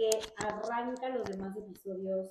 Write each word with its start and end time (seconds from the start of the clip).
que 0.00 0.08
arranca 0.38 1.10
los 1.10 1.24
demás 1.24 1.54
episodios 1.58 2.30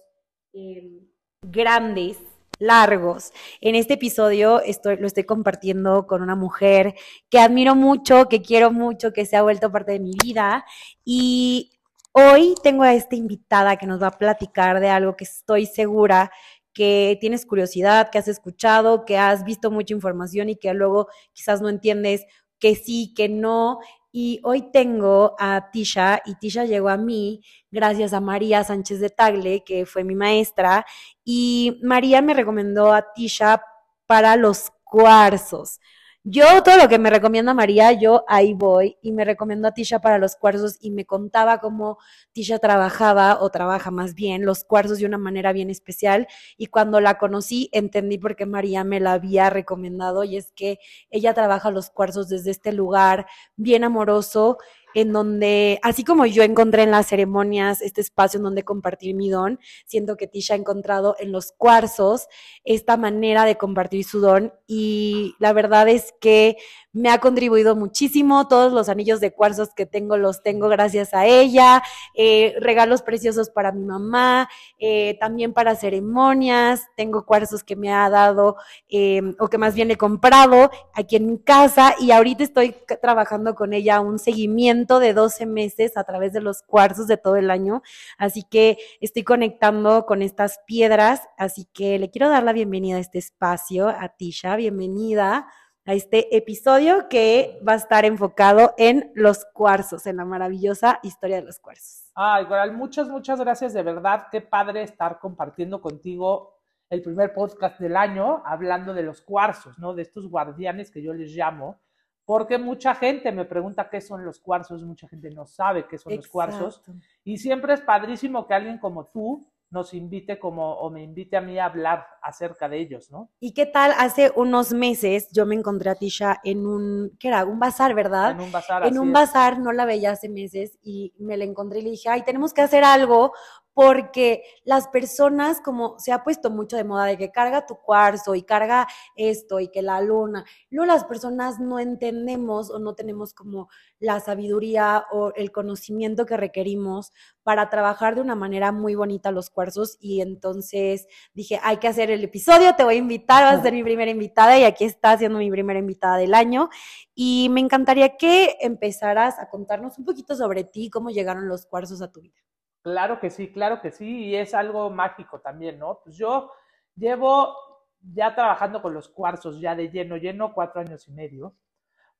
eh, 0.53 1.03
grandes, 1.43 2.17
largos. 2.57 3.31
En 3.61 3.75
este 3.75 3.93
episodio 3.93 4.59
estoy, 4.61 4.97
lo 4.97 5.05
estoy 5.05 5.25
compartiendo 5.25 6.07
con 6.07 6.23
una 6.23 6.35
mujer 6.35 6.95
que 7.29 7.37
admiro 7.37 7.75
mucho, 7.75 8.27
que 8.27 8.41
quiero 8.41 8.71
mucho, 8.71 9.13
que 9.13 9.27
se 9.27 9.35
ha 9.35 9.43
vuelto 9.43 9.71
parte 9.71 9.91
de 9.91 9.99
mi 9.99 10.13
vida. 10.23 10.65
Y 11.05 11.69
hoy 12.11 12.55
tengo 12.63 12.81
a 12.81 12.95
esta 12.95 13.15
invitada 13.15 13.77
que 13.77 13.85
nos 13.85 14.01
va 14.01 14.07
a 14.07 14.17
platicar 14.17 14.79
de 14.79 14.89
algo 14.89 15.15
que 15.15 15.25
estoy 15.25 15.67
segura 15.67 16.31
que 16.73 17.19
tienes 17.21 17.45
curiosidad, 17.45 18.09
que 18.09 18.17
has 18.17 18.27
escuchado, 18.27 19.05
que 19.05 19.19
has 19.19 19.43
visto 19.43 19.69
mucha 19.69 19.93
información 19.93 20.49
y 20.49 20.55
que 20.55 20.73
luego 20.73 21.07
quizás 21.33 21.61
no 21.61 21.69
entiendes 21.69 22.25
que 22.57 22.75
sí, 22.75 23.13
que 23.15 23.29
no. 23.29 23.79
Y 24.11 24.39
hoy 24.43 24.71
tengo 24.71 25.35
a 25.39 25.69
Tisha 25.71 26.21
y 26.25 26.35
Tisha 26.35 26.65
llegó 26.65 26.89
a 26.89 26.97
mí 26.97 27.41
gracias 27.69 28.13
a 28.13 28.21
María 28.21 28.63
Sánchez 28.63 28.99
de 28.99 29.09
Tagle, 29.09 29.63
que 29.63 29.85
fue 29.85 30.03
mi 30.03 30.15
maestra, 30.15 30.85
y 31.23 31.79
María 31.83 32.21
me 32.21 32.33
recomendó 32.33 32.91
a 32.91 33.13
Tisha 33.13 33.61
para 34.07 34.35
los 34.35 34.71
cuarzos. 34.83 35.79
Yo 36.25 36.61
todo 36.63 36.77
lo 36.77 36.89
que 36.89 36.99
me 36.99 37.09
recomienda 37.09 37.53
María, 37.53 37.93
yo 37.93 38.25
ahí 38.27 38.53
voy 38.53 38.97
y 39.01 39.13
me 39.13 39.23
recomendó 39.23 39.69
a 39.69 39.73
Tisha 39.73 39.99
para 40.01 40.17
los 40.17 40.35
cuarzos 40.35 40.77
y 40.81 40.91
me 40.91 41.05
contaba 41.05 41.59
cómo 41.59 41.97
Tisha 42.33 42.59
trabajaba 42.59 43.41
o 43.41 43.49
trabaja 43.49 43.89
más 43.89 44.15
bien 44.15 44.45
los 44.45 44.65
cuarzos 44.65 44.99
de 44.99 45.05
una 45.05 45.17
manera 45.17 45.53
bien 45.53 45.69
especial. 45.69 46.27
Y 46.57 46.65
cuando 46.67 46.99
la 46.99 47.17
conocí 47.17 47.69
entendí 47.71 48.17
por 48.17 48.35
qué 48.35 48.45
María 48.45 48.83
me 48.83 48.99
la 48.99 49.13
había 49.13 49.49
recomendado 49.49 50.25
y 50.25 50.35
es 50.35 50.51
que 50.51 50.79
ella 51.09 51.33
trabaja 51.33 51.71
los 51.71 51.89
cuarzos 51.89 52.27
desde 52.27 52.51
este 52.51 52.73
lugar 52.73 53.25
bien 53.55 53.85
amoroso 53.85 54.57
en 54.93 55.13
donde, 55.13 55.79
así 55.83 56.03
como 56.03 56.25
yo 56.25 56.43
encontré 56.43 56.83
en 56.83 56.91
las 56.91 57.07
ceremonias 57.07 57.81
este 57.81 58.01
espacio 58.01 58.37
en 58.37 58.43
donde 58.43 58.63
compartir 58.63 59.15
mi 59.15 59.29
don, 59.29 59.59
siento 59.85 60.17
que 60.17 60.27
Tisha 60.27 60.53
ha 60.53 60.57
encontrado 60.57 61.15
en 61.19 61.31
los 61.31 61.51
cuarzos 61.51 62.27
esta 62.63 62.97
manera 62.97 63.45
de 63.45 63.57
compartir 63.57 64.03
su 64.03 64.19
don 64.19 64.53
y 64.67 65.35
la 65.39 65.53
verdad 65.53 65.87
es 65.89 66.13
que 66.19 66.57
me 66.91 67.09
ha 67.09 67.19
contribuido 67.19 67.75
muchísimo. 67.75 68.47
Todos 68.47 68.73
los 68.73 68.89
anillos 68.89 69.19
de 69.19 69.33
cuarzos 69.33 69.69
que 69.75 69.85
tengo 69.85 70.17
los 70.17 70.41
tengo 70.41 70.69
gracias 70.69 71.13
a 71.13 71.25
ella. 71.25 71.83
Eh, 72.15 72.55
regalos 72.59 73.01
preciosos 73.01 73.49
para 73.49 73.71
mi 73.71 73.85
mamá, 73.85 74.49
eh, 74.79 75.17
también 75.19 75.53
para 75.53 75.75
ceremonias. 75.75 76.87
Tengo 76.95 77.25
cuarzos 77.25 77.63
que 77.63 77.75
me 77.75 77.93
ha 77.93 78.09
dado 78.09 78.55
eh, 78.89 79.21
o 79.39 79.47
que 79.47 79.57
más 79.57 79.75
bien 79.75 79.91
he 79.91 79.97
comprado 79.97 80.71
aquí 80.93 81.15
en 81.15 81.27
mi 81.27 81.39
casa 81.39 81.95
y 81.99 82.11
ahorita 82.11 82.43
estoy 82.43 82.75
trabajando 83.01 83.55
con 83.55 83.73
ella 83.73 83.99
un 84.01 84.19
seguimiento 84.19 84.99
de 84.99 85.13
12 85.13 85.45
meses 85.45 85.97
a 85.97 86.03
través 86.03 86.33
de 86.33 86.41
los 86.41 86.63
cuarzos 86.63 87.07
de 87.07 87.17
todo 87.17 87.35
el 87.35 87.51
año. 87.51 87.83
Así 88.17 88.43
que 88.43 88.77
estoy 88.99 89.23
conectando 89.23 90.05
con 90.05 90.21
estas 90.21 90.59
piedras. 90.65 91.21
Así 91.37 91.65
que 91.71 91.99
le 91.99 92.09
quiero 92.09 92.29
dar 92.29 92.43
la 92.43 92.53
bienvenida 92.53 92.97
a 92.97 92.99
este 92.99 93.19
espacio, 93.19 93.89
a 93.89 94.09
Tisha. 94.17 94.55
Bienvenida 94.55 95.47
a 95.89 95.93
este 95.93 96.37
episodio 96.37 97.09
que 97.09 97.59
va 97.67 97.71
a 97.71 97.77
estar 97.77 98.05
enfocado 98.05 98.75
en 98.77 99.11
los 99.15 99.43
cuarzos, 99.45 100.05
en 100.05 100.17
la 100.17 100.25
maravillosa 100.25 100.99
historia 101.01 101.37
de 101.37 101.41
los 101.41 101.59
cuarzos. 101.59 102.11
Ay, 102.13 102.45
Coral, 102.45 102.73
muchas, 102.73 103.09
muchas 103.09 103.39
gracias, 103.39 103.73
de 103.73 103.81
verdad, 103.81 104.27
qué 104.31 104.39
padre 104.39 104.83
estar 104.83 105.17
compartiendo 105.17 105.81
contigo 105.81 106.53
el 106.91 107.01
primer 107.01 107.33
podcast 107.33 107.79
del 107.79 107.97
año 107.97 108.43
hablando 108.45 108.93
de 108.93 109.01
los 109.01 109.23
cuarzos, 109.23 109.79
¿no? 109.79 109.95
De 109.95 110.03
estos 110.03 110.29
guardianes 110.29 110.91
que 110.91 111.01
yo 111.01 111.11
les 111.11 111.31
llamo, 111.31 111.81
porque 112.23 112.59
mucha 112.59 112.93
gente 112.93 113.31
me 113.31 113.45
pregunta 113.45 113.89
qué 113.89 113.99
son 113.99 114.23
los 114.23 114.39
cuarzos, 114.39 114.83
mucha 114.83 115.07
gente 115.07 115.31
no 115.31 115.47
sabe 115.47 115.87
qué 115.87 115.97
son 115.97 116.15
los 116.15 116.27
cuarzos, 116.27 116.83
y 117.23 117.39
siempre 117.39 117.73
es 117.73 117.81
padrísimo 117.81 118.45
que 118.45 118.53
alguien 118.53 118.77
como 118.77 119.07
tú 119.07 119.51
nos 119.71 119.93
invite 119.93 120.39
como 120.39 120.73
o 120.73 120.89
me 120.89 121.03
invite 121.03 121.37
a 121.37 121.41
mí 121.41 121.59
a 121.59 121.65
hablar 121.65 122.05
acerca 122.21 122.67
de 122.67 122.79
ellos, 122.79 123.11
¿no? 123.11 123.29
¿Y 123.39 123.53
qué 123.53 123.65
tal? 123.65 123.93
Hace 123.97 124.31
unos 124.35 124.73
meses 124.73 125.29
yo 125.31 125.45
me 125.45 125.55
encontré 125.55 125.89
a 125.89 125.95
Tisha 125.95 126.39
en 126.43 126.65
un, 126.65 127.15
¿qué 127.19 127.27
era? 127.27 127.45
Un 127.45 127.59
bazar, 127.59 127.93
¿verdad? 127.93 128.31
En 128.31 128.41
un 128.41 128.51
bazar. 128.51 128.85
En 128.85 128.97
un 128.97 129.13
bazar, 129.13 129.59
no 129.59 129.71
la 129.71 129.85
veía 129.85 130.11
hace 130.11 130.29
meses 130.29 130.79
y 130.81 131.13
me 131.19 131.37
la 131.37 131.45
encontré 131.45 131.79
y 131.79 131.83
le 131.83 131.91
dije, 131.91 132.09
ay, 132.09 132.23
tenemos 132.23 132.53
que 132.53 132.61
hacer 132.61 132.83
algo 132.83 133.31
porque 133.73 134.43
las 134.63 134.87
personas, 134.87 135.61
como 135.61 135.97
se 135.99 136.11
ha 136.11 136.23
puesto 136.23 136.49
mucho 136.49 136.75
de 136.75 136.83
moda 136.83 137.05
de 137.05 137.17
que 137.17 137.31
carga 137.31 137.65
tu 137.65 137.75
cuarzo 137.75 138.35
y 138.35 138.43
carga 138.43 138.87
esto 139.15 139.59
y 139.59 139.69
que 139.69 139.81
la 139.81 140.01
luna, 140.01 140.43
luego 140.69 140.85
las 140.85 141.05
personas 141.05 141.59
no 141.59 141.79
entendemos 141.79 142.69
o 142.71 142.79
no 142.79 142.93
tenemos 142.95 143.33
como 143.33 143.69
la 143.99 144.19
sabiduría 144.19 145.05
o 145.11 145.33
el 145.35 145.51
conocimiento 145.51 146.25
que 146.25 146.37
requerimos 146.37 147.13
para 147.43 147.69
trabajar 147.69 148.15
de 148.15 148.21
una 148.21 148.35
manera 148.35 148.71
muy 148.71 148.95
bonita 148.95 149.31
los 149.31 149.49
cuarzos 149.49 149.97
y 149.99 150.21
entonces 150.21 151.07
dije, 151.33 151.59
hay 151.63 151.77
que 151.77 151.87
hacer 151.87 152.11
el 152.11 152.23
episodio, 152.23 152.75
te 152.75 152.83
voy 152.83 152.95
a 152.95 152.97
invitar, 152.97 153.43
vas 153.43 153.59
a 153.59 153.63
ser 153.63 153.73
mi 153.73 153.83
primera 153.83 154.11
invitada 154.11 154.59
y 154.59 154.63
aquí 154.63 154.83
está 154.83 155.17
siendo 155.17 155.39
mi 155.39 155.49
primera 155.49 155.79
invitada 155.79 156.17
del 156.17 156.33
año 156.33 156.69
y 157.15 157.47
me 157.49 157.61
encantaría 157.61 158.17
que 158.17 158.57
empezaras 158.61 159.39
a 159.39 159.49
contarnos 159.49 159.97
un 159.97 160.05
poquito 160.05 160.35
sobre 160.35 160.63
ti, 160.63 160.89
cómo 160.89 161.09
llegaron 161.09 161.47
los 161.47 161.65
cuarzos 161.65 162.01
a 162.01 162.11
tu 162.11 162.21
vida. 162.21 162.48
Claro 162.81 163.19
que 163.19 163.29
sí, 163.29 163.51
claro 163.51 163.81
que 163.81 163.91
sí, 163.91 164.25
y 164.25 164.35
es 164.35 164.53
algo 164.53 164.89
mágico 164.89 165.39
también, 165.39 165.79
¿no? 165.79 165.99
Pues 166.03 166.15
yo 166.15 166.51
llevo 166.95 167.55
ya 168.01 168.33
trabajando 168.33 168.81
con 168.81 168.93
los 168.93 169.09
cuarzos 169.09 169.59
ya 169.59 169.75
de 169.75 169.89
lleno, 169.89 170.15
lleno 170.17 170.53
cuatro 170.53 170.81
años 170.81 171.07
y 171.07 171.11
medio, 171.11 171.53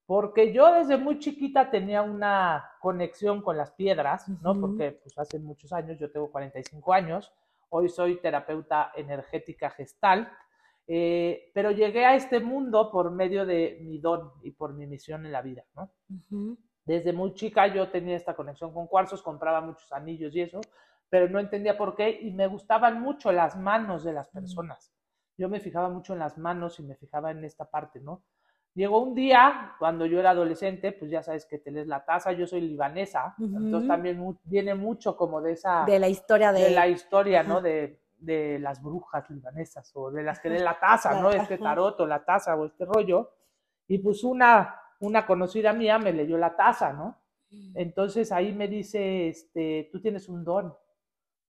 porque 0.06 0.52
yo 0.52 0.74
desde 0.74 0.98
muy 0.98 1.20
chiquita 1.20 1.70
tenía 1.70 2.02
una 2.02 2.72
conexión 2.82 3.42
con 3.42 3.58
las 3.58 3.72
piedras, 3.72 4.28
¿no? 4.42 4.60
Porque 4.60 4.92
pues 4.92 5.18
hace 5.18 5.40
muchos 5.40 5.72
años, 5.72 5.98
yo 6.00 6.12
tengo 6.12 6.32
45 6.32 6.94
años, 6.94 7.32
hoy 7.70 7.88
soy 7.90 8.18
terapeuta 8.20 8.92
energética 8.96 9.70
gestal, 9.70 10.32
eh, 10.88 11.52
pero 11.54 11.72
llegué 11.72 12.06
a 12.06 12.16
este 12.16 12.40
mundo 12.40 12.92
por 12.92 13.12
medio 13.12 13.46
de 13.46 13.78
mi 13.82 14.00
don 14.00 14.32
y 14.42 14.52
por 14.52 14.74
mi 14.74 14.88
misión 14.88 15.26
en 15.26 15.32
la 15.32 15.42
vida, 15.42 15.64
¿no? 15.76 15.92
Desde 16.90 17.14
muy 17.14 17.36
chica 17.36 17.68
yo 17.68 17.90
tenía 17.90 18.16
esta 18.16 18.34
conexión 18.34 18.74
con 18.74 18.88
cuarzos, 18.88 19.22
compraba 19.22 19.62
muchos 19.62 19.92
anillos 19.92 20.36
y 20.36 20.42
eso, 20.42 20.60
pero 21.08 21.30
no 21.30 21.38
entendía 21.38 21.78
por 21.78 21.96
qué 21.96 22.10
y 22.20 22.32
me 22.32 22.48
gustaban 22.48 23.00
mucho 23.00 23.32
las 23.32 23.56
manos 23.56 24.04
de 24.04 24.12
las 24.12 24.28
personas. 24.30 24.92
Yo 25.38 25.50
me 25.50 25.60
fijaba 25.60 25.90
mucho 25.90 26.14
en 26.14 26.20
las 26.20 26.40
manos 26.40 26.80
y 26.80 26.84
me 26.84 26.96
fijaba 26.96 27.30
en 27.30 27.46
esta 27.46 27.70
parte, 27.70 28.00
¿no? 28.00 28.24
Llegó 28.74 29.04
un 29.04 29.14
día, 29.14 29.76
cuando 29.78 30.08
yo 30.08 30.20
era 30.20 30.32
adolescente, 30.32 30.92
pues 30.92 31.12
ya 31.12 31.22
sabes 31.22 31.46
que 31.46 31.60
te 31.60 31.70
lees 31.70 31.86
la 31.86 32.04
taza, 32.04 32.32
yo 32.32 32.48
soy 32.48 32.62
libanesa, 32.62 33.36
entonces 33.38 33.88
también 33.88 34.40
viene 34.46 34.74
mucho 34.74 35.16
como 35.16 35.42
de 35.42 35.52
esa... 35.52 35.86
De 35.86 36.00
la 36.00 36.08
historia 36.08 36.52
de... 36.52 36.64
De 36.64 36.72
la 36.72 36.88
historia, 36.88 37.44
¿no? 37.44 37.62
De, 37.62 38.02
de 38.18 38.58
las 38.58 38.82
brujas 38.82 39.30
libanesas 39.30 39.92
o 39.94 40.10
de 40.10 40.24
las 40.24 40.40
que 40.40 40.50
leen 40.50 40.64
la 40.64 40.80
taza, 40.80 41.22
¿no? 41.22 41.30
Este 41.34 41.60
tarot 41.60 42.00
o 42.00 42.08
la 42.08 42.26
taza 42.26 42.56
o 42.56 42.66
este 42.66 42.86
rollo. 42.86 43.30
Y 43.88 44.00
pues 44.00 44.24
una 44.24 44.76
una 45.00 45.26
conocida 45.26 45.74
mía 45.74 45.98
me 45.98 46.14
leyó 46.14 46.38
la 46.38 46.56
taza, 46.56 46.94
¿no? 46.94 47.18
Mm. 47.52 47.72
Entonces 47.76 48.32
ahí 48.32 48.54
me 48.54 48.68
dice, 48.68 49.30
este, 49.30 49.90
tú 49.92 50.02
tienes 50.02 50.30
un 50.30 50.44
don, 50.44 50.74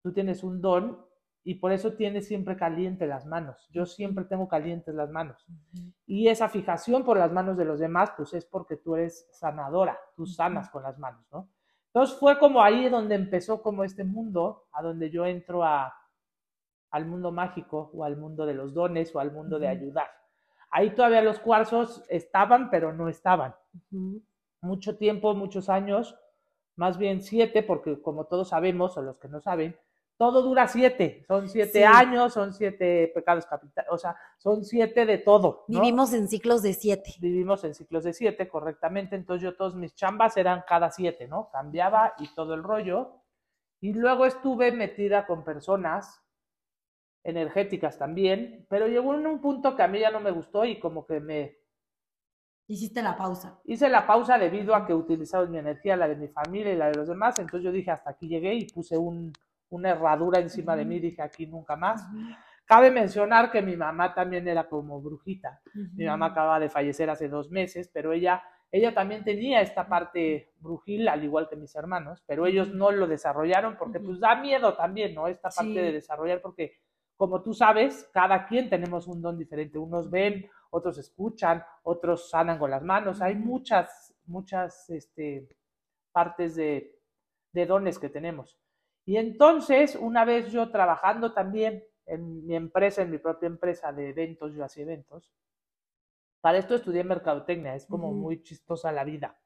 tú 0.01 0.13
tienes 0.13 0.44
un 0.44 0.62
don 0.62 1.06
y 1.44 1.56
por 1.56 1.72
eso 1.72 1.94
tienes 1.94 2.28
siempre 2.28 2.56
caliente 2.56 3.07
las 3.07 3.25
manos. 3.25 3.68
Yo 3.72 3.86
siempre 3.86 4.25
tengo 4.25 4.48
calientes 4.48 4.94
las 4.94 5.10
manos. 5.10 5.46
Y 6.06 6.28
esa 6.28 6.50
fijación 6.50 7.04
por 7.04 7.18
las 7.18 7.31
manos 7.31 7.57
de 7.57 7.66
los 7.66 7.80
demás, 7.80 8.12
pues 8.16 8.34
es 8.34 8.46
porque 8.46 8.78
tú 8.78 8.96
eres 8.96 9.28
sanadora, 9.31 9.98
tú 10.16 10.25
sanas 10.25 10.69
con 10.69 10.84
las 10.84 11.00
manos, 11.00 11.25
¿no? 11.31 11.50
Entonces 11.88 12.19
fue 12.19 12.38
como 12.38 12.62
ahí 12.62 12.88
donde 12.88 13.16
empezó 13.16 13.63
como 13.63 13.84
este 13.84 14.04
mundo, 14.04 14.68
a 14.74 14.84
donde 14.84 15.10
yo 15.10 15.25
entro 15.25 15.63
a, 15.63 15.92
al 16.92 17.06
mundo 17.06 17.31
mágico 17.31 17.90
o 17.94 18.04
al 18.04 18.16
mundo 18.16 18.46
de 18.46 18.54
los 18.54 18.74
dones 18.74 19.16
o 19.16 19.19
al 19.19 19.31
mundo 19.31 19.57
de 19.57 19.69
ayudar. 19.69 20.07
Ahí 20.71 20.92
todavía 20.92 21.21
los 21.21 21.39
cuarzos 21.39 22.04
estaban, 22.10 22.69
pero 22.69 22.94
no 22.94 23.10
estaban. 23.10 23.56
Mucho 24.62 24.98
tiempo, 24.98 25.33
muchos 25.33 25.69
años, 25.69 26.18
más 26.75 26.98
bien 26.98 27.21
siete, 27.21 27.63
porque 27.63 28.01
como 28.01 28.25
todos 28.25 28.50
sabemos, 28.50 28.98
o 28.98 29.01
los 29.01 29.18
que 29.18 29.27
no 29.27 29.42
saben, 29.42 29.75
todo 30.19 30.42
dura 30.42 30.68
siete. 30.68 31.24
Son 31.27 31.48
siete 31.48 31.86
años, 31.86 32.33
son 32.33 32.54
siete 32.54 33.10
pecados 33.16 33.45
capitales, 33.45 33.89
o 33.89 33.98
sea, 33.98 34.18
son 34.38 34.66
siete 34.66 35.06
de 35.06 35.18
todo. 35.18 35.63
Vivimos 35.68 36.12
en 36.13 36.27
ciclos 36.27 36.62
de 36.62 36.74
siete. 36.74 37.15
Vivimos 37.19 37.63
en 37.63 37.74
ciclos 37.74 38.04
de 38.04 38.12
siete, 38.12 38.50
correctamente. 38.50 39.15
Entonces 39.15 39.44
yo 39.44 39.56
todos 39.56 39.75
mis 39.75 39.95
chambas 39.95 40.36
eran 40.36 40.65
cada 40.68 40.92
siete, 40.92 41.30
¿no? 41.30 41.50
Cambiaba 41.51 42.15
y 42.19 42.27
todo 42.36 42.54
el 42.54 42.63
rollo. 42.63 43.13
Y 43.80 43.94
luego 43.94 44.25
estuve 44.25 44.74
metida 44.74 45.25
con 45.25 45.45
personas 45.45 46.22
energéticas 47.24 47.98
también, 47.98 48.66
pero 48.69 48.88
llegó 48.88 49.13
en 49.13 49.27
un 49.27 49.42
punto 49.42 49.75
que 49.75 49.83
a 49.83 49.88
mí 49.88 50.00
ya 50.00 50.12
no 50.12 50.19
me 50.19 50.31
gustó 50.31 50.66
y 50.66 50.80
como 50.80 51.06
que 51.06 51.19
me... 51.19 51.57
Hiciste 52.68 53.01
la 53.01 53.18
pausa. 53.18 53.60
Hice 53.66 53.89
la 53.89 54.06
pausa 54.06 54.38
debido 54.38 54.75
a 54.75 54.86
que 54.86 54.94
utilizaba 54.94 55.45
mi 55.48 55.57
energía, 55.57 55.98
la 55.98 56.07
de 56.07 56.16
mi 56.16 56.27
familia 56.27 56.71
y 56.71 56.77
la 56.77 56.88
de 56.89 56.98
los 56.98 57.07
demás, 57.07 57.39
entonces 57.39 57.63
yo 57.63 57.71
dije, 57.71 57.92
hasta 57.92 58.12
aquí 58.12 58.27
llegué 58.27 58.54
y 58.54 58.68
puse 58.68 58.98
un, 58.98 59.33
una 59.69 59.92
herradura 59.92 60.39
encima 60.39 60.75
de 60.75 60.86
mí, 60.86 61.00
dije, 61.00 61.21
aquí 61.21 61.48
nunca 61.48 61.75
más. 61.75 62.06
Cabe 62.66 62.92
mencionar 62.92 63.51
que 63.51 63.63
mi 63.63 63.75
mamá 63.75 64.13
también 64.13 64.48
era 64.48 64.69
como 64.69 65.01
brujita. 65.01 65.62
Mi 65.95 66.06
mamá 66.06 66.27
acaba 66.27 66.60
de 66.60 66.69
fallecer 66.69 67.10
hace 67.10 67.27
dos 67.27 67.50
meses, 67.50 67.89
pero 67.92 68.13
ella, 68.13 68.44
ella 68.72 68.94
también 68.94 69.24
tenía 69.24 69.62
esta 69.62 69.88
parte 69.88 70.54
brujil, 70.60 71.07
al 71.07 71.24
igual 71.24 71.50
que 71.50 71.56
mis 71.56 71.75
hermanos, 71.75 72.24
pero 72.27 72.45
ellos 72.45 72.72
no 72.72 72.92
lo 72.92 73.07
desarrollaron 73.07 73.75
porque 73.77 74.00
pues 74.00 74.19
da 74.19 74.36
miedo 74.36 74.75
también, 74.75 75.15
¿no? 75.15 75.27
Esta 75.27 75.50
parte 75.50 75.81
de 75.81 75.92
desarrollar 75.92 76.42
porque 76.42 76.77
como 77.19 77.44
tú 77.44 77.54
sabes, 77.54 78.10
cada 78.13 78.48
quien 78.48 78.69
tenemos 78.69 79.06
un 79.06 79.21
don 79.21 79.38
diferente. 79.38 79.77
Unos 79.77 80.10
ven, 80.10 80.50
otros 80.69 80.98
escuchan, 80.98 81.62
otros 81.83 82.30
sanan 82.30 82.57
con 82.57 82.71
las 82.71 82.81
manos. 82.81 83.21
Hay 83.21 83.36
muchas, 83.36 84.16
muchas 84.25 84.89
este, 84.89 85.50
partes 86.13 86.56
de, 86.56 86.98
de 87.51 87.66
dones 87.66 88.00
que 88.00 88.07
tenemos. 88.07 88.57
Y 89.04 89.18
entonces, 89.18 89.98
una 89.98 90.24
vez 90.24 90.50
yo 90.50 90.71
trabajando 90.71 91.33
también 91.33 91.83
en 92.06 92.48
mi 92.48 92.56
empresa, 92.56 93.01
en 93.01 93.12
mi 93.12 93.18
propia 93.18 93.48
empresa 93.48 93.92
de 93.92 94.12
eventos, 94.12 94.54
yo 94.54 94.63
hacía 94.63 94.83
eventos. 94.83 95.30
Para 96.39 96.60
esto 96.60 96.74
estudié 96.74 97.04
mercadotecnia, 97.04 97.75
es 97.75 97.86
como 97.86 98.13
muy 98.13 98.42
chistosa 98.44 98.94
la 98.94 99.04
vida. 99.04 99.38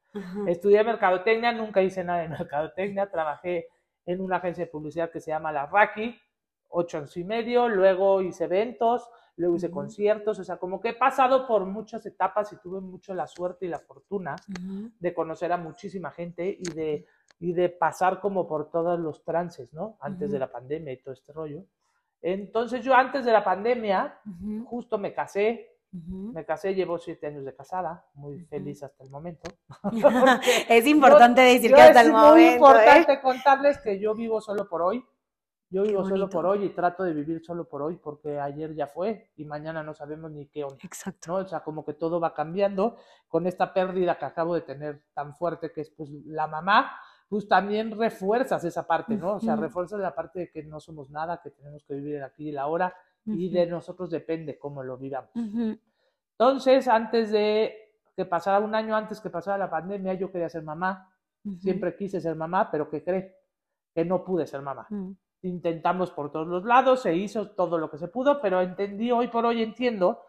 Estudié 0.46 0.84
mercadotecnia, 0.84 1.50
nunca 1.50 1.82
hice 1.82 2.04
nada 2.04 2.20
de 2.22 2.28
mercadotecnia, 2.28 3.10
trabajé 3.10 3.66
en 4.06 4.20
una 4.20 4.36
agencia 4.36 4.64
de 4.64 4.70
publicidad 4.70 5.10
que 5.10 5.20
se 5.20 5.32
llama 5.32 5.50
La 5.50 5.66
Raki, 5.66 6.16
ocho 6.74 6.98
años 6.98 7.16
y 7.16 7.24
medio, 7.24 7.68
luego 7.68 8.20
hice 8.20 8.44
eventos, 8.44 9.08
luego 9.36 9.56
hice 9.56 9.70
conciertos, 9.70 10.38
o 10.38 10.44
sea, 10.44 10.56
como 10.56 10.80
que 10.80 10.90
he 10.90 10.94
pasado 10.94 11.46
por 11.46 11.64
muchas 11.64 12.04
etapas 12.06 12.52
y 12.52 12.56
tuve 12.56 12.80
mucho 12.80 13.14
la 13.14 13.26
suerte 13.26 13.66
y 13.66 13.68
la 13.68 13.78
fortuna 13.78 14.36
de 14.98 15.14
conocer 15.14 15.52
a 15.52 15.56
muchísima 15.56 16.10
gente 16.10 16.56
y 16.58 16.70
de, 16.72 17.06
y 17.40 17.52
de 17.52 17.68
pasar 17.68 18.20
como 18.20 18.46
por 18.46 18.70
todos 18.70 18.98
los 18.98 19.24
trances, 19.24 19.72
¿no? 19.72 19.96
Antes 20.00 20.30
de 20.30 20.38
la 20.38 20.50
pandemia 20.50 20.92
y 20.92 21.02
todo 21.02 21.14
este 21.14 21.32
rollo. 21.32 21.64
Entonces 22.20 22.84
yo 22.84 22.94
antes 22.94 23.24
de 23.24 23.32
la 23.32 23.44
pandemia, 23.44 24.20
justo 24.66 24.98
me 24.98 25.12
casé, 25.12 25.70
me 25.90 26.44
casé, 26.44 26.74
llevo 26.74 26.98
siete 26.98 27.28
años 27.28 27.44
de 27.44 27.54
casada, 27.54 28.04
muy 28.14 28.40
feliz 28.46 28.82
hasta 28.82 29.04
el 29.04 29.10
momento. 29.10 29.48
es 30.68 30.86
importante 30.86 31.40
decir 31.40 31.72
que 31.72 31.80
hasta 31.80 32.00
el 32.00 32.10
momento. 32.10 32.36
Es 32.36 32.42
muy 32.42 32.54
importante 32.54 33.12
¿eh? 33.12 33.20
contarles 33.22 33.78
que 33.78 34.00
yo 34.00 34.14
vivo 34.14 34.40
solo 34.40 34.68
por 34.68 34.82
hoy. 34.82 35.04
Yo 35.74 35.82
vivo 35.82 36.04
solo 36.04 36.30
por 36.30 36.46
hoy 36.46 36.66
y 36.66 36.68
trato 36.68 37.02
de 37.02 37.12
vivir 37.12 37.44
solo 37.44 37.68
por 37.68 37.82
hoy 37.82 37.96
porque 37.96 38.38
ayer 38.38 38.76
ya 38.76 38.86
fue 38.86 39.32
y 39.34 39.44
mañana 39.44 39.82
no 39.82 39.92
sabemos 39.92 40.30
ni 40.30 40.46
qué 40.46 40.62
onda. 40.62 40.78
Exacto. 40.84 41.34
O 41.34 41.48
sea, 41.48 41.64
como 41.64 41.84
que 41.84 41.94
todo 41.94 42.20
va 42.20 42.32
cambiando 42.32 42.96
con 43.26 43.44
esta 43.48 43.74
pérdida 43.74 44.16
que 44.16 44.24
acabo 44.24 44.54
de 44.54 44.60
tener 44.60 45.02
tan 45.14 45.34
fuerte 45.34 45.72
que 45.72 45.80
es 45.80 45.90
pues 45.90 46.10
la 46.26 46.46
mamá, 46.46 46.92
pues 47.28 47.48
también 47.48 47.98
refuerzas 47.98 48.62
esa 48.62 48.86
parte, 48.86 49.16
¿no? 49.16 49.34
O 49.34 49.40
sea, 49.40 49.56
refuerzas 49.56 49.98
la 49.98 50.14
parte 50.14 50.38
de 50.38 50.50
que 50.52 50.62
no 50.62 50.78
somos 50.78 51.10
nada, 51.10 51.40
que 51.42 51.50
tenemos 51.50 51.82
que 51.82 51.94
vivir 51.94 52.22
aquí 52.22 52.50
y 52.50 52.52
la 52.52 52.68
hora 52.68 52.94
y 53.26 53.48
de 53.48 53.66
nosotros 53.66 54.10
depende 54.10 54.56
cómo 54.56 54.84
lo 54.84 54.96
vivamos. 54.96 55.32
Entonces, 55.34 56.86
antes 56.86 57.32
de 57.32 57.74
que 58.14 58.24
pasara 58.24 58.60
un 58.60 58.76
año 58.76 58.94
antes 58.94 59.20
que 59.20 59.28
pasara 59.28 59.58
la 59.58 59.70
pandemia, 59.70 60.14
yo 60.14 60.30
quería 60.30 60.48
ser 60.48 60.62
mamá. 60.62 61.12
Siempre 61.58 61.96
quise 61.96 62.20
ser 62.20 62.36
mamá, 62.36 62.70
pero 62.70 62.88
¿qué 62.88 63.02
cree? 63.02 63.34
Que 63.92 64.04
no 64.04 64.24
pude 64.24 64.46
ser 64.46 64.62
mamá. 64.62 64.86
Intentamos 65.44 66.10
por 66.10 66.32
todos 66.32 66.48
los 66.48 66.64
lados, 66.64 67.02
se 67.02 67.14
hizo 67.14 67.50
todo 67.50 67.78
lo 67.78 67.90
que 67.90 67.98
se 67.98 68.08
pudo, 68.08 68.40
pero 68.40 68.62
entendí, 68.62 69.12
hoy 69.12 69.28
por 69.28 69.44
hoy 69.44 69.62
entiendo 69.62 70.20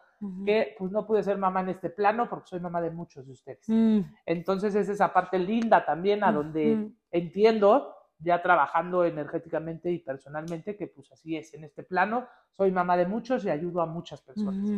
que 0.44 0.74
pues 0.78 0.90
no 0.92 1.06
pude 1.06 1.22
ser 1.22 1.36
mamá 1.36 1.60
en 1.60 1.70
este 1.70 1.90
plano 1.90 2.28
porque 2.28 2.48
soy 2.48 2.60
mamá 2.60 2.80
de 2.80 2.90
muchos 2.90 3.26
de 3.26 3.32
ustedes. 3.32 3.68
Mm. 3.68 4.00
Entonces 4.24 4.74
es 4.74 4.88
esa 4.88 5.12
parte 5.12 5.38
linda 5.38 5.84
también 5.84 6.24
a 6.24 6.32
donde 6.32 6.90
entiendo, 7.10 7.94
ya 8.18 8.42
trabajando 8.42 9.04
energéticamente 9.04 9.90
y 9.90 9.98
personalmente, 9.98 10.76
que 10.76 10.86
pues 10.86 11.12
así 11.12 11.36
es, 11.36 11.52
en 11.54 11.64
este 11.64 11.82
plano 11.82 12.26
soy 12.52 12.72
mamá 12.72 12.96
de 12.96 13.06
muchos 13.06 13.44
y 13.44 13.50
ayudo 13.50 13.82
a 13.82 13.86
muchas 13.86 14.22
personas. 14.22 14.70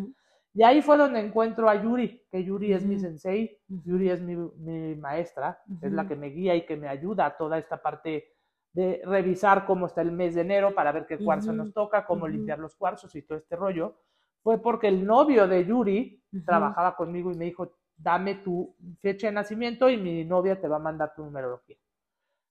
Y 0.54 0.62
ahí 0.64 0.82
fue 0.82 0.96
donde 0.96 1.20
encuentro 1.20 1.68
a 1.68 1.80
Yuri, 1.80 2.26
que 2.30 2.42
Yuri 2.42 2.72
es 2.72 2.84
mi 2.84 2.98
sensei, 2.98 3.58
Yuri 3.68 4.10
es 4.10 4.20
mi, 4.20 4.34
mi 4.34 4.96
maestra, 4.96 5.60
es 5.80 5.92
la 5.92 6.08
que 6.08 6.16
me 6.16 6.28
guía 6.28 6.56
y 6.56 6.66
que 6.66 6.76
me 6.76 6.88
ayuda 6.88 7.26
a 7.26 7.36
toda 7.36 7.58
esta 7.58 7.80
parte 7.80 8.37
de 8.72 9.02
revisar 9.04 9.66
cómo 9.66 9.86
está 9.86 10.02
el 10.02 10.12
mes 10.12 10.34
de 10.34 10.42
enero 10.42 10.74
para 10.74 10.92
ver 10.92 11.06
qué 11.06 11.18
cuarzo 11.18 11.52
nos 11.52 11.72
toca, 11.72 12.06
cómo 12.06 12.28
limpiar 12.28 12.58
los 12.58 12.76
cuarzos 12.76 13.14
y 13.14 13.22
todo 13.22 13.38
este 13.38 13.56
rollo, 13.56 13.96
fue 14.42 14.62
porque 14.62 14.88
el 14.88 15.04
novio 15.04 15.48
de 15.48 15.64
Yuri 15.64 16.22
trabajaba 16.44 16.94
conmigo 16.96 17.32
y 17.32 17.36
me 17.36 17.46
dijo, 17.46 17.72
dame 17.96 18.36
tu 18.36 18.74
fecha 19.00 19.26
de 19.26 19.32
nacimiento 19.32 19.90
y 19.90 19.96
mi 19.96 20.24
novia 20.24 20.60
te 20.60 20.68
va 20.68 20.76
a 20.76 20.80
mandar 20.80 21.12
tu 21.14 21.24
numerología. 21.24 21.76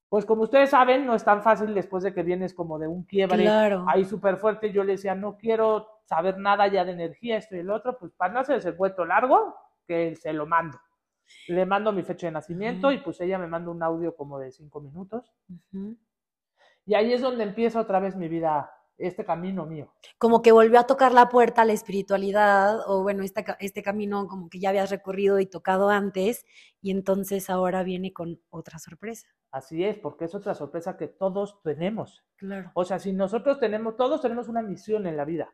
Pues 0.08 0.24
como 0.24 0.42
ustedes 0.42 0.70
saben, 0.70 1.04
no 1.04 1.14
es 1.14 1.22
tan 1.22 1.42
fácil 1.42 1.74
después 1.74 2.02
de 2.02 2.14
que 2.14 2.22
vienes 2.22 2.54
como 2.54 2.78
de 2.78 2.88
un 2.88 3.04
quiebre 3.04 3.46
ahí 3.86 4.04
súper 4.04 4.38
fuerte. 4.38 4.72
Yo 4.72 4.82
le 4.82 4.92
decía, 4.92 5.14
no 5.14 5.36
quiero 5.36 5.86
saber 6.04 6.38
nada 6.38 6.66
ya 6.66 6.84
de 6.84 6.92
energía, 6.92 7.36
esto 7.36 7.56
y 7.56 7.58
el 7.58 7.70
otro, 7.70 7.98
pues 7.98 8.12
para 8.12 8.32
no 8.32 8.40
hacerse 8.40 8.70
el 8.70 8.76
cuento 8.76 9.04
largo, 9.04 9.54
que 9.86 10.16
se 10.16 10.32
lo 10.32 10.46
mando. 10.46 10.78
Le 11.48 11.66
mando 11.66 11.92
mi 11.92 12.02
fecha 12.02 12.26
de 12.26 12.32
nacimiento 12.32 12.90
y 12.90 12.98
pues 12.98 13.20
ella 13.20 13.38
me 13.38 13.48
manda 13.48 13.70
un 13.70 13.82
audio 13.82 14.16
como 14.16 14.38
de 14.38 14.50
cinco 14.50 14.80
minutos. 14.80 15.30
Y 16.88 16.94
ahí 16.94 17.12
es 17.12 17.20
donde 17.20 17.44
empieza 17.44 17.82
otra 17.82 18.00
vez 18.00 18.16
mi 18.16 18.28
vida, 18.28 18.72
este 18.96 19.22
camino 19.22 19.66
mío. 19.66 19.92
Como 20.16 20.40
que 20.40 20.52
volvió 20.52 20.80
a 20.80 20.86
tocar 20.86 21.12
la 21.12 21.28
puerta 21.28 21.60
a 21.60 21.64
la 21.66 21.74
espiritualidad, 21.74 22.78
o 22.86 23.02
bueno, 23.02 23.22
este, 23.24 23.44
este 23.60 23.82
camino 23.82 24.26
como 24.26 24.48
que 24.48 24.58
ya 24.58 24.70
habías 24.70 24.88
recorrido 24.88 25.38
y 25.38 25.44
tocado 25.44 25.90
antes, 25.90 26.46
y 26.80 26.90
entonces 26.90 27.50
ahora 27.50 27.82
viene 27.82 28.14
con 28.14 28.40
otra 28.48 28.78
sorpresa. 28.78 29.28
Así 29.50 29.84
es, 29.84 29.98
porque 29.98 30.24
es 30.24 30.34
otra 30.34 30.54
sorpresa 30.54 30.96
que 30.96 31.08
todos 31.08 31.60
tenemos. 31.62 32.24
Claro. 32.36 32.70
O 32.72 32.84
sea, 32.84 32.98
si 32.98 33.12
nosotros 33.12 33.60
tenemos, 33.60 33.96
todos 33.98 34.22
tenemos 34.22 34.48
una 34.48 34.62
misión 34.62 35.06
en 35.06 35.16
la 35.18 35.26
vida, 35.26 35.52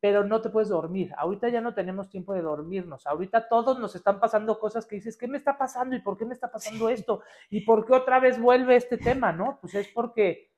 pero 0.00 0.24
no 0.24 0.40
te 0.40 0.48
puedes 0.48 0.70
dormir. 0.70 1.12
Ahorita 1.18 1.50
ya 1.50 1.60
no 1.60 1.74
tenemos 1.74 2.08
tiempo 2.08 2.32
de 2.32 2.40
dormirnos. 2.40 3.06
Ahorita 3.06 3.48
todos 3.48 3.78
nos 3.78 3.94
están 3.96 4.18
pasando 4.18 4.58
cosas 4.58 4.86
que 4.86 4.96
dices, 4.96 5.18
¿qué 5.18 5.28
me 5.28 5.36
está 5.36 5.58
pasando? 5.58 5.94
¿Y 5.94 6.00
por 6.00 6.16
qué 6.16 6.24
me 6.24 6.34
está 6.34 6.50
pasando 6.50 6.88
esto? 6.88 7.20
¿Y 7.50 7.66
por 7.66 7.84
qué 7.84 7.92
otra 7.92 8.18
vez 8.18 8.40
vuelve 8.40 8.76
este 8.76 8.96
tema? 8.96 9.32
¿No? 9.32 9.58
Pues 9.60 9.74
es 9.74 9.88
porque 9.88 10.49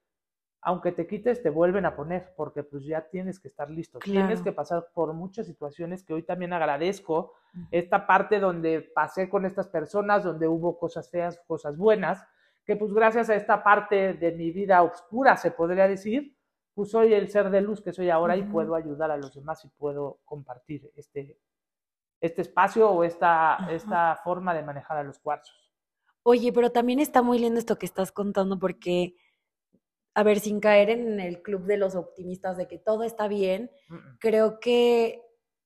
aunque 0.65 0.93
te 0.93 1.09
quites, 1.09 1.43
te 1.43 1.51
vuelven 1.51 1.85
a 1.87 1.97
poner, 1.97 2.33
porque 2.37 2.63
pues 2.63 2.85
ya 2.85 3.09
tienes 3.09 3.41
que 3.41 3.49
estar 3.49 3.69
listo. 3.69 3.99
Tienes 3.99 4.41
que 4.43 4.53
pasar 4.53 4.87
por 4.95 5.13
muchas 5.13 5.47
situaciones 5.47 6.05
que 6.05 6.15
hoy 6.15 6.23
también 6.23 6.53
agradezco. 6.53 7.33
Esta 7.73 8.07
parte 8.07 8.39
donde 8.39 8.81
pasé 8.81 9.29
con 9.29 9.45
estas 9.45 9.69
personas, 9.69 10.23
donde 10.23 10.47
hubo 10.47 10.79
cosas 10.79 11.11
feas, 11.11 11.41
cosas 11.49 11.77
buenas, 11.77 12.25
que 12.65 12.77
pues 12.77 12.93
gracias 12.93 13.29
a 13.29 13.35
esta 13.35 13.65
parte 13.65 14.15
de 14.15 14.31
mi 14.33 14.53
vida 14.53 14.83
oscura, 14.85 15.37
se 15.37 15.51
podría 15.51 15.89
decir, 15.89 16.37
pues 16.75 16.93
soy 16.93 17.13
el 17.13 17.29
ser 17.29 17.51
de 17.51 17.61
luz 17.61 17.83
que 17.83 17.93
soy 17.93 18.11
ahora 18.11 18.37
y 18.37 18.45
puedo 18.45 18.77
ayudar 18.77 19.11
a 19.11 19.17
los 19.17 19.35
demás 19.35 19.65
y 19.65 19.69
puedo 19.69 20.21
compartir 20.25 20.93
este, 20.95 21.41
este 22.21 22.43
espacio 22.43 22.89
o 22.89 23.03
esta, 23.03 23.67
esta 23.69 24.15
forma 24.23 24.55
de 24.55 24.63
manejar 24.63 24.97
a 24.97 25.03
los 25.03 25.19
cuarzos. 25.19 25.73
Oye, 26.23 26.53
pero 26.53 26.71
también 26.71 27.01
está 27.01 27.21
muy 27.21 27.41
lindo 27.41 27.59
esto 27.59 27.79
que 27.79 27.87
estás 27.87 28.13
contando 28.13 28.61
porque 28.61 29.17
a 30.15 30.23
ver, 30.23 30.41
sin 30.41 30.61
caer 30.61 30.91
en 30.91 31.21
el 31.21 31.43
club 31.43 31.65
de 31.65 31.77
los 31.77 31.95
optimistas 31.95 32.57
de 32.57 32.69
que 32.69 32.79
todo 32.79 33.03
está 33.03 33.29
bien, 33.29 33.71
creo 34.19 34.61
que 34.61 35.23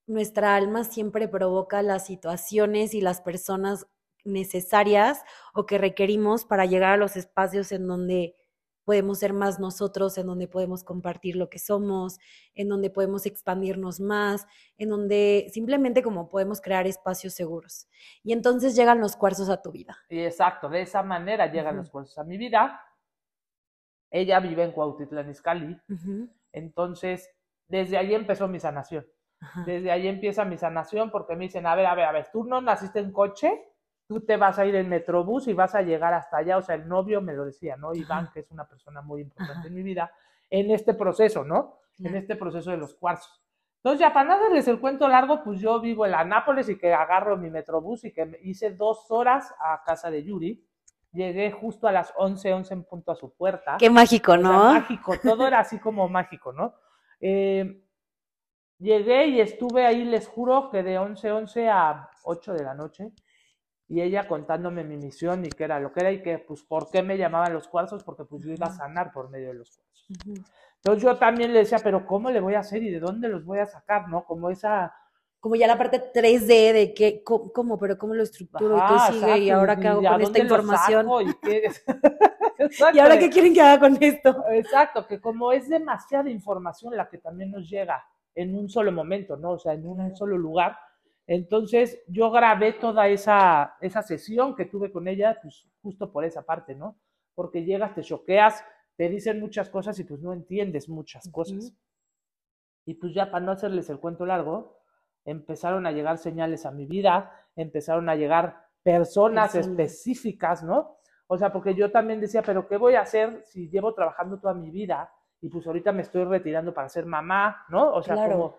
nuestra 0.07 0.55
alma 0.55 0.85
siempre 0.85 1.27
provoca 1.29 1.83
las 1.83 2.07
situaciones 2.07 2.95
y 2.95 3.01
las 3.01 3.21
personas 3.21 3.87
necesarias 4.25 5.23
o 5.55 5.67
que 5.67 5.79
requerimos 5.79 6.45
para 6.45 6.67
llegar 6.67 6.93
a 6.93 6.97
los 6.97 7.17
espacios 7.17 7.73
en 7.73 7.87
donde 7.87 8.37
podemos 8.85 9.19
ser 9.19 9.33
más 9.33 9.59
nosotros, 9.59 10.17
en 10.17 10.29
donde 10.29 10.47
podemos 10.47 10.85
compartir 10.85 11.35
lo 11.35 11.51
que 11.51 11.59
somos, 11.59 12.19
en 12.55 12.69
donde 12.69 12.89
podemos 12.89 13.27
expandirnos 13.27 13.99
más, 13.99 14.47
en 14.79 14.91
donde 14.91 15.51
simplemente 15.53 16.05
como 16.05 16.29
podemos 16.29 16.61
crear 16.61 16.87
espacios 16.87 17.35
seguros. 17.35 17.89
Y 18.23 18.33
entonces 18.33 18.77
llegan 18.77 19.01
los 19.01 19.17
cuarzos 19.17 19.49
a 19.49 19.61
tu 19.61 19.73
vida. 19.73 19.99
Exacto, 20.09 20.69
de 20.69 20.83
esa 20.83 21.03
manera 21.03 21.51
llegan 21.51 21.77
los 21.77 21.91
cuarzos 21.91 22.17
a 22.19 22.25
mi 22.25 22.39
vida 22.39 22.81
ella 24.11 24.41
vive 24.41 24.63
en 24.63 24.73
Cuautitlán 24.73 25.31
Izcalli. 25.31 25.79
Entonces, 26.53 27.31
desde 27.69 27.99
ahí 27.99 28.15
empezó 28.15 28.49
mi 28.49 28.59
sanación. 28.61 29.07
Desde 29.67 29.91
ahí 29.91 30.09
empieza 30.09 30.45
mi 30.45 30.57
sanación 30.57 31.11
porque 31.11 31.37
me 31.37 31.45
dicen, 31.45 31.67
a 31.67 31.75
ver, 31.75 31.87
a 31.87 31.95
ver, 31.95 32.07
a 32.07 32.13
ver, 32.13 32.29
tú 32.33 32.45
no 32.45 32.61
naciste 32.61 33.01
en 33.01 33.13
coche, 33.13 33.53
tú 34.07 34.25
te 34.25 34.37
vas 34.37 34.59
a 34.59 34.65
ir 34.65 34.75
en 34.77 34.89
metrobús 34.89 35.47
y 35.49 35.53
vas 35.53 35.75
a 35.75 35.83
llegar 35.83 36.15
hasta 36.15 36.39
allá. 36.39 36.57
O 36.57 36.63
sea, 36.63 36.75
el 36.75 36.89
novio 36.89 37.21
me 37.21 37.35
lo 37.35 37.45
decía, 37.45 37.77
¿no? 37.77 37.95
Iván, 37.95 38.31
que 38.33 38.41
es 38.41 38.51
una 38.51 38.67
persona 38.67 39.03
muy 39.03 39.21
importante 39.21 39.69
en 39.69 39.75
mi 39.75 39.83
vida, 39.83 40.11
en 40.49 40.71
este 40.71 40.95
proceso, 40.95 41.45
¿no? 41.45 41.81
En 41.99 42.15
este 42.15 42.37
proceso 42.37 42.71
de 42.71 42.77
los 42.77 42.95
cuarzos. 42.95 43.43
Entonces, 43.79 44.01
ya 44.01 44.13
para 44.13 44.29
no 44.29 44.41
darles 44.41 44.67
el 44.69 44.81
cuento 44.81 45.07
largo, 45.09 45.45
pues 45.45 45.61
yo 45.61 45.81
vivo 45.81 46.05
en 46.07 46.13
la 46.13 46.25
Nápoles 46.25 46.69
y 46.69 46.79
que 46.79 46.93
agarro 46.93 47.37
mi 47.37 47.51
metrobús 47.51 48.05
y 48.05 48.13
que 48.13 48.39
hice 48.43 48.71
dos 48.71 49.11
horas 49.11 49.55
a 49.61 49.83
casa 49.85 50.11
de 50.11 50.25
Yuri 50.25 50.67
Llegué 51.13 51.51
justo 51.51 51.89
a 51.89 51.93
las 51.93 52.13
11, 52.17 52.53
11 52.53 52.75
en 52.75 52.85
punto 52.85 53.13
a 53.13 53.17
su 53.17 53.35
puerta. 53.35 53.77
Qué 53.79 53.89
mágico, 53.89 54.33
O 54.33 54.35
sea, 54.35 54.43
¿no? 54.43 54.65
mágico, 54.75 55.15
todo 55.23 55.47
era 55.47 55.61
así 55.61 55.79
como 55.79 56.09
mágico, 56.09 56.53
¿no? 56.53 56.75
Eh, 57.21 57.83
llegué 58.79 59.29
y 59.29 59.41
estuve 59.41 59.87
ahí, 59.87 60.05
les 60.05 60.29
juro 60.29 60.71
que 60.71 60.83
de 60.83 60.99
11, 60.99 61.33
11 61.33 61.69
a 61.69 62.11
8 62.25 62.53
de 62.53 62.65
la 62.65 62.75
noche, 62.75 63.13
y 63.89 64.01
ella 64.01 64.27
contándome 64.27 64.85
mi 64.85 64.97
misión 64.97 65.45
y 65.45 65.49
qué 65.49 65.65
era 65.65 65.79
lo 65.79 65.93
que 65.93 66.01
era 66.01 66.11
y 66.11 66.23
que, 66.23 66.39
pues, 66.39 66.63
por 66.63 66.91
qué 66.91 67.03
me 67.03 67.17
llamaban 67.17 67.53
los 67.53 67.69
cuarzos, 67.69 68.03
porque 68.03 68.25
pues 68.25 68.43
yo 68.43 68.51
iba 68.51 68.67
a 68.67 68.73
sanar 68.73 69.13
por 69.13 69.31
medio 69.31 69.49
de 69.49 69.55
los 69.55 69.71
cuarzos. 69.71 70.07
Entonces 70.77 71.03
yo 71.03 71.17
también 71.17 71.53
le 71.53 71.61
decía, 71.61 71.79
pero 71.83 72.07
¿cómo 72.07 72.31
le 72.31 72.41
voy 72.41 72.55
a 72.55 72.61
hacer 72.61 72.83
y 72.83 72.91
de 72.91 73.01
dónde 73.01 73.29
los 73.29 73.45
voy 73.45 73.61
a 73.61 73.67
sacar, 73.67 74.09
no? 74.09 74.25
Como 74.25 74.51
esa... 74.51 74.95
Como 75.47 75.55
ya 75.55 75.69
la 75.69 75.79
parte 75.79 76.03
3D 76.13 76.73
de 76.73 76.93
que, 76.93 77.23
co- 77.23 77.53
cómo, 77.53 77.79
pero 77.79 77.97
cómo 77.97 78.15
lo 78.15 78.25
estructuro 78.25 78.77
y 78.77 78.81
Ajá, 78.81 79.07
qué 79.07 79.13
sigue 79.13 79.39
y 79.39 79.49
exacto, 79.49 79.55
ahora 79.61 79.77
qué 79.79 79.87
hago 79.87 80.03
con 80.03 80.21
esta 80.23 80.39
información. 80.41 81.05
saco 81.07 81.21
y 81.23 81.35
qué- 81.35 81.71
¿Y 82.93 82.99
ahora 82.99 83.17
qué 83.17 83.31
quieren 83.31 83.55
que 83.55 83.61
haga 83.61 83.79
con 83.79 83.97
esto? 84.03 84.45
Exacto, 84.51 85.07
que 85.07 85.21
como 85.21 85.53
es 85.53 85.69
demasiada 85.69 86.29
información 86.31 86.97
la 86.97 87.09
que 87.09 87.19
también 87.19 87.53
nos 87.53 87.71
llega 87.71 88.05
en 88.35 88.57
un 88.57 88.69
solo 88.69 88.91
momento, 88.91 89.37
¿no? 89.37 89.53
O 89.53 89.59
sea, 89.61 89.75
en 89.75 89.87
un 89.87 90.17
solo 90.17 90.37
lugar. 90.37 90.77
Entonces, 91.29 92.03
yo 92.09 92.33
grabé 92.33 92.73
toda 92.73 93.07
esa, 93.07 93.77
esa 93.81 94.03
sesión 94.03 94.57
que 94.57 94.65
tuve 94.65 94.91
con 94.91 95.07
ella, 95.07 95.39
pues 95.41 95.69
justo 95.81 96.11
por 96.11 96.25
esa 96.25 96.43
parte, 96.43 96.75
¿no? 96.75 96.99
Porque 97.37 97.65
llegas, 97.65 97.95
te 97.95 98.03
choqueas, 98.03 98.65
te 98.97 99.09
dicen 99.09 99.39
muchas 99.39 99.71
cosas 99.71 99.97
y 100.01 100.03
pues 100.03 100.21
no 100.21 100.33
entiendes 100.33 100.89
muchas 100.89 101.29
cosas. 101.31 101.67
Ujú. 101.67 101.77
Y 102.85 102.95
pues 102.95 103.15
ya 103.15 103.31
para 103.31 103.45
no 103.47 103.53
hacerles 103.53 103.89
el 103.91 104.01
cuento 104.01 104.27
largo, 104.27 104.76
empezaron 105.27 105.87
a 105.87 105.93
llegar 105.93 106.17
señales 106.19 106.65
a 106.65 106.71
mi 106.71 106.87
vida, 106.87 107.31
empezaron 107.55 108.09
a 108.09 108.15
llegar 108.15 108.65
personas 108.83 109.55
específicas, 109.55 110.63
¿no? 110.63 110.97
O 111.27 111.37
sea, 111.37 111.53
porque 111.53 111.75
yo 111.75 111.91
también 111.91 112.21
decía, 112.21 112.41
pero 112.43 112.67
¿qué 112.69 112.77
voy 112.77 112.95
a 112.95 113.01
hacer 113.03 113.43
si 113.45 113.69
llevo 113.69 113.93
trabajando 113.93 114.39
toda 114.39 114.55
mi 114.55 114.71
vida 114.71 115.13
y 115.41 115.49
pues 115.49 115.67
ahorita 115.67 115.93
me 115.93 116.03
estoy 116.03 116.25
retirando 116.25 116.73
para 116.73 116.89
ser 116.89 117.05
mamá, 117.05 117.65
¿no? 117.69 117.93
O 117.93 118.03
sea, 118.03 118.15
Claro. 118.15 118.33
como 118.33 118.57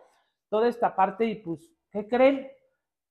toda 0.49 0.67
esta 0.67 0.95
parte 0.95 1.25
y 1.25 1.35
pues, 1.35 1.73
¿qué 1.91 2.07
creen? 2.07 2.51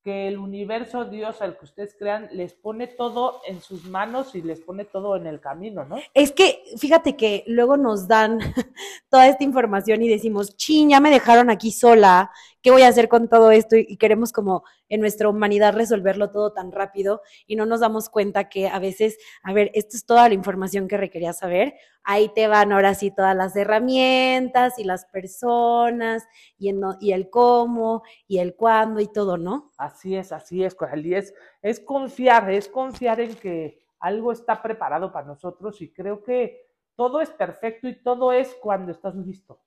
Que 0.07 0.29
el 0.29 0.39
universo, 0.39 1.05
Dios, 1.05 1.43
al 1.43 1.59
que 1.59 1.65
ustedes 1.65 1.97
crean, 1.99 2.29
les 2.31 2.55
pone 2.55 2.87
todo 2.87 3.41
en 3.45 3.61
sus 3.61 3.87
manos 3.87 4.37
y 4.37 4.41
les 4.41 4.61
pone 4.61 4.85
todo 4.85 5.17
en 5.17 5.27
el 5.27 5.41
camino, 5.41 5.85
¿no? 5.85 5.97
Es 6.15 6.31
que 6.31 6.63
fíjate 6.79 7.17
que 7.17 7.43
luego 7.49 7.77
nos 7.77 8.07
dan 8.07 8.39
toda 9.11 9.27
esta 9.27 9.43
información 9.43 10.03
y 10.03 10.09
decimos, 10.09 10.57
chin, 10.57 10.91
ya 10.91 11.01
me 11.01 11.11
dejaron 11.11 11.51
aquí 11.51 11.73
sola, 11.73 12.31
¿qué 12.63 12.71
voy 12.71 12.83
a 12.83 12.89
hacer 12.89 13.09
con 13.09 13.29
todo 13.29 13.51
esto? 13.51 13.77
Y, 13.77 13.97
queremos 13.97 14.33
como 14.33 14.65
en 14.89 15.01
nuestra 15.01 15.29
humanidad 15.29 15.75
resolverlo 15.75 16.31
todo 16.31 16.53
tan 16.53 16.73
rápido 16.73 17.23
y 17.47 17.57
no 17.57 17.67
nos 17.67 17.81
damos 17.81 18.09
cuenta 18.09 18.49
que 18.49 18.69
a 18.69 18.79
veces, 18.79 19.19
a 19.43 19.53
ver, 19.53 19.71
esto 19.75 19.97
es 19.97 20.07
toda 20.07 20.29
la 20.29 20.35
información 20.35 20.89
que 20.89 20.97
requería 20.97 21.33
saber, 21.33 21.75
ahí 22.03 22.29
te 22.35 22.49
van 22.49 22.73
ahora 22.73 22.95
sí 22.95 23.11
todas 23.11 23.37
las 23.37 23.55
herramientas 23.57 24.79
y 24.79 24.85
las 24.85 25.05
personas 25.07 26.25
y, 26.59 26.73
y 27.01 27.13
el 27.13 27.31
cómo 27.31 28.03
y 28.27 28.39
el 28.39 28.55
cuándo 28.55 29.01
y 29.01 29.13
todo, 29.13 29.37
¿no? 29.39 29.73
Así 29.77 30.17
es, 30.17 30.33
así 30.33 30.65
es, 30.65 30.75
Coral. 30.75 31.05
Y 31.05 31.15
es, 31.15 31.35
es 31.63 31.81
confiar, 31.81 32.51
es 32.51 32.69
confiar 32.69 33.21
en 33.21 33.35
que 33.35 33.79
algo 33.99 34.33
está 34.33 34.63
preparado 34.63 35.13
para 35.13 35.27
nosotros 35.27 35.81
y 35.83 35.93
creo 35.93 36.23
que 36.23 36.67
todo 36.95 37.21
es 37.21 37.31
perfecto 37.31 37.89
y 37.89 38.03
todo 38.03 38.33
es 38.33 38.55
cuando 38.61 38.93
estás 38.93 39.15
listo. 39.15 39.61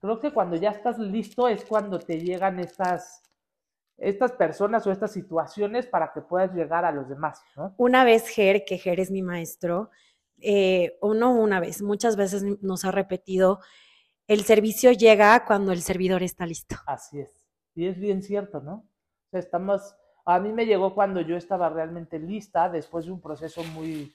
Creo 0.00 0.20
que 0.20 0.32
cuando 0.32 0.56
ya 0.56 0.70
estás 0.70 0.98
listo 0.98 1.48
es 1.48 1.64
cuando 1.64 1.98
te 1.98 2.18
llegan 2.18 2.58
estas, 2.58 3.22
estas 3.98 4.32
personas 4.32 4.86
o 4.86 4.92
estas 4.92 5.12
situaciones 5.12 5.86
para 5.86 6.12
que 6.12 6.22
puedas 6.22 6.52
llegar 6.52 6.84
a 6.84 6.92
los 6.92 7.08
demás, 7.08 7.40
¿no? 7.56 7.74
Una 7.76 8.04
vez 8.04 8.28
Ger, 8.28 8.64
que 8.64 8.78
Ger 8.78 9.00
es 9.00 9.10
mi 9.10 9.22
maestro, 9.22 9.90
eh, 10.40 10.98
o 11.00 11.14
no 11.14 11.32
una 11.32 11.60
vez, 11.60 11.82
muchas 11.82 12.16
veces 12.16 12.42
nos 12.62 12.84
ha 12.84 12.90
repetido, 12.90 13.60
el 14.26 14.42
servicio 14.42 14.90
llega 14.92 15.44
cuando 15.44 15.72
el 15.72 15.82
servidor 15.82 16.22
está 16.22 16.46
listo. 16.46 16.76
Así 16.86 17.20
es. 17.20 17.46
Y 17.74 17.86
es 17.86 17.98
bien 17.98 18.22
cierto, 18.22 18.60
¿no? 18.60 18.88
Estamos, 19.34 19.96
a 20.24 20.38
mí 20.40 20.52
me 20.52 20.66
llegó 20.66 20.94
cuando 20.94 21.20
yo 21.20 21.36
estaba 21.36 21.68
realmente 21.68 22.18
lista, 22.18 22.68
después 22.68 23.06
de 23.06 23.12
un 23.12 23.20
proceso 23.20 23.62
muy, 23.64 24.14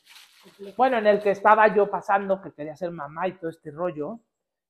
bueno, 0.77 0.97
en 0.97 1.07
el 1.07 1.21
que 1.21 1.31
estaba 1.31 1.73
yo 1.75 1.89
pasando, 1.89 2.41
que 2.41 2.51
quería 2.53 2.75
ser 2.75 2.91
mamá 2.91 3.27
y 3.27 3.33
todo 3.33 3.49
este 3.49 3.71
rollo. 3.71 4.19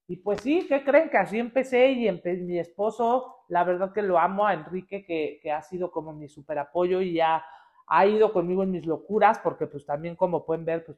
Y 0.07 0.17
pues 0.17 0.41
sí, 0.41 0.65
¿qué 0.67 0.83
creen? 0.83 1.09
Que 1.09 1.17
así 1.17 1.37
empecé 1.39 1.91
y 1.91 2.07
empe- 2.07 2.41
mi 2.41 2.57
esposo, 2.59 3.35
la 3.49 3.63
verdad 3.63 3.93
que 3.93 4.01
lo 4.01 4.17
amo 4.17 4.47
a 4.47 4.53
Enrique, 4.53 5.05
que, 5.05 5.39
que 5.41 5.51
ha 5.51 5.61
sido 5.61 5.91
como 5.91 6.13
mi 6.13 6.27
super 6.27 6.57
apoyo 6.57 7.01
y 7.01 7.13
ya 7.13 7.43
ha 7.87 8.05
ido 8.05 8.33
conmigo 8.33 8.63
en 8.63 8.71
mis 8.71 8.85
locuras, 8.85 9.39
porque 9.39 9.67
pues 9.67 9.85
también 9.85 10.15
como 10.15 10.45
pueden 10.45 10.65
ver, 10.65 10.85
pues 10.85 10.97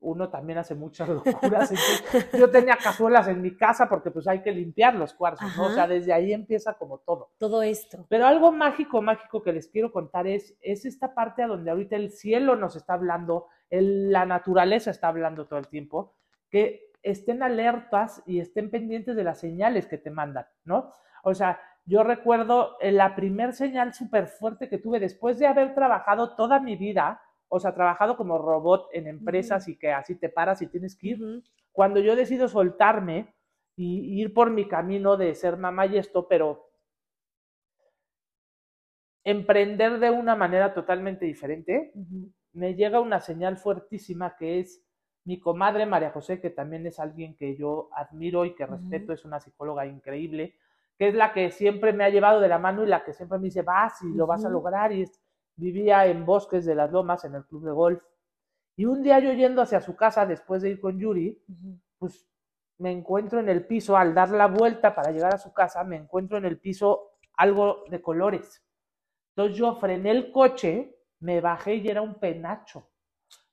uno 0.00 0.28
también 0.30 0.58
hace 0.58 0.74
muchas 0.74 1.08
locuras. 1.08 1.70
Entonces, 1.70 2.30
yo 2.38 2.50
tenía 2.50 2.76
cazuelas 2.76 3.28
en 3.28 3.42
mi 3.42 3.56
casa 3.56 3.88
porque 3.88 4.10
pues 4.10 4.26
hay 4.26 4.42
que 4.42 4.50
limpiar 4.52 4.94
los 4.94 5.14
cuarzos, 5.14 5.54
¿no? 5.56 5.66
O 5.66 5.70
sea, 5.70 5.86
desde 5.86 6.12
ahí 6.12 6.32
empieza 6.32 6.74
como 6.74 6.98
todo. 6.98 7.30
Todo 7.38 7.62
esto. 7.62 8.06
Pero 8.08 8.26
algo 8.26 8.50
mágico, 8.52 9.02
mágico 9.02 9.42
que 9.42 9.52
les 9.52 9.68
quiero 9.68 9.92
contar 9.92 10.26
es, 10.26 10.56
es 10.60 10.84
esta 10.84 11.14
parte 11.14 11.42
a 11.42 11.46
donde 11.46 11.70
ahorita 11.70 11.96
el 11.96 12.10
cielo 12.10 12.56
nos 12.56 12.76
está 12.76 12.94
hablando, 12.94 13.46
el- 13.68 14.10
la 14.10 14.24
naturaleza 14.26 14.90
está 14.90 15.08
hablando 15.08 15.46
todo 15.46 15.58
el 15.58 15.68
tiempo, 15.68 16.14
que 16.50 16.90
estén 17.02 17.42
alertas 17.42 18.22
y 18.26 18.40
estén 18.40 18.70
pendientes 18.70 19.16
de 19.16 19.24
las 19.24 19.40
señales 19.40 19.86
que 19.86 19.98
te 19.98 20.10
mandan, 20.10 20.46
¿no? 20.64 20.92
O 21.22 21.34
sea, 21.34 21.58
yo 21.86 22.02
recuerdo 22.02 22.76
eh, 22.80 22.92
la 22.92 23.14
primer 23.16 23.52
señal 23.54 23.94
súper 23.94 24.26
fuerte 24.28 24.68
que 24.68 24.78
tuve 24.78 25.00
después 25.00 25.38
de 25.38 25.46
haber 25.46 25.74
trabajado 25.74 26.36
toda 26.36 26.60
mi 26.60 26.76
vida, 26.76 27.20
o 27.50 27.60
sea, 27.60 27.74
trabajado 27.74 28.16
como 28.16 28.38
robot 28.38 28.88
en 28.92 29.06
empresas 29.08 29.68
y 29.68 29.76
que 29.76 29.92
así 29.92 30.14
te 30.16 30.30
paras 30.30 30.62
y 30.62 30.68
tienes 30.68 30.96
que 30.96 31.08
ir, 31.08 31.18
cuando 31.72 32.00
yo 32.00 32.16
decido 32.16 32.48
soltarme 32.48 33.34
y 33.76 34.20
ir 34.22 34.32
por 34.34 34.50
mi 34.50 34.68
camino 34.68 35.16
de 35.18 35.34
ser 35.34 35.56
mamá 35.58 35.86
y 35.86 35.98
esto, 35.98 36.28
pero 36.28 36.70
emprender 39.24 39.98
de 39.98 40.10
una 40.10 40.34
manera 40.36 40.72
totalmente 40.74 41.24
diferente, 41.24 41.92
me 42.52 42.74
llega 42.74 43.00
una 43.00 43.20
señal 43.20 43.56
fuertísima 43.58 44.36
que 44.36 44.60
es 44.60 44.82
mi 45.24 45.38
comadre 45.38 45.86
María 45.86 46.10
José, 46.10 46.40
que 46.40 46.50
también 46.50 46.86
es 46.86 46.98
alguien 46.98 47.36
que 47.36 47.56
yo 47.56 47.90
admiro 47.94 48.44
y 48.44 48.54
que 48.54 48.66
respeto, 48.66 49.12
es 49.12 49.24
una 49.24 49.40
psicóloga 49.40 49.86
increíble, 49.86 50.54
que 50.98 51.08
es 51.08 51.14
la 51.14 51.32
que 51.32 51.50
siempre 51.50 51.92
me 51.92 52.04
ha 52.04 52.10
llevado 52.10 52.40
de 52.40 52.48
la 52.48 52.58
mano 52.58 52.82
y 52.84 52.88
la 52.88 53.04
que 53.04 53.12
siempre 53.12 53.38
me 53.38 53.44
dice, 53.44 53.62
vas 53.62 54.02
y 54.02 54.12
lo 54.14 54.26
vas 54.26 54.44
a 54.44 54.50
lograr. 54.50 54.92
Y 54.92 55.02
es- 55.02 55.20
vivía 55.60 56.06
en 56.06 56.24
Bosques 56.24 56.64
de 56.64 56.74
las 56.74 56.90
Lomas, 56.90 57.24
en 57.24 57.34
el 57.34 57.44
club 57.44 57.64
de 57.64 57.72
golf. 57.72 58.02
Y 58.76 58.86
un 58.86 59.02
día 59.02 59.18
yo 59.18 59.32
yendo 59.32 59.62
hacia 59.62 59.80
su 59.80 59.94
casa 59.94 60.26
después 60.26 60.62
de 60.62 60.70
ir 60.70 60.80
con 60.80 60.98
Yuri, 60.98 61.42
pues 61.98 62.26
me 62.78 62.90
encuentro 62.90 63.38
en 63.38 63.48
el 63.48 63.66
piso, 63.66 63.96
al 63.96 64.14
dar 64.14 64.30
la 64.30 64.46
vuelta 64.46 64.94
para 64.94 65.12
llegar 65.12 65.34
a 65.34 65.38
su 65.38 65.52
casa, 65.52 65.84
me 65.84 65.96
encuentro 65.96 66.38
en 66.38 66.46
el 66.46 66.58
piso 66.58 67.10
algo 67.36 67.84
de 67.90 68.00
colores. 68.00 68.64
Entonces 69.36 69.56
yo 69.56 69.76
frené 69.76 70.10
el 70.10 70.32
coche, 70.32 70.96
me 71.20 71.40
bajé 71.40 71.74
y 71.74 71.88
era 71.88 72.00
un 72.00 72.14
penacho. 72.14 72.88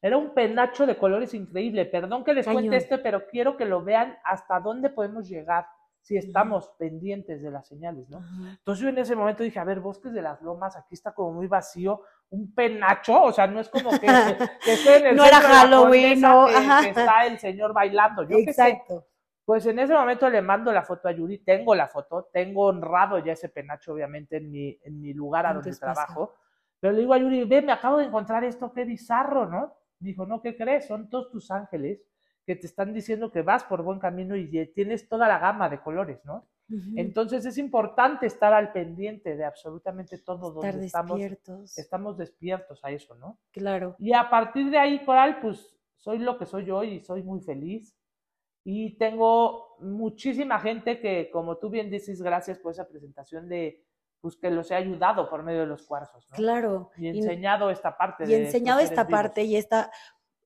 Era 0.01 0.17
un 0.17 0.33
penacho 0.33 0.85
de 0.85 0.97
colores 0.97 1.33
increíble. 1.33 1.85
Perdón 1.85 2.23
que 2.23 2.33
les 2.33 2.45
Cañón. 2.45 2.63
cuente 2.63 2.77
este, 2.77 2.97
pero 2.99 3.27
quiero 3.27 3.57
que 3.57 3.65
lo 3.65 3.83
vean 3.83 4.17
hasta 4.23 4.59
dónde 4.59 4.89
podemos 4.89 5.27
llegar 5.27 5.67
si 6.07 6.15
estamos 6.15 6.69
pendientes 6.79 7.41
de 7.41 7.51
las 7.51 7.67
señales, 7.67 8.09
¿no? 8.09 8.19
Ajá. 8.19 8.51
Entonces 8.59 8.81
yo 8.81 8.87
en 8.89 8.97
ese 8.97 9.13
momento 9.13 9.43
dije, 9.43 9.59
a 9.59 9.65
ver, 9.65 9.81
Bosques 9.81 10.13
de 10.13 10.21
las 10.21 10.41
Lomas, 10.41 10.77
aquí 10.77 10.93
está 10.95 11.13
como 11.13 11.33
muy 11.33 11.47
vacío, 11.47 12.01
un 12.29 12.53
penacho, 12.55 13.23
o 13.23 13.31
sea, 13.33 13.45
no 13.45 13.59
es 13.59 13.67
como 13.67 13.89
que, 13.91 14.07
que 14.63 14.73
esté 14.73 14.99
en 14.99 15.07
el 15.07 15.15
No 15.17 15.25
era 15.25 15.41
Halloween, 15.41 16.21
no, 16.21 16.47
que- 16.47 16.83
que 16.85 16.89
está 16.99 17.25
el 17.25 17.37
señor 17.39 17.73
bailando, 17.73 18.23
yo 18.23 18.37
qué 18.37 18.53
sé. 18.53 18.69
Exacto. 18.69 19.05
Pues 19.43 19.65
en 19.65 19.79
ese 19.79 19.93
momento 19.93 20.29
le 20.29 20.41
mando 20.41 20.71
la 20.71 20.83
foto 20.83 21.09
a 21.09 21.11
Yuri, 21.11 21.39
tengo 21.39 21.75
la 21.75 21.87
foto, 21.87 22.29
tengo 22.31 22.65
honrado 22.67 23.19
ya 23.19 23.33
ese 23.33 23.49
penacho, 23.49 23.91
obviamente, 23.93 24.37
en 24.37 24.49
mi, 24.49 24.77
en 24.83 25.01
mi 25.01 25.13
lugar 25.13 25.45
a 25.45 25.53
donde 25.53 25.71
trabajo. 25.93 26.35
Pero 26.79 26.93
le 26.93 26.99
digo 26.99 27.13
a 27.13 27.17
Yuri, 27.17 27.43
ve, 27.43 27.61
me 27.61 27.71
acabo 27.73 27.97
de 27.97 28.05
encontrar 28.05 28.43
esto, 28.45 28.71
qué 28.71 28.85
bizarro, 28.85 29.45
¿no? 29.45 29.73
Dijo, 29.99 30.25
no, 30.25 30.41
¿qué 30.41 30.55
crees? 30.55 30.87
Son 30.87 31.09
todos 31.09 31.29
tus 31.31 31.49
ángeles 31.51 32.01
que 32.47 32.55
te 32.55 32.65
están 32.65 32.93
diciendo 32.93 33.29
que 33.29 33.41
vas 33.41 33.65
por 33.65 33.83
buen 33.83 33.99
camino 33.99 34.33
y 34.37 34.67
tienes 34.73 35.09
toda 35.09 35.27
la 35.27 35.37
gama 35.37 35.67
de 35.69 35.81
colores, 35.81 36.23
¿no? 36.23 36.47
Ujú. 36.69 36.91
Entonces 36.95 37.45
es 37.45 37.57
importante 37.57 38.25
estar 38.25 38.53
al 38.53 38.71
pendiente 38.71 39.35
de 39.35 39.43
absolutamente 39.43 40.17
todo 40.19 40.47
Estar 40.55 40.71
donde 40.71 40.85
estamos, 40.87 41.17
despiertos. 41.19 41.77
estamos 41.77 42.17
despiertos 42.17 42.83
a 42.85 42.91
eso, 42.91 43.15
¿no? 43.15 43.37
Claro. 43.51 43.97
Y 43.99 44.13
a 44.13 44.29
partir 44.29 44.69
de 44.71 44.77
ahí, 44.77 45.03
Coral, 45.03 45.39
pues 45.41 45.77
soy 45.97 46.19
lo 46.19 46.37
que 46.37 46.45
soy 46.45 46.71
hoy 46.71 46.93
y 46.95 46.99
soy 47.01 47.21
muy 47.21 47.41
feliz. 47.41 47.93
Y 48.63 48.97
tengo 48.97 49.75
muchísima 49.79 50.57
gente 50.59 51.01
que, 51.01 51.29
como 51.31 51.57
tú 51.57 51.69
bien 51.69 51.89
dices, 51.89 52.21
gracias 52.21 52.59
por 52.59 52.71
esa 52.71 52.87
presentación 52.87 53.49
de, 53.49 53.83
pues 54.21 54.37
que 54.37 54.49
los 54.51 54.71
he 54.71 54.75
ayudado 54.75 55.29
por 55.29 55.43
medio 55.43 55.61
de 55.61 55.67
los 55.67 55.83
cuarzos, 55.85 56.25
¿no? 56.31 56.35
Claro. 56.37 56.91
Y 56.97 57.07
Y- 57.09 57.17
enseñado 57.19 57.69
esta 57.69 57.97
parte. 57.97 58.23
y 58.23 58.27
de 58.27 58.45
enseñado 58.45 58.79
esta 58.79 59.05
parte 59.07 59.43
y 59.43 59.55
esta, 59.57 59.89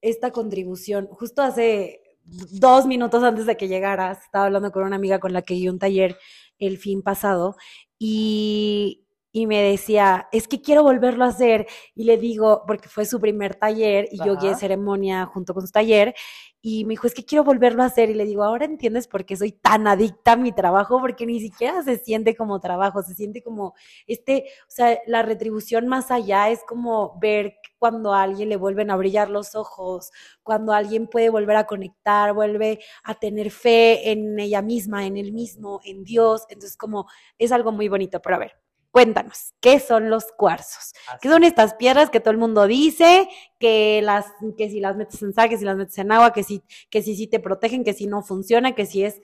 esta 0.01 0.31
contribución. 0.31 1.08
Justo 1.12 1.41
hace 1.41 2.01
dos 2.24 2.86
minutos 2.86 3.24
antes 3.24 3.46
de 3.46 3.58
que 3.58 3.67
llegaras, 3.67 4.24
estaba 4.24 4.46
hablando 4.46 4.72
con 4.72 4.84
una 4.84 4.96
amiga 4.96 5.20
con 5.20 5.34
la 5.34 5.41
que 5.41 5.55
di 5.55 5.67
un 5.70 5.79
taller 5.79 6.17
el 6.60 6.77
fin 6.77 7.01
pasado 7.01 7.55
y 7.98 9.01
y 9.34 9.48
me 9.48 9.62
decía, 9.62 10.27
es 10.31 10.48
que 10.48 10.62
quiero 10.62 10.84
volverlo 10.84 11.24
a 11.24 11.29
hacer. 11.29 11.67
Y 11.96 12.03
le 12.03 12.17
digo, 12.17 12.63
porque 12.67 12.89
fue 12.89 13.05
su 13.05 13.20
primer 13.20 13.55
taller 13.55 14.08
y 14.12 14.17
yo 14.17 14.36
guié 14.36 14.55
ceremonia 14.55 15.25
junto 15.25 15.53
con 15.53 15.65
su 15.65 15.72
taller. 15.72 16.13
Y 16.61 16.85
me 16.85 16.91
dijo, 16.91 17.07
es 17.07 17.13
que 17.15 17.25
quiero 17.25 17.43
volverlo 17.43 17.83
a 17.83 17.87
hacer. 17.87 18.09
Y 18.09 18.13
le 18.13 18.25
digo, 18.25 18.43
ahora 18.43 18.65
entiendes 18.65 19.07
por 19.07 19.25
qué 19.25 19.35
soy 19.35 19.51
tan 19.51 19.87
adicta 19.87 20.33
a 20.33 20.35
mi 20.37 20.51
trabajo, 20.51 20.99
porque 20.99 21.25
ni 21.25 21.39
siquiera 21.39 21.81
se 21.83 21.97
siente 21.97 22.35
como 22.35 22.59
trabajo, 22.59 23.01
se 23.03 23.15
siente 23.15 23.41
como 23.41 23.73
este, 24.07 24.45
o 24.67 24.71
sea, 24.71 24.99
la 25.07 25.23
retribución 25.23 25.87
más 25.87 26.11
allá 26.11 26.49
es 26.49 26.61
como 26.67 27.17
ver 27.19 27.55
cuando 27.79 28.13
a 28.13 28.21
alguien 28.23 28.49
le 28.49 28.57
vuelven 28.57 28.91
a 28.91 28.95
brillar 28.95 29.29
los 29.29 29.55
ojos, 29.55 30.11
cuando 30.43 30.73
alguien 30.73 31.07
puede 31.07 31.29
volver 31.29 31.55
a 31.57 31.65
conectar, 31.65 32.33
vuelve 32.33 32.79
a 33.03 33.15
tener 33.15 33.51
fe 33.51 34.11
en 34.11 34.39
ella 34.39 34.61
misma, 34.61 35.05
en 35.07 35.17
él 35.17 35.33
mismo, 35.33 35.81
en 35.83 36.03
Dios. 36.03 36.45
Entonces, 36.49 36.77
como 36.77 37.07
es 37.37 37.51
algo 37.51 37.71
muy 37.71 37.87
bonito. 37.89 38.21
Pero 38.21 38.35
a 38.35 38.39
ver, 38.39 38.55
cuéntanos, 38.91 39.53
¿qué 39.62 39.79
son 39.79 40.10
los 40.10 40.31
cuarzos? 40.33 40.93
¿Qué 41.21 41.29
son 41.29 41.43
estas 41.43 41.74
piedras 41.74 42.10
que 42.10 42.19
todo 42.19 42.31
el 42.31 42.38
mundo 42.38 42.67
dice? 42.67 43.27
Que, 43.57 44.01
las, 44.03 44.25
que 44.57 44.69
si 44.69 44.79
las 44.79 44.95
metes 44.95 45.21
en 45.24 45.33
sal, 45.33 45.50
que 45.50 45.57
si 45.57 45.65
las 45.65 45.77
metes 45.77 45.98
en 45.98 46.12
agua, 46.12 46.33
que 46.33 46.43
si, 46.43 46.63
que 46.89 47.01
si, 47.01 47.15
si 47.15 47.27
te 47.27 47.39
protegen, 47.39 47.83
que 47.83 47.93
si 47.93 48.07
no 48.07 48.21
funciona, 48.21 48.74
que 48.74 48.86
si 48.86 49.03
es... 49.03 49.21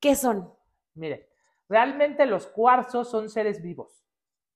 ¿Qué 0.00 0.14
son? 0.14 0.52
Mire, 0.94 1.28
realmente 1.68 2.24
los 2.24 2.46
cuarzos 2.46 3.10
son 3.10 3.28
seres 3.28 3.60
vivos. 3.60 4.04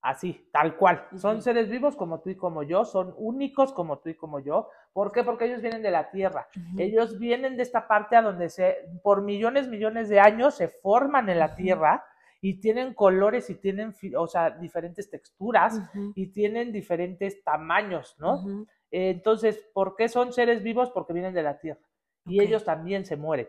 Así, 0.01 0.49
tal 0.51 0.75
cual. 0.75 1.07
Son 1.15 1.41
seres 1.41 1.69
vivos 1.69 1.95
como 1.95 2.19
tú 2.19 2.29
y 2.29 2.35
como 2.35 2.63
yo, 2.63 2.83
son 2.83 3.13
únicos 3.17 3.71
como 3.71 3.99
tú 3.99 4.09
y 4.09 4.15
como 4.15 4.39
yo. 4.41 4.69
¿Por 4.91 5.13
qué? 5.13 5.23
Porque 5.23 5.45
ellos 5.45 5.61
vienen 5.61 5.81
de 5.81 5.91
la 5.91 6.11
tierra. 6.11 6.49
Ellos 6.77 7.19
vienen 7.19 7.55
de 7.55 7.63
esta 7.63 7.87
parte 7.87 8.17
a 8.17 8.21
donde 8.21 8.49
se, 8.49 8.75
por 9.01 9.21
millones, 9.21 9.69
millones 9.69 10.09
de 10.09 10.19
años 10.19 10.55
se 10.55 10.67
forman 10.67 11.29
en 11.29 11.39
la 11.39 11.55
tierra 11.55 12.03
y 12.45 12.59
tienen 12.59 12.93
colores 12.93 13.49
y 13.49 13.55
tienen, 13.55 13.95
o 14.17 14.27
sea, 14.27 14.49
diferentes 14.49 15.09
texturas 15.09 15.79
y 16.13 16.27
tienen 16.27 16.73
diferentes 16.73 17.41
tamaños, 17.41 18.17
¿no? 18.19 18.65
Eh, 18.91 19.11
Entonces, 19.11 19.65
¿por 19.73 19.95
qué 19.95 20.09
son 20.09 20.33
seres 20.33 20.61
vivos? 20.61 20.91
Porque 20.91 21.13
vienen 21.13 21.33
de 21.33 21.41
la 21.41 21.57
tierra 21.57 21.79
y 22.25 22.41
ellos 22.41 22.65
también 22.65 23.05
se 23.05 23.15
mueren, 23.15 23.47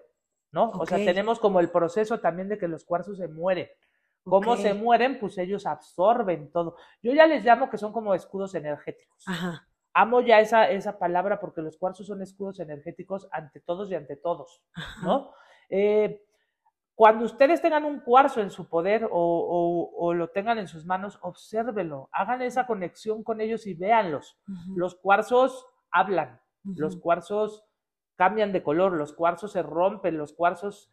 ¿no? 0.52 0.70
O 0.70 0.86
sea, 0.86 0.98
tenemos 0.98 1.40
como 1.40 1.58
el 1.58 1.70
proceso 1.70 2.20
también 2.20 2.48
de 2.48 2.56
que 2.56 2.68
los 2.68 2.84
cuarzos 2.84 3.18
se 3.18 3.26
mueren. 3.26 3.68
¿Cómo 4.22 4.56
se 4.56 4.74
mueren? 4.74 5.18
Pues 5.18 5.38
ellos 5.38 5.66
absorben 5.66 6.52
todo. 6.52 6.76
Yo 7.02 7.12
ya 7.12 7.26
les 7.26 7.44
llamo 7.44 7.68
que 7.68 7.78
son 7.78 7.92
como 7.92 8.14
escudos 8.14 8.54
energéticos. 8.54 9.24
Ajá. 9.26 9.66
Amo 9.92 10.20
ya 10.20 10.38
esa, 10.38 10.70
esa 10.70 11.00
palabra 11.00 11.40
porque 11.40 11.62
los 11.62 11.76
cuarzos 11.78 12.06
son 12.06 12.22
escudos 12.22 12.60
energéticos 12.60 13.26
ante 13.32 13.58
todos 13.58 13.90
y 13.90 13.96
ante 13.96 14.14
todos, 14.14 14.62
ajá. 14.72 15.04
¿no? 15.04 15.32
Eh, 15.68 16.24
cuando 16.94 17.24
ustedes 17.24 17.60
tengan 17.60 17.84
un 17.84 18.00
cuarzo 18.00 18.40
en 18.40 18.50
su 18.50 18.68
poder 18.68 19.04
o, 19.04 19.10
o- 19.10 19.90
o 19.96 20.14
lo 20.14 20.28
tengan 20.28 20.58
en 20.58 20.68
sus 20.68 20.86
manos, 20.86 21.18
obsérvelo, 21.22 22.08
hagan 22.12 22.42
esa 22.42 22.66
conexión 22.66 23.22
con 23.24 23.40
ellos 23.40 23.66
y 23.66 23.74
véanlos. 23.74 24.38
Los 24.76 24.94
cuarzos 24.94 25.66
hablan, 25.90 26.40
los 26.76 26.96
cuarzos 26.96 27.64
cambian 28.16 28.52
de 28.52 28.62
color, 28.62 28.92
los 28.92 29.12
cuarzos 29.12 29.52
se 29.52 29.62
rompen, 29.62 30.16
los 30.18 30.32
cuarzos 30.32 30.90